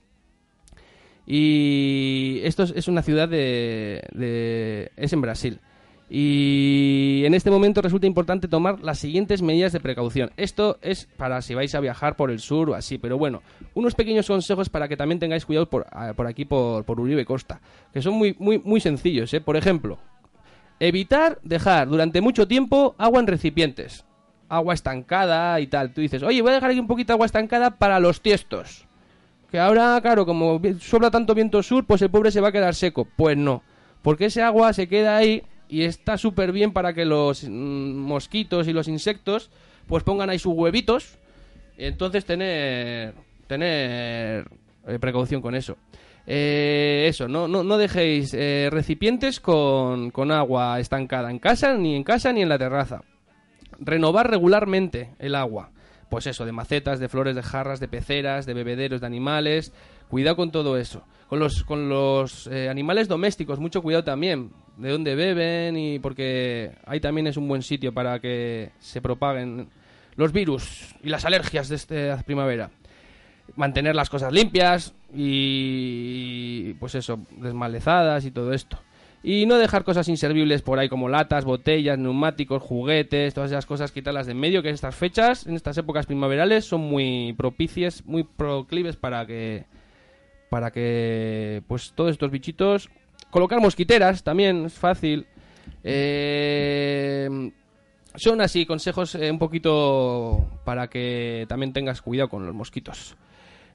Y 1.26 2.40
esto 2.42 2.62
es, 2.64 2.72
es 2.74 2.88
una 2.88 3.02
ciudad 3.02 3.28
de, 3.28 4.02
de- 4.12 4.90
es 4.96 5.12
en 5.12 5.20
Brasil. 5.20 5.60
Y 6.14 7.22
en 7.24 7.32
este 7.32 7.50
momento 7.50 7.80
resulta 7.80 8.06
importante 8.06 8.46
tomar 8.46 8.80
las 8.80 8.98
siguientes 8.98 9.40
medidas 9.40 9.72
de 9.72 9.80
precaución. 9.80 10.30
Esto 10.36 10.76
es 10.82 11.08
para 11.16 11.40
si 11.40 11.54
vais 11.54 11.74
a 11.74 11.80
viajar 11.80 12.16
por 12.16 12.30
el 12.30 12.38
sur 12.38 12.68
o 12.68 12.74
así, 12.74 12.98
pero 12.98 13.16
bueno, 13.16 13.40
unos 13.72 13.94
pequeños 13.94 14.26
consejos 14.26 14.68
para 14.68 14.88
que 14.88 14.98
también 14.98 15.18
tengáis 15.18 15.46
cuidado 15.46 15.70
por, 15.70 15.86
ah, 15.90 16.12
por 16.14 16.26
aquí, 16.26 16.44
por, 16.44 16.84
por 16.84 17.00
Uribe 17.00 17.24
Costa, 17.24 17.62
que 17.94 18.02
son 18.02 18.12
muy, 18.12 18.36
muy, 18.38 18.58
muy 18.58 18.78
sencillos. 18.78 19.32
¿eh? 19.32 19.40
Por 19.40 19.56
ejemplo, 19.56 20.00
evitar 20.80 21.38
dejar 21.44 21.88
durante 21.88 22.20
mucho 22.20 22.46
tiempo 22.46 22.94
agua 22.98 23.20
en 23.20 23.26
recipientes, 23.26 24.04
agua 24.50 24.74
estancada 24.74 25.58
y 25.60 25.66
tal. 25.66 25.94
Tú 25.94 26.02
dices, 26.02 26.22
oye, 26.22 26.42
voy 26.42 26.50
a 26.50 26.56
dejar 26.56 26.72
aquí 26.72 26.78
un 26.80 26.88
poquito 26.88 27.14
de 27.14 27.14
agua 27.14 27.24
estancada 27.24 27.78
para 27.78 28.00
los 28.00 28.20
tiestos. 28.20 28.86
Que 29.50 29.58
ahora, 29.58 29.98
claro, 30.02 30.26
como 30.26 30.60
sopla 30.78 31.10
tanto 31.10 31.34
viento 31.34 31.62
sur, 31.62 31.86
pues 31.86 32.02
el 32.02 32.10
pobre 32.10 32.30
se 32.30 32.42
va 32.42 32.48
a 32.48 32.52
quedar 32.52 32.74
seco. 32.74 33.08
Pues 33.16 33.38
no, 33.38 33.62
porque 34.02 34.26
ese 34.26 34.42
agua 34.42 34.74
se 34.74 34.88
queda 34.88 35.16
ahí 35.16 35.42
y 35.72 35.84
está 35.84 36.18
súper 36.18 36.52
bien 36.52 36.74
para 36.74 36.92
que 36.92 37.06
los 37.06 37.44
mm, 37.44 37.96
mosquitos 37.96 38.68
y 38.68 38.74
los 38.74 38.88
insectos 38.88 39.50
pues 39.86 40.04
pongan 40.04 40.28
ahí 40.28 40.38
sus 40.38 40.52
huevitos. 40.52 41.16
Entonces 41.78 42.26
tener, 42.26 43.14
tener 43.46 44.46
eh, 44.86 44.98
precaución 45.00 45.40
con 45.40 45.54
eso. 45.54 45.78
Eh, 46.26 47.06
eso, 47.08 47.26
no, 47.26 47.48
no, 47.48 47.64
no 47.64 47.78
dejéis 47.78 48.34
eh, 48.34 48.68
recipientes 48.70 49.40
con, 49.40 50.10
con 50.10 50.30
agua 50.30 50.78
estancada 50.78 51.30
en 51.30 51.38
casa, 51.38 51.72
ni 51.72 51.96
en 51.96 52.04
casa 52.04 52.34
ni 52.34 52.42
en 52.42 52.50
la 52.50 52.58
terraza. 52.58 53.00
Renovar 53.80 54.30
regularmente 54.30 55.14
el 55.18 55.34
agua. 55.34 55.70
Pues 56.10 56.26
eso, 56.26 56.44
de 56.44 56.52
macetas, 56.52 57.00
de 57.00 57.08
flores, 57.08 57.34
de 57.34 57.42
jarras, 57.42 57.80
de 57.80 57.88
peceras, 57.88 58.44
de 58.44 58.52
bebederos 58.52 59.00
de 59.00 59.06
animales. 59.06 59.72
Cuidado 60.12 60.36
con 60.36 60.50
todo 60.50 60.76
eso. 60.76 61.02
Con 61.26 61.38
los, 61.38 61.64
con 61.64 61.88
los 61.88 62.46
eh, 62.48 62.68
animales 62.68 63.08
domésticos, 63.08 63.58
mucho 63.58 63.80
cuidado 63.80 64.04
también. 64.04 64.50
De 64.76 64.90
dónde 64.90 65.14
beben 65.14 65.74
y 65.78 66.00
porque 66.00 66.72
ahí 66.84 67.00
también 67.00 67.28
es 67.28 67.38
un 67.38 67.48
buen 67.48 67.62
sitio 67.62 67.94
para 67.94 68.20
que 68.20 68.72
se 68.78 69.00
propaguen 69.00 69.70
los 70.16 70.34
virus 70.34 70.94
y 71.02 71.08
las 71.08 71.24
alergias 71.24 71.70
de 71.70 71.76
esta 71.76 72.22
primavera 72.26 72.68
mantener 73.56 73.94
las 73.94 74.10
cosas 74.10 74.34
limpias 74.34 74.92
y 75.14 76.74
pues 76.74 76.94
eso, 76.94 77.20
desmalezadas 77.38 78.26
y 78.26 78.30
todo 78.30 78.52
esto. 78.52 78.78
Y 79.22 79.46
no 79.46 79.56
dejar 79.56 79.84
cosas 79.84 80.10
inservibles 80.10 80.60
por 80.60 80.78
ahí 80.78 80.90
como 80.90 81.08
latas, 81.08 81.46
botellas, 81.46 81.96
neumáticos, 81.98 82.62
juguetes, 82.62 83.32
todas 83.32 83.50
esas 83.50 83.64
cosas 83.64 83.92
quitarlas 83.92 84.26
de 84.26 84.34
medio, 84.34 84.62
que 84.62 84.68
estas 84.68 84.94
fechas, 84.94 85.46
en 85.46 85.54
estas 85.54 85.78
épocas 85.78 86.04
primaverales 86.04 86.66
son 86.66 86.82
muy 86.82 87.32
propicias, 87.32 88.04
muy 88.04 88.24
proclives 88.24 88.96
para 88.96 89.24
que 89.24 89.64
para 90.52 90.70
que 90.70 91.62
pues 91.66 91.94
todos 91.94 92.10
estos 92.10 92.30
bichitos 92.30 92.90
colocar 93.30 93.58
mosquiteras 93.58 94.22
también 94.22 94.66
es 94.66 94.74
fácil. 94.74 95.24
Eh, 95.82 97.50
son 98.16 98.42
así 98.42 98.66
consejos 98.66 99.14
eh, 99.14 99.30
un 99.30 99.38
poquito 99.38 100.46
para 100.62 100.88
que 100.88 101.46
también 101.48 101.72
tengas 101.72 102.02
cuidado 102.02 102.28
con 102.28 102.44
los 102.44 102.54
mosquitos. 102.54 103.16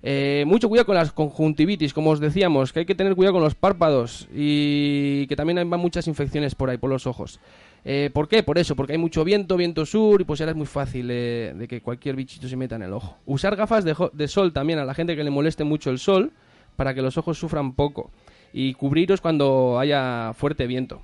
Eh, 0.04 0.44
mucho 0.46 0.70
cuidado 0.70 0.86
con 0.86 0.96
las 0.96 1.12
conjuntivitis, 1.12 1.96
como 1.96 2.12
os 2.12 2.20
decíamos, 2.20 2.72
que 2.72 2.82
hay 2.82 2.86
que 2.86 2.94
tener 2.94 3.16
cuidado 3.16 3.34
con 3.34 3.44
los 3.44 3.56
párpados 3.56 4.28
y 4.32 5.26
que 5.26 5.36
también 5.36 5.58
hay 5.58 5.66
muchas 5.66 6.08
infecciones 6.08 6.54
por 6.54 6.70
ahí, 6.70 6.78
por 6.78 6.92
los 6.92 7.08
ojos. 7.08 7.40
Eh, 7.84 8.10
¿Por 8.14 8.28
qué? 8.28 8.44
Por 8.44 8.58
eso, 8.58 8.76
porque 8.76 8.94
hay 8.94 9.00
mucho 9.00 9.24
viento, 9.24 9.56
viento 9.56 9.86
sur 9.86 10.22
y 10.22 10.26
pues 10.26 10.42
ahora 10.42 10.52
es 10.52 10.58
muy 10.58 10.68
fácil 10.68 11.08
eh, 11.10 11.54
de 11.56 11.68
que 11.68 11.82
cualquier 11.82 12.16
bichito 12.16 12.48
se 12.48 12.56
meta 12.56 12.76
en 12.76 12.84
el 12.84 12.94
ojo. 12.94 13.18
Usar 13.26 13.56
gafas 13.56 13.86
de, 13.86 14.28
sol 14.28 14.54
también 14.54 14.80
a 14.80 14.86
la 14.86 14.94
gente 14.94 15.16
que 15.16 15.24
le 15.24 15.30
moleste 15.30 15.64
mucho 15.64 15.90
el 15.90 15.98
sol 15.98 16.32
para 16.78 16.94
que 16.94 17.02
los 17.02 17.18
ojos 17.18 17.38
sufran 17.38 17.74
poco 17.74 18.12
y 18.54 18.74
cubriros 18.74 19.20
cuando 19.20 19.78
haya 19.78 20.32
fuerte 20.34 20.68
viento. 20.68 21.02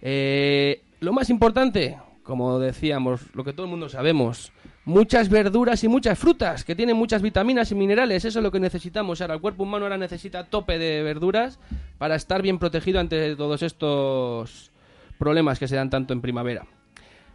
Eh, 0.00 0.82
lo 1.00 1.12
más 1.12 1.30
importante, 1.30 1.98
como 2.22 2.60
decíamos, 2.60 3.34
lo 3.34 3.42
que 3.42 3.52
todo 3.52 3.66
el 3.66 3.70
mundo 3.70 3.88
sabemos, 3.88 4.52
muchas 4.84 5.28
verduras 5.28 5.82
y 5.84 5.88
muchas 5.88 6.18
frutas, 6.18 6.64
que 6.64 6.74
tienen 6.74 6.96
muchas 6.96 7.22
vitaminas 7.22 7.70
y 7.72 7.74
minerales, 7.74 8.24
eso 8.24 8.38
es 8.38 8.42
lo 8.42 8.52
que 8.52 8.60
necesitamos. 8.60 9.20
Ahora, 9.20 9.34
el 9.34 9.40
cuerpo 9.40 9.64
humano 9.64 9.84
ahora 9.84 9.98
necesita 9.98 10.44
tope 10.44 10.78
de 10.78 11.02
verduras 11.02 11.58
para 11.98 12.14
estar 12.14 12.42
bien 12.42 12.58
protegido 12.58 13.00
ante 13.00 13.34
todos 13.36 13.62
estos 13.62 14.70
problemas 15.18 15.58
que 15.58 15.68
se 15.68 15.76
dan 15.76 15.90
tanto 15.90 16.12
en 16.12 16.20
primavera. 16.20 16.66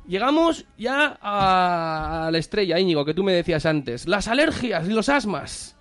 Llegamos 0.07 0.65
ya 0.77 1.17
a, 1.21 2.29
la 2.31 2.37
estrella, 2.37 2.79
Íñigo, 2.79 3.03
que 3.03 3.13
tú 3.13 3.23
me 3.23 3.33
decías 3.33 3.65
antes. 3.65 4.07
Las 4.07 4.27
alergias 4.27 4.87
y 4.87 4.91
los 4.91 5.09
asmas. 5.09 5.76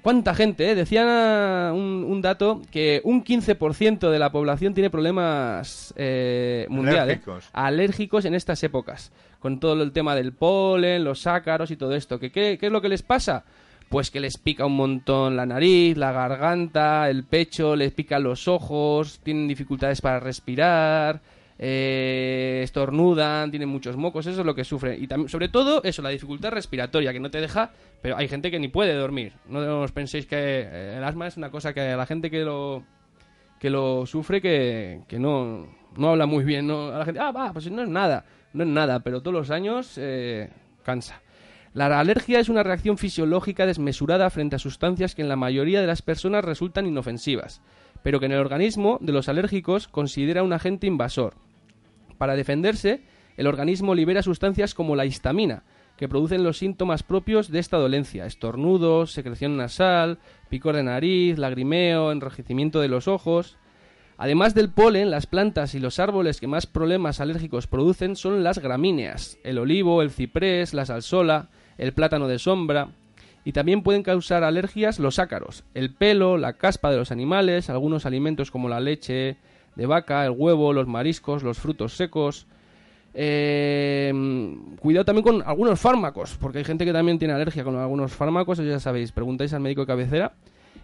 ¿Cuánta 0.00 0.34
gente? 0.34 0.70
Eh? 0.70 0.74
Decían 0.74 1.06
ah, 1.08 1.72
un, 1.74 2.04
un 2.08 2.22
dato 2.22 2.62
que 2.70 3.00
un 3.04 3.22
15% 3.24 4.10
de 4.10 4.18
la 4.18 4.32
población 4.32 4.72
tiene 4.74 4.88
problemas 4.90 5.92
eh, 5.96 6.66
mundiales 6.70 7.02
Alérgicos. 7.02 7.48
alérgicos 7.52 8.24
en 8.24 8.34
estas 8.34 8.62
épocas. 8.62 9.12
Con 9.38 9.60
todo 9.60 9.82
el 9.82 9.92
tema 9.92 10.14
del 10.14 10.32
polen, 10.32 11.04
los 11.04 11.26
ácaros 11.26 11.70
y 11.70 11.76
todo 11.76 11.94
esto. 11.94 12.18
¿Que, 12.18 12.30
qué, 12.30 12.56
¿Qué 12.58 12.66
es 12.66 12.72
lo 12.72 12.80
que 12.80 12.88
les 12.88 13.02
pasa? 13.02 13.44
Pues 13.88 14.10
que 14.10 14.20
les 14.20 14.38
pica 14.38 14.64
un 14.64 14.76
montón 14.76 15.36
la 15.36 15.44
nariz, 15.44 15.96
la 15.98 16.12
garganta, 16.12 17.10
el 17.10 17.24
pecho, 17.24 17.76
les 17.76 17.92
pica 17.92 18.18
los 18.18 18.48
ojos, 18.48 19.20
tienen 19.22 19.46
dificultades 19.48 20.00
para 20.00 20.18
respirar, 20.20 21.20
eh, 21.64 22.62
estornudan, 22.64 23.52
tienen 23.52 23.68
muchos 23.68 23.96
mocos, 23.96 24.26
eso 24.26 24.40
es 24.40 24.46
lo 24.46 24.52
que 24.52 24.64
sufren. 24.64 25.00
Y 25.00 25.06
también, 25.06 25.28
sobre 25.28 25.48
todo, 25.48 25.80
eso, 25.84 26.02
la 26.02 26.08
dificultad 26.08 26.50
respiratoria, 26.50 27.12
que 27.12 27.20
no 27.20 27.30
te 27.30 27.40
deja, 27.40 27.70
pero 28.00 28.16
hay 28.16 28.26
gente 28.26 28.50
que 28.50 28.58
ni 28.58 28.66
puede 28.66 28.94
dormir. 28.94 29.34
No 29.46 29.82
os 29.82 29.92
penséis 29.92 30.26
que 30.26 30.36
eh, 30.36 30.96
el 30.96 31.04
asma 31.04 31.28
es 31.28 31.36
una 31.36 31.52
cosa 31.52 31.72
que 31.72 31.94
la 31.94 32.04
gente 32.04 32.32
que 32.32 32.40
lo, 32.40 32.82
que 33.60 33.70
lo 33.70 34.06
sufre 34.06 34.40
que, 34.40 35.02
que 35.06 35.20
no, 35.20 35.68
no 35.96 36.08
habla 36.08 36.26
muy 36.26 36.42
bien. 36.42 36.66
¿no? 36.66 36.88
A 36.88 36.98
la 36.98 37.04
gente, 37.04 37.20
ah, 37.20 37.30
va, 37.30 37.52
pues 37.52 37.70
no 37.70 37.82
es 37.82 37.88
nada, 37.88 38.24
no 38.54 38.64
es 38.64 38.68
nada, 38.68 38.98
pero 38.98 39.20
todos 39.20 39.34
los 39.34 39.50
años 39.52 39.96
eh, 39.98 40.50
cansa. 40.82 41.22
La 41.74 42.00
alergia 42.00 42.40
es 42.40 42.48
una 42.48 42.64
reacción 42.64 42.98
fisiológica 42.98 43.66
desmesurada 43.66 44.30
frente 44.30 44.56
a 44.56 44.58
sustancias 44.58 45.14
que 45.14 45.22
en 45.22 45.28
la 45.28 45.36
mayoría 45.36 45.80
de 45.80 45.86
las 45.86 46.02
personas 46.02 46.44
resultan 46.44 46.88
inofensivas, 46.88 47.62
pero 48.02 48.18
que 48.18 48.26
en 48.26 48.32
el 48.32 48.40
organismo 48.40 48.98
de 49.00 49.12
los 49.12 49.28
alérgicos 49.28 49.86
considera 49.86 50.42
un 50.42 50.52
agente 50.52 50.88
invasor. 50.88 51.34
Para 52.22 52.36
defenderse, 52.36 53.00
el 53.36 53.48
organismo 53.48 53.96
libera 53.96 54.22
sustancias 54.22 54.74
como 54.74 54.94
la 54.94 55.06
histamina, 55.06 55.64
que 55.96 56.08
producen 56.08 56.44
los 56.44 56.56
síntomas 56.56 57.02
propios 57.02 57.50
de 57.50 57.58
esta 57.58 57.78
dolencia, 57.78 58.26
estornudos, 58.26 59.10
secreción 59.10 59.56
nasal, 59.56 60.20
picor 60.48 60.76
de 60.76 60.84
nariz, 60.84 61.36
lagrimeo, 61.36 62.12
enrojecimiento 62.12 62.80
de 62.80 62.86
los 62.86 63.08
ojos. 63.08 63.56
Además 64.18 64.54
del 64.54 64.70
polen, 64.70 65.10
las 65.10 65.26
plantas 65.26 65.74
y 65.74 65.80
los 65.80 65.98
árboles 65.98 66.38
que 66.38 66.46
más 66.46 66.68
problemas 66.68 67.18
alérgicos 67.18 67.66
producen 67.66 68.14
son 68.14 68.44
las 68.44 68.60
gramíneas, 68.60 69.36
el 69.42 69.58
olivo, 69.58 70.00
el 70.00 70.12
ciprés, 70.12 70.74
la 70.74 70.86
salsola, 70.86 71.48
el 71.76 71.92
plátano 71.92 72.28
de 72.28 72.38
sombra. 72.38 72.90
Y 73.44 73.50
también 73.50 73.82
pueden 73.82 74.04
causar 74.04 74.44
alergias 74.44 75.00
los 75.00 75.18
ácaros, 75.18 75.64
el 75.74 75.92
pelo, 75.92 76.38
la 76.38 76.52
caspa 76.52 76.92
de 76.92 76.98
los 76.98 77.10
animales, 77.10 77.68
algunos 77.68 78.06
alimentos 78.06 78.52
como 78.52 78.68
la 78.68 78.78
leche 78.78 79.38
de 79.74 79.86
vaca, 79.86 80.24
el 80.24 80.32
huevo, 80.32 80.72
los 80.72 80.86
mariscos, 80.86 81.42
los 81.42 81.58
frutos 81.58 81.96
secos. 81.96 82.46
Eh, 83.14 84.12
cuidado 84.80 85.04
también 85.04 85.24
con 85.24 85.42
algunos 85.42 85.78
fármacos, 85.78 86.36
porque 86.40 86.58
hay 86.58 86.64
gente 86.64 86.84
que 86.84 86.92
también 86.92 87.18
tiene 87.18 87.34
alergia 87.34 87.64
con 87.64 87.76
algunos 87.76 88.12
fármacos, 88.12 88.58
eso 88.58 88.68
ya 88.68 88.80
sabéis, 88.80 89.12
preguntáis 89.12 89.52
al 89.52 89.60
médico 89.60 89.82
de 89.82 89.86
cabecera. 89.86 90.32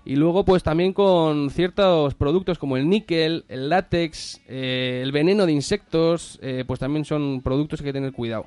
Y 0.04 0.16
luego, 0.16 0.44
pues 0.44 0.62
también 0.62 0.92
con 0.92 1.50
ciertos 1.50 2.14
productos 2.14 2.58
como 2.58 2.76
el 2.76 2.88
níquel, 2.88 3.44
el 3.48 3.68
látex, 3.68 4.40
eh, 4.48 5.00
el 5.02 5.12
veneno 5.12 5.44
de 5.44 5.52
insectos, 5.52 6.38
eh, 6.40 6.64
pues 6.66 6.80
también 6.80 7.04
son 7.04 7.42
productos 7.42 7.80
que 7.80 7.88
hay 7.88 7.92
que 7.92 7.98
tener 7.98 8.12
cuidado. 8.12 8.46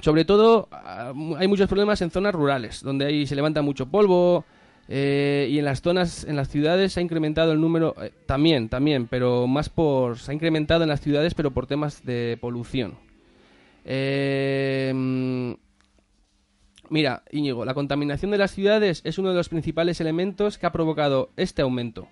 Sobre 0.00 0.24
todo, 0.24 0.68
ah, 0.72 1.12
hay 1.38 1.48
muchos 1.48 1.68
problemas 1.68 2.00
en 2.02 2.10
zonas 2.10 2.34
rurales, 2.34 2.82
donde 2.82 3.04
ahí 3.04 3.26
se 3.26 3.36
levanta 3.36 3.62
mucho 3.62 3.86
polvo, 3.86 4.44
eh, 4.88 5.48
y 5.50 5.58
en 5.58 5.64
las 5.64 5.80
zonas, 5.80 6.24
en 6.24 6.36
las 6.36 6.48
ciudades 6.48 6.92
se 6.92 7.00
ha 7.00 7.02
incrementado 7.02 7.52
el 7.52 7.60
número, 7.60 7.94
eh, 8.02 8.12
también, 8.26 8.68
también, 8.68 9.06
pero 9.06 9.46
más 9.46 9.68
por, 9.68 10.18
se 10.18 10.30
ha 10.30 10.34
incrementado 10.34 10.82
en 10.82 10.88
las 10.88 11.00
ciudades, 11.00 11.34
pero 11.34 11.52
por 11.52 11.66
temas 11.66 12.04
de 12.04 12.36
polución. 12.40 12.98
Eh, 13.84 14.92
mira, 16.88 17.22
Íñigo, 17.30 17.64
la 17.64 17.74
contaminación 17.74 18.30
de 18.30 18.38
las 18.38 18.50
ciudades 18.50 19.02
es 19.04 19.18
uno 19.18 19.30
de 19.30 19.36
los 19.36 19.48
principales 19.48 20.00
elementos 20.00 20.58
que 20.58 20.66
ha 20.66 20.72
provocado 20.72 21.30
este 21.36 21.62
aumento. 21.62 22.08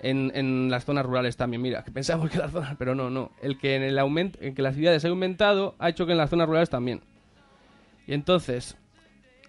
En, 0.00 0.30
en 0.36 0.70
las 0.70 0.84
zonas 0.84 1.04
rurales 1.04 1.36
también, 1.36 1.60
mira, 1.60 1.82
que 1.82 1.90
pensamos 1.90 2.30
que 2.30 2.38
las 2.38 2.52
zonas, 2.52 2.76
pero 2.78 2.94
no, 2.94 3.10
no. 3.10 3.32
El 3.42 3.58
que 3.58 3.74
en 3.74 3.82
el 3.82 3.98
aumento, 3.98 4.38
en 4.40 4.54
que 4.54 4.62
las 4.62 4.76
ciudades 4.76 5.04
ha 5.04 5.08
aumentado 5.08 5.74
ha 5.80 5.88
hecho 5.88 6.06
que 6.06 6.12
en 6.12 6.18
las 6.18 6.30
zonas 6.30 6.46
rurales 6.46 6.70
también. 6.70 7.00
Y 8.06 8.14
entonces, 8.14 8.76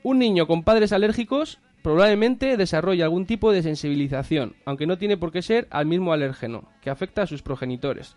un 0.01 0.17
niño 0.17 0.47
con 0.47 0.63
padres 0.63 0.91
alérgicos 0.91 1.59
probablemente 1.81 2.57
desarrolle 2.57 3.03
algún 3.03 3.25
tipo 3.25 3.51
de 3.51 3.63
sensibilización, 3.63 4.55
aunque 4.65 4.87
no 4.87 4.97
tiene 4.97 5.17
por 5.17 5.31
qué 5.31 5.41
ser 5.41 5.67
al 5.69 5.85
mismo 5.85 6.13
alérgeno, 6.13 6.69
que 6.81 6.89
afecta 6.89 7.23
a 7.23 7.27
sus 7.27 7.41
progenitores. 7.41 8.15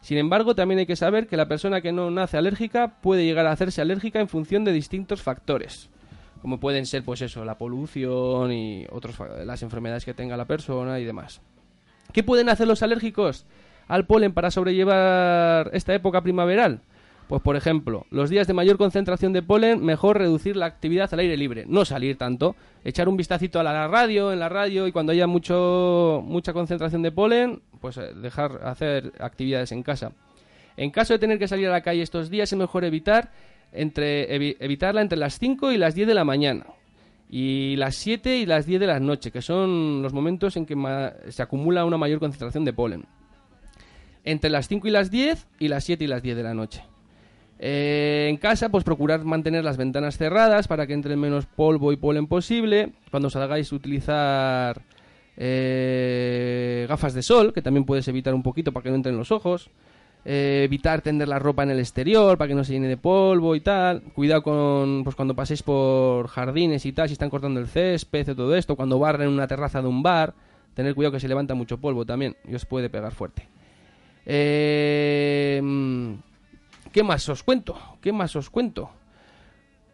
Sin 0.00 0.18
embargo, 0.18 0.54
también 0.54 0.78
hay 0.78 0.86
que 0.86 0.96
saber 0.96 1.26
que 1.26 1.36
la 1.36 1.48
persona 1.48 1.80
que 1.80 1.92
no 1.92 2.10
nace 2.10 2.36
alérgica 2.36 3.00
puede 3.00 3.24
llegar 3.24 3.46
a 3.46 3.52
hacerse 3.52 3.80
alérgica 3.80 4.20
en 4.20 4.28
función 4.28 4.64
de 4.64 4.72
distintos 4.72 5.22
factores, 5.22 5.90
como 6.42 6.60
pueden 6.60 6.86
ser, 6.86 7.02
pues 7.02 7.22
eso, 7.22 7.44
la 7.44 7.58
polución 7.58 8.52
y 8.52 8.86
otros, 8.90 9.16
las 9.44 9.62
enfermedades 9.62 10.04
que 10.04 10.14
tenga 10.14 10.36
la 10.36 10.44
persona 10.44 11.00
y 11.00 11.04
demás. 11.04 11.40
¿Qué 12.12 12.22
pueden 12.22 12.48
hacer 12.48 12.68
los 12.68 12.82
alérgicos 12.82 13.46
al 13.88 14.06
polen 14.06 14.32
para 14.32 14.50
sobrellevar 14.50 15.70
esta 15.72 15.94
época 15.94 16.22
primaveral? 16.22 16.82
Pues 17.28 17.42
por 17.42 17.56
ejemplo, 17.56 18.06
los 18.10 18.30
días 18.30 18.46
de 18.46 18.54
mayor 18.54 18.78
concentración 18.78 19.32
de 19.32 19.42
polen, 19.42 19.84
mejor 19.84 20.16
reducir 20.18 20.54
la 20.56 20.66
actividad 20.66 21.12
al 21.12 21.18
aire 21.18 21.36
libre, 21.36 21.64
no 21.66 21.84
salir 21.84 22.16
tanto, 22.16 22.54
echar 22.84 23.08
un 23.08 23.16
vistacito 23.16 23.58
a 23.58 23.64
la 23.64 23.88
radio, 23.88 24.32
en 24.32 24.38
la 24.38 24.48
radio 24.48 24.86
y 24.86 24.92
cuando 24.92 25.10
haya 25.10 25.26
mucho 25.26 26.22
mucha 26.24 26.52
concentración 26.52 27.02
de 27.02 27.10
polen, 27.10 27.62
pues 27.80 27.96
eh, 27.96 28.12
dejar 28.14 28.60
hacer 28.64 29.12
actividades 29.18 29.72
en 29.72 29.82
casa. 29.82 30.12
En 30.76 30.90
caso 30.92 31.14
de 31.14 31.18
tener 31.18 31.40
que 31.40 31.48
salir 31.48 31.66
a 31.66 31.72
la 31.72 31.80
calle 31.80 32.02
estos 32.02 32.30
días 32.30 32.52
es 32.52 32.58
mejor 32.58 32.84
evitar 32.84 33.32
entre 33.72 34.28
evi- 34.38 34.56
evitarla 34.60 35.00
entre 35.02 35.18
las 35.18 35.36
5 35.40 35.72
y 35.72 35.78
las 35.78 35.96
10 35.96 36.06
de 36.06 36.14
la 36.14 36.24
mañana 36.24 36.66
y 37.28 37.74
las 37.74 37.96
7 37.96 38.36
y 38.36 38.46
las 38.46 38.66
10 38.66 38.78
de 38.78 38.86
la 38.86 39.00
noche, 39.00 39.32
que 39.32 39.42
son 39.42 40.00
los 40.00 40.12
momentos 40.12 40.56
en 40.56 40.64
que 40.64 40.76
se 41.30 41.42
acumula 41.42 41.84
una 41.84 41.96
mayor 41.98 42.20
concentración 42.20 42.64
de 42.64 42.72
polen. 42.72 43.04
Entre 44.22 44.48
las 44.48 44.68
5 44.68 44.86
y 44.86 44.90
las 44.92 45.10
10 45.10 45.48
y 45.58 45.66
las 45.66 45.82
7 45.82 46.04
y 46.04 46.06
las 46.06 46.22
10 46.22 46.36
de 46.36 46.42
la 46.44 46.54
noche. 46.54 46.84
Eh, 47.58 48.26
en 48.28 48.36
casa, 48.36 48.68
pues 48.68 48.84
procurar 48.84 49.24
mantener 49.24 49.64
las 49.64 49.76
ventanas 49.76 50.18
cerradas 50.18 50.68
para 50.68 50.86
que 50.86 50.92
entre 50.92 51.16
menos 51.16 51.46
polvo 51.46 51.92
y 51.92 51.96
polen 51.96 52.26
posible. 52.26 52.92
Cuando 53.10 53.30
salgáis, 53.30 53.72
utilizar 53.72 54.82
eh, 55.36 56.86
gafas 56.88 57.14
de 57.14 57.22
sol, 57.22 57.52
que 57.52 57.62
también 57.62 57.84
puedes 57.84 58.06
evitar 58.08 58.34
un 58.34 58.42
poquito 58.42 58.72
para 58.72 58.84
que 58.84 58.90
no 58.90 58.96
entren 58.96 59.16
los 59.16 59.32
ojos. 59.32 59.70
Eh, 60.28 60.62
evitar 60.64 61.02
tender 61.02 61.28
la 61.28 61.38
ropa 61.38 61.62
en 61.62 61.70
el 61.70 61.78
exterior 61.78 62.36
para 62.36 62.48
que 62.48 62.54
no 62.56 62.64
se 62.64 62.72
llene 62.72 62.88
de 62.88 62.96
polvo 62.96 63.54
y 63.54 63.60
tal. 63.60 64.02
Cuidado 64.12 64.42
con 64.42 65.04
pues 65.04 65.14
cuando 65.14 65.36
paséis 65.36 65.62
por 65.62 66.26
jardines 66.26 66.84
y 66.84 66.92
tal, 66.92 67.08
si 67.08 67.12
están 67.12 67.30
cortando 67.30 67.60
el 67.60 67.68
césped 67.68 68.30
o 68.30 68.34
todo 68.34 68.56
esto. 68.56 68.74
Cuando 68.74 68.98
barren 68.98 69.28
una 69.28 69.46
terraza 69.46 69.80
de 69.80 69.88
un 69.88 70.02
bar, 70.02 70.34
tener 70.74 70.94
cuidado 70.94 71.12
que 71.12 71.20
se 71.20 71.28
levanta 71.28 71.54
mucho 71.54 71.78
polvo 71.78 72.04
también 72.04 72.36
y 72.48 72.54
os 72.56 72.66
puede 72.66 72.90
pegar 72.90 73.12
fuerte. 73.12 73.48
Eh, 74.26 75.60
mm, 75.62 76.14
¿Qué 76.96 77.02
más 77.02 77.28
os 77.28 77.42
cuento? 77.42 77.76
¿Qué 78.00 78.10
más 78.10 78.34
os 78.36 78.48
cuento? 78.48 78.88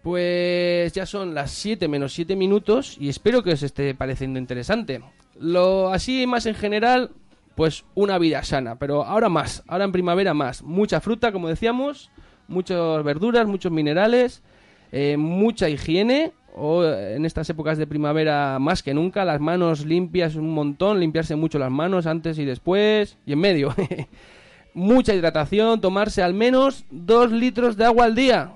Pues 0.02 0.92
ya 0.92 1.04
son 1.04 1.34
las 1.34 1.50
7 1.50 1.88
menos 1.88 2.12
7 2.12 2.36
minutos 2.36 2.96
y 2.96 3.08
espero 3.08 3.42
que 3.42 3.54
os 3.54 3.64
esté 3.64 3.92
pareciendo 3.96 4.38
interesante. 4.38 5.02
Lo 5.36 5.88
así 5.88 6.28
más 6.28 6.46
en 6.46 6.54
general, 6.54 7.10
pues 7.56 7.84
una 7.96 8.18
vida 8.18 8.44
sana, 8.44 8.76
pero 8.76 9.02
ahora 9.02 9.28
más, 9.28 9.64
ahora 9.66 9.82
en 9.82 9.90
primavera 9.90 10.32
más. 10.32 10.62
Mucha 10.62 11.00
fruta, 11.00 11.32
como 11.32 11.48
decíamos, 11.48 12.12
muchas 12.46 13.02
verduras, 13.02 13.48
muchos 13.48 13.72
minerales, 13.72 14.44
eh, 14.92 15.16
mucha 15.16 15.68
higiene. 15.68 16.34
O 16.54 16.84
eh, 16.84 17.16
en 17.16 17.26
estas 17.26 17.50
épocas 17.50 17.78
de 17.78 17.88
primavera 17.88 18.60
más 18.60 18.84
que 18.84 18.94
nunca, 18.94 19.24
las 19.24 19.40
manos 19.40 19.84
limpias 19.84 20.36
un 20.36 20.54
montón, 20.54 21.00
limpiarse 21.00 21.34
mucho 21.34 21.58
las 21.58 21.72
manos 21.72 22.06
antes 22.06 22.38
y 22.38 22.44
después 22.44 23.18
y 23.26 23.32
en 23.32 23.40
medio. 23.40 23.74
mucha 24.74 25.14
hidratación, 25.14 25.80
tomarse 25.80 26.22
al 26.22 26.34
menos 26.34 26.84
2 26.90 27.32
litros 27.32 27.76
de 27.76 27.84
agua 27.84 28.04
al 28.04 28.14
día. 28.14 28.52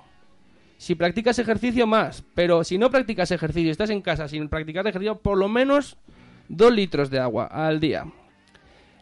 Si 0.79 0.95
practicas 0.95 1.39
ejercicio, 1.39 1.87
más. 1.87 2.25
Pero 2.35 2.65
si 2.65 2.79
no 2.79 2.91
practicas 2.91 3.31
ejercicio 3.31 3.71
estás 3.71 3.91
en 3.91 4.03
casa 4.03 4.29
sin 4.29 4.49
practicar 4.49 4.87
ejercicio, 4.87 5.17
por 5.17 5.39
lo 5.39 5.49
menos 5.49 5.97
2 6.49 6.73
litros 6.73 7.11
de 7.11 7.21
agua 7.21 7.47
al 7.47 7.81
día. 7.81 8.05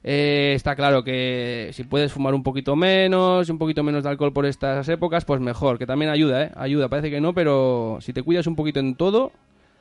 Eh, 0.06 0.52
está 0.54 0.76
claro 0.76 1.02
que 1.02 1.70
si 1.72 1.84
puedes 1.84 2.12
fumar 2.12 2.34
un 2.34 2.42
poquito 2.42 2.76
menos, 2.76 3.48
un 3.48 3.58
poquito 3.58 3.82
menos 3.82 4.04
de 4.04 4.10
alcohol 4.10 4.34
por 4.34 4.44
estas 4.44 4.86
épocas, 4.90 5.24
pues 5.24 5.40
mejor, 5.40 5.78
que 5.78 5.86
también 5.86 6.10
ayuda, 6.10 6.44
¿eh? 6.44 6.52
Ayuda, 6.56 6.90
parece 6.90 7.10
que 7.10 7.22
no, 7.22 7.32
pero 7.32 7.98
si 8.02 8.12
te 8.12 8.22
cuidas 8.22 8.46
un 8.46 8.54
poquito 8.54 8.80
en 8.80 8.96
todo, 8.96 9.32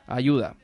ayuda. 0.08 0.56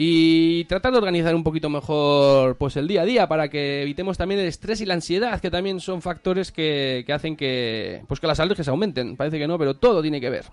Y 0.00 0.62
tratar 0.66 0.92
de 0.92 0.98
organizar 0.98 1.34
un 1.34 1.42
poquito 1.42 1.68
mejor 1.68 2.54
pues 2.56 2.76
el 2.76 2.86
día 2.86 3.02
a 3.02 3.04
día 3.04 3.26
para 3.26 3.48
que 3.48 3.82
evitemos 3.82 4.16
también 4.16 4.40
el 4.40 4.46
estrés 4.46 4.80
y 4.80 4.86
la 4.86 4.94
ansiedad 4.94 5.40
que 5.40 5.50
también 5.50 5.80
son 5.80 6.02
factores 6.02 6.52
que, 6.52 7.02
que 7.04 7.12
hacen 7.12 7.36
que 7.36 8.04
pues 8.06 8.20
que 8.20 8.28
las 8.28 8.38
alergias 8.38 8.68
aumenten 8.68 9.16
parece 9.16 9.40
que 9.40 9.48
no 9.48 9.58
pero 9.58 9.74
todo 9.74 10.00
tiene 10.00 10.20
que 10.20 10.30
ver 10.30 10.44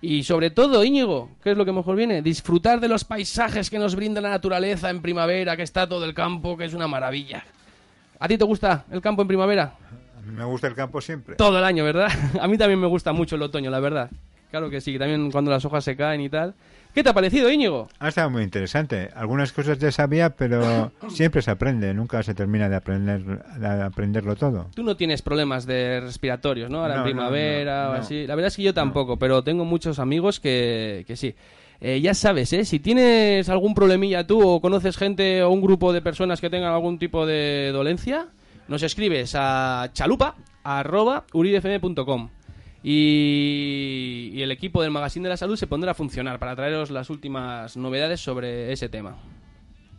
y 0.00 0.22
sobre 0.22 0.50
todo 0.50 0.84
Íñigo 0.84 1.28
¿qué 1.42 1.50
es 1.50 1.56
lo 1.56 1.64
que 1.64 1.72
mejor 1.72 1.96
viene? 1.96 2.22
disfrutar 2.22 2.78
de 2.78 2.86
los 2.86 3.02
paisajes 3.02 3.68
que 3.68 3.80
nos 3.80 3.96
brinda 3.96 4.20
la 4.20 4.30
naturaleza 4.30 4.90
en 4.90 5.02
primavera 5.02 5.56
que 5.56 5.64
está 5.64 5.88
todo 5.88 6.04
el 6.04 6.14
campo 6.14 6.56
que 6.56 6.66
es 6.66 6.72
una 6.72 6.86
maravilla 6.86 7.44
¿a 8.20 8.28
ti 8.28 8.38
te 8.38 8.44
gusta 8.44 8.84
el 8.92 9.00
campo 9.00 9.22
en 9.22 9.28
primavera? 9.28 9.74
Me 10.24 10.44
gusta 10.44 10.68
el 10.68 10.76
campo 10.76 11.00
siempre. 11.00 11.34
todo 11.34 11.58
el 11.58 11.64
año 11.64 11.82
¿verdad? 11.82 12.12
a 12.40 12.46
mí 12.46 12.56
también 12.56 12.78
me 12.78 12.86
gusta 12.86 13.12
mucho 13.12 13.34
el 13.34 13.42
otoño 13.42 13.72
la 13.72 13.80
verdad 13.80 14.08
claro 14.52 14.70
que 14.70 14.80
sí 14.80 14.96
también 15.00 15.32
cuando 15.32 15.50
las 15.50 15.64
hojas 15.64 15.82
se 15.82 15.96
caen 15.96 16.20
y 16.20 16.28
tal 16.28 16.54
¿qué 16.98 17.04
te 17.04 17.10
ha 17.10 17.14
parecido 17.14 17.48
Íñigo? 17.48 17.86
Ha 18.00 18.08
estado 18.08 18.28
muy 18.28 18.42
interesante. 18.42 19.08
Algunas 19.14 19.52
cosas 19.52 19.78
ya 19.78 19.92
sabía, 19.92 20.30
pero 20.30 20.90
siempre 21.08 21.42
se 21.42 21.52
aprende. 21.52 21.94
Nunca 21.94 22.24
se 22.24 22.34
termina 22.34 22.68
de 22.68 22.74
aprender 22.74 23.22
de 23.24 23.82
aprenderlo 23.84 24.34
todo. 24.34 24.66
Tú 24.74 24.82
no 24.82 24.96
tienes 24.96 25.22
problemas 25.22 25.64
de 25.64 26.00
respiratorios, 26.00 26.68
¿no? 26.68 26.80
Ahora 26.80 26.96
No, 26.96 27.04
primavera 27.04 27.84
no, 27.84 27.90
o 27.90 27.92
así. 27.92 28.26
La 28.26 28.34
verdad 28.34 28.48
es 28.48 28.56
que 28.56 28.64
yo 28.64 28.74
tampoco, 28.74 29.16
pero 29.16 29.44
tengo 29.44 29.64
muchos 29.64 30.00
amigos 30.00 30.40
que, 30.40 31.04
que 31.06 31.14
sí. 31.14 31.36
Eh, 31.80 32.00
ya 32.00 32.14
sabes, 32.14 32.52
¿eh? 32.52 32.64
Si 32.64 32.80
tienes 32.80 33.48
algún 33.48 33.74
problemilla 33.74 34.26
tú 34.26 34.44
o 34.44 34.60
conoces 34.60 34.96
gente 34.96 35.44
o 35.44 35.50
un 35.50 35.60
grupo 35.60 35.92
de 35.92 36.02
personas 36.02 36.40
que 36.40 36.50
tengan 36.50 36.72
algún 36.72 36.98
tipo 36.98 37.26
de 37.26 37.70
dolencia, 37.72 38.26
nos 38.66 38.82
escribes 38.82 39.36
a 39.36 39.90
chalupa 39.92 40.34
arroba 40.64 41.26
y, 42.82 44.40
el 44.40 44.50
equipo 44.50 44.82
del 44.82 44.90
Magazine 44.90 45.24
de 45.24 45.30
la 45.30 45.36
Salud 45.36 45.56
se 45.56 45.66
pondrá 45.66 45.92
a 45.92 45.94
funcionar 45.94 46.38
para 46.38 46.54
traeros 46.54 46.90
las 46.90 47.10
últimas 47.10 47.76
novedades 47.76 48.20
sobre 48.20 48.72
ese 48.72 48.88
tema. 48.88 49.16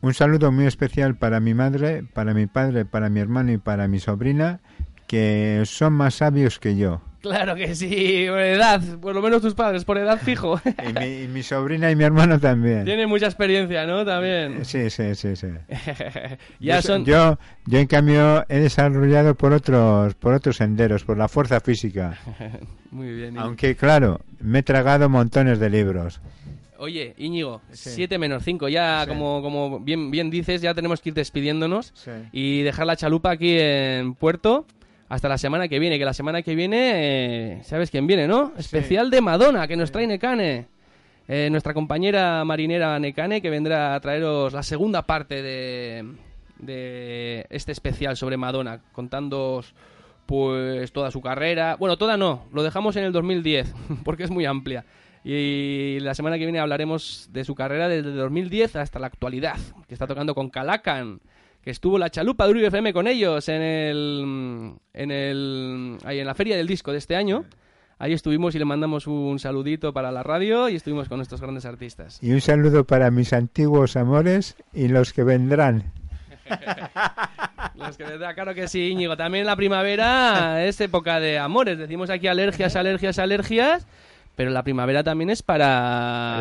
Un 0.02 0.14
saludo 0.14 0.52
muy 0.52 0.66
especial 0.66 1.18
para 1.18 1.40
mi 1.40 1.54
madre, 1.54 2.04
para 2.14 2.34
mi 2.34 2.48
padre, 2.48 2.86
para 2.86 3.10
mi 3.10 3.20
hermano 3.20 3.52
y 3.52 3.58
para 3.58 3.88
mi 3.90 4.00
sobrina, 4.00 4.62
que 5.08 5.64
son 5.66 5.94
más 5.94 6.16
sabios 6.16 6.58
que 6.60 6.78
yo. 6.78 7.02
Claro 7.22 7.54
que 7.56 7.76
sí, 7.76 8.26
por 8.30 8.40
edad, 8.40 8.82
por 9.02 9.14
lo 9.14 9.22
menos 9.22 9.42
tus 9.42 9.54
padres, 9.54 9.84
por 9.84 9.98
edad 9.98 10.20
fijo. 10.22 10.60
Y 10.90 10.94
mi, 11.00 11.24
y 11.24 11.28
mi 11.28 11.44
sobrina 11.44 11.92
y 11.92 11.96
mi 11.96 12.04
hermano 12.06 12.40
también. 12.40 12.86
Tiene 12.86 13.08
mucha 13.08 13.26
experiencia, 13.26 13.86
¿no? 13.86 14.06
También. 14.06 14.64
Sí, 14.64 14.90
sí, 14.90 15.16
sí, 15.16 15.36
sí. 15.36 15.48
ya 16.60 16.78
yo, 16.78 16.82
son. 16.82 17.06
yo, 17.06 17.38
yo, 17.66 17.80
en 17.80 17.88
cambio, 17.88 18.46
he 18.50 18.60
desarrollado 18.60 19.36
por 19.36 19.54
otros, 19.54 20.14
por 20.16 20.34
otros 20.34 20.58
senderos, 20.58 21.04
por 21.04 21.18
la 21.18 21.28
fuerza 21.28 21.60
física. 21.60 22.18
Muy 22.92 23.14
bien. 23.14 23.30
Íñigo. 23.30 23.42
Aunque, 23.44 23.76
claro, 23.76 24.22
me 24.40 24.60
he 24.60 24.64
tragado 24.64 25.10
montones 25.10 25.60
de 25.60 25.70
libros. 25.70 26.22
Oye, 26.78 27.14
Íñigo, 27.18 27.62
Sí. 27.72 27.90
7 27.96 28.18
menos 28.18 28.44
5. 28.46 28.70
Ya, 28.70 29.02
Sí. 29.04 29.10
como, 29.10 29.42
como 29.42 29.80
bien, 29.82 30.10
bien 30.12 30.30
dices, 30.30 30.62
ya 30.62 30.74
tenemos 30.74 31.02
que 31.02 31.10
ir 31.10 31.16
despidiéndonos 31.16 31.92
Sí. 31.94 32.12
y 32.32 32.62
dejar 32.62 32.88
la 32.88 32.96
chalupa 32.96 33.32
aquí 33.32 33.58
en 33.60 34.14
Puerto 34.16 34.66
hasta 35.10 35.28
la 35.28 35.38
semana 35.38 35.68
que 35.68 35.80
viene. 35.80 36.00
Que 36.00 36.06
la 36.06 36.14
semana 36.14 36.42
que 36.42 36.56
viene, 36.56 37.58
eh, 37.58 37.64
¿sabes 37.64 37.92
quién 37.92 38.08
viene, 38.08 38.28
no? 38.28 38.54
Especial 38.58 39.10
de 39.10 39.22
Madonna, 39.22 39.68
que 39.68 39.76
nos 39.76 39.92
trae 39.92 40.08
Necane. 40.08 40.68
Eh, 41.28 41.50
nuestra 41.52 41.74
compañera 41.74 42.44
marinera 42.46 42.98
Necane, 42.98 43.42
que 43.42 43.50
vendrá 43.50 43.96
a 43.96 44.00
traeros 44.00 44.54
la 44.54 44.64
segunda 44.64 45.04
parte 45.04 45.42
de, 45.42 46.06
de 46.58 47.46
este 47.50 47.72
especial 47.72 48.18
sobre 48.18 48.38
Madonna, 48.38 48.82
contándoos 48.92 49.76
pues 50.26 50.92
toda 50.92 51.12
su 51.12 51.22
carrera. 51.22 51.76
Bueno, 51.76 51.98
toda 51.98 52.16
no, 52.16 52.46
lo 52.54 52.62
dejamos 52.62 52.96
en 52.96 53.04
el 53.04 53.12
2010, 53.12 53.74
porque 54.04 54.24
es 54.24 54.30
muy 54.30 54.46
amplia. 54.46 54.86
Y 55.24 56.00
la 56.02 56.14
semana 56.14 56.38
que 56.38 56.46
viene 56.46 56.60
hablaremos 56.60 57.30
de 57.32 57.44
su 57.44 57.56
carrera 57.56 57.90
desde 57.90 58.10
el 58.10 58.16
2010 58.16 58.76
hasta 58.78 59.00
la 59.00 59.08
actualidad, 59.08 59.58
que 59.88 59.94
está 59.94 60.08
tocando 60.08 60.34
con 60.34 60.50
Calacan, 60.50 61.20
que 61.62 61.72
estuvo 61.72 61.98
la 61.98 62.10
chalupa 62.10 62.46
de 62.46 62.52
Uribe 62.52 62.68
FM 62.68 62.94
con 62.94 63.08
ellos 63.08 63.50
en 63.50 63.62
el 63.62 64.74
en 64.94 65.12
el 65.12 65.98
ahí 66.06 66.20
en 66.20 66.26
la 66.28 66.34
feria 66.36 66.56
del 66.58 66.68
disco 66.68 66.92
de 66.92 66.98
este 67.00 67.16
año. 67.16 67.46
Ahí 68.02 68.14
estuvimos 68.14 68.56
y 68.56 68.60
le 68.60 68.66
mandamos 68.66 69.08
un 69.08 69.40
saludito 69.40 69.92
para 69.92 70.10
la 70.12 70.24
radio 70.24 70.70
y 70.70 70.76
estuvimos 70.76 71.10
con 71.10 71.18
nuestros 71.18 71.42
grandes 71.42 71.66
artistas. 71.66 72.18
Y 72.22 72.32
un 72.32 72.40
saludo 72.40 72.86
para 72.86 73.12
mis 73.12 73.34
antiguos 73.34 73.98
amores 73.98 74.56
y 74.74 74.88
los 74.88 75.12
que 75.12 75.24
vendrán. 75.24 75.92
Los 77.76 77.96
que 77.96 78.04
verdad, 78.04 78.34
claro 78.34 78.54
que 78.56 78.68
sí, 78.68 78.88
Íñigo. 78.90 79.16
También 79.16 79.46
la 79.46 79.56
primavera 79.56 80.66
es 80.66 80.82
época 80.82 81.20
de 81.20 81.38
amores. 81.38 81.78
Decimos 81.78 82.10
aquí 82.10 82.28
alergias, 82.28 82.76
alergias, 82.76 83.20
alergias. 83.20 83.86
Pero 84.36 84.50
la 84.52 84.64
primavera 84.64 85.04
también 85.04 85.30
es 85.30 85.44
para 85.44 85.68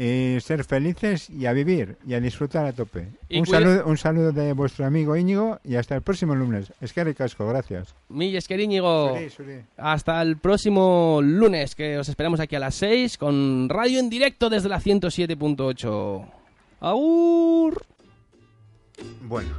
y 0.00 0.40
ser 0.40 0.64
felices 0.64 1.28
y 1.28 1.44
a 1.44 1.52
vivir 1.52 1.98
y 2.06 2.14
a 2.14 2.20
disfrutar 2.20 2.64
a 2.64 2.72
tope. 2.72 3.08
Y 3.28 3.40
un, 3.40 3.46
saludo, 3.46 3.84
un 3.84 3.98
saludo 3.98 4.32
de 4.32 4.54
vuestro 4.54 4.86
amigo 4.86 5.14
Íñigo 5.14 5.60
y 5.62 5.76
hasta 5.76 5.94
el 5.94 6.00
próximo 6.00 6.34
lunes. 6.34 6.72
Es 6.80 6.94
que 6.94 7.04
ricasco, 7.04 7.46
gracias. 7.46 7.94
Milles, 8.08 8.48
que 8.48 8.56
Íñigo. 8.60 9.10
Suri, 9.10 9.28
suri. 9.28 9.60
Hasta 9.76 10.22
el 10.22 10.38
próximo 10.38 11.20
lunes, 11.22 11.74
que 11.74 11.98
os 11.98 12.08
esperamos 12.08 12.40
aquí 12.40 12.56
a 12.56 12.60
las 12.60 12.76
6 12.76 13.18
con 13.18 13.68
radio 13.68 14.00
en 14.00 14.08
directo 14.08 14.48
desde 14.48 14.70
la 14.70 14.80
107.8. 14.80 16.30
¡Aur! 16.80 17.82
Bueno. 19.28 19.50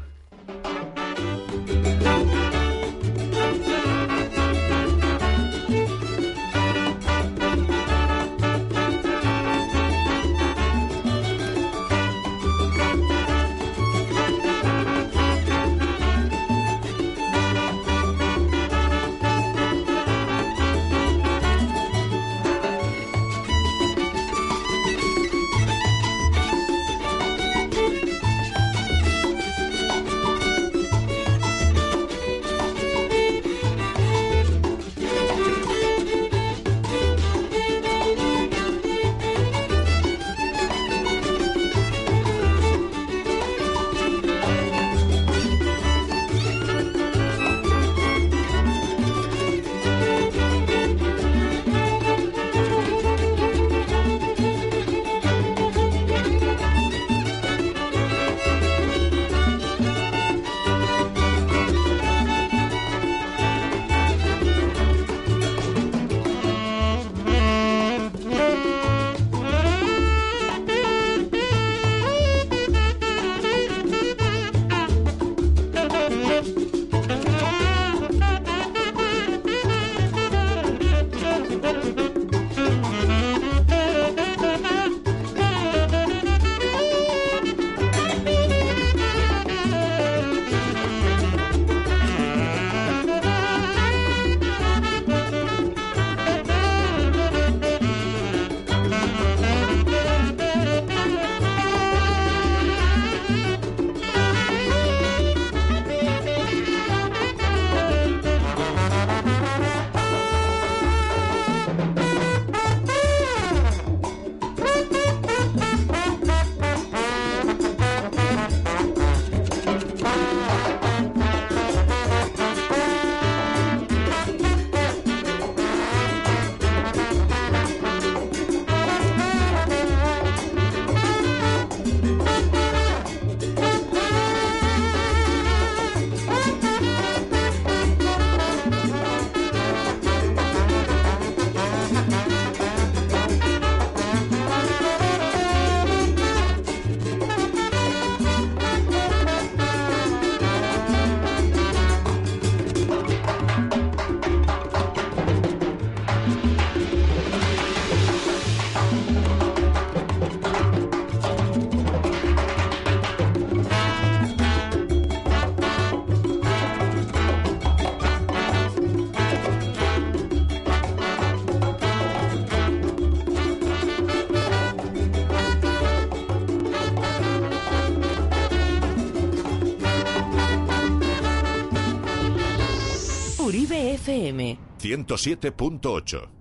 FM 184.32 185.06
107.8. 185.06 186.41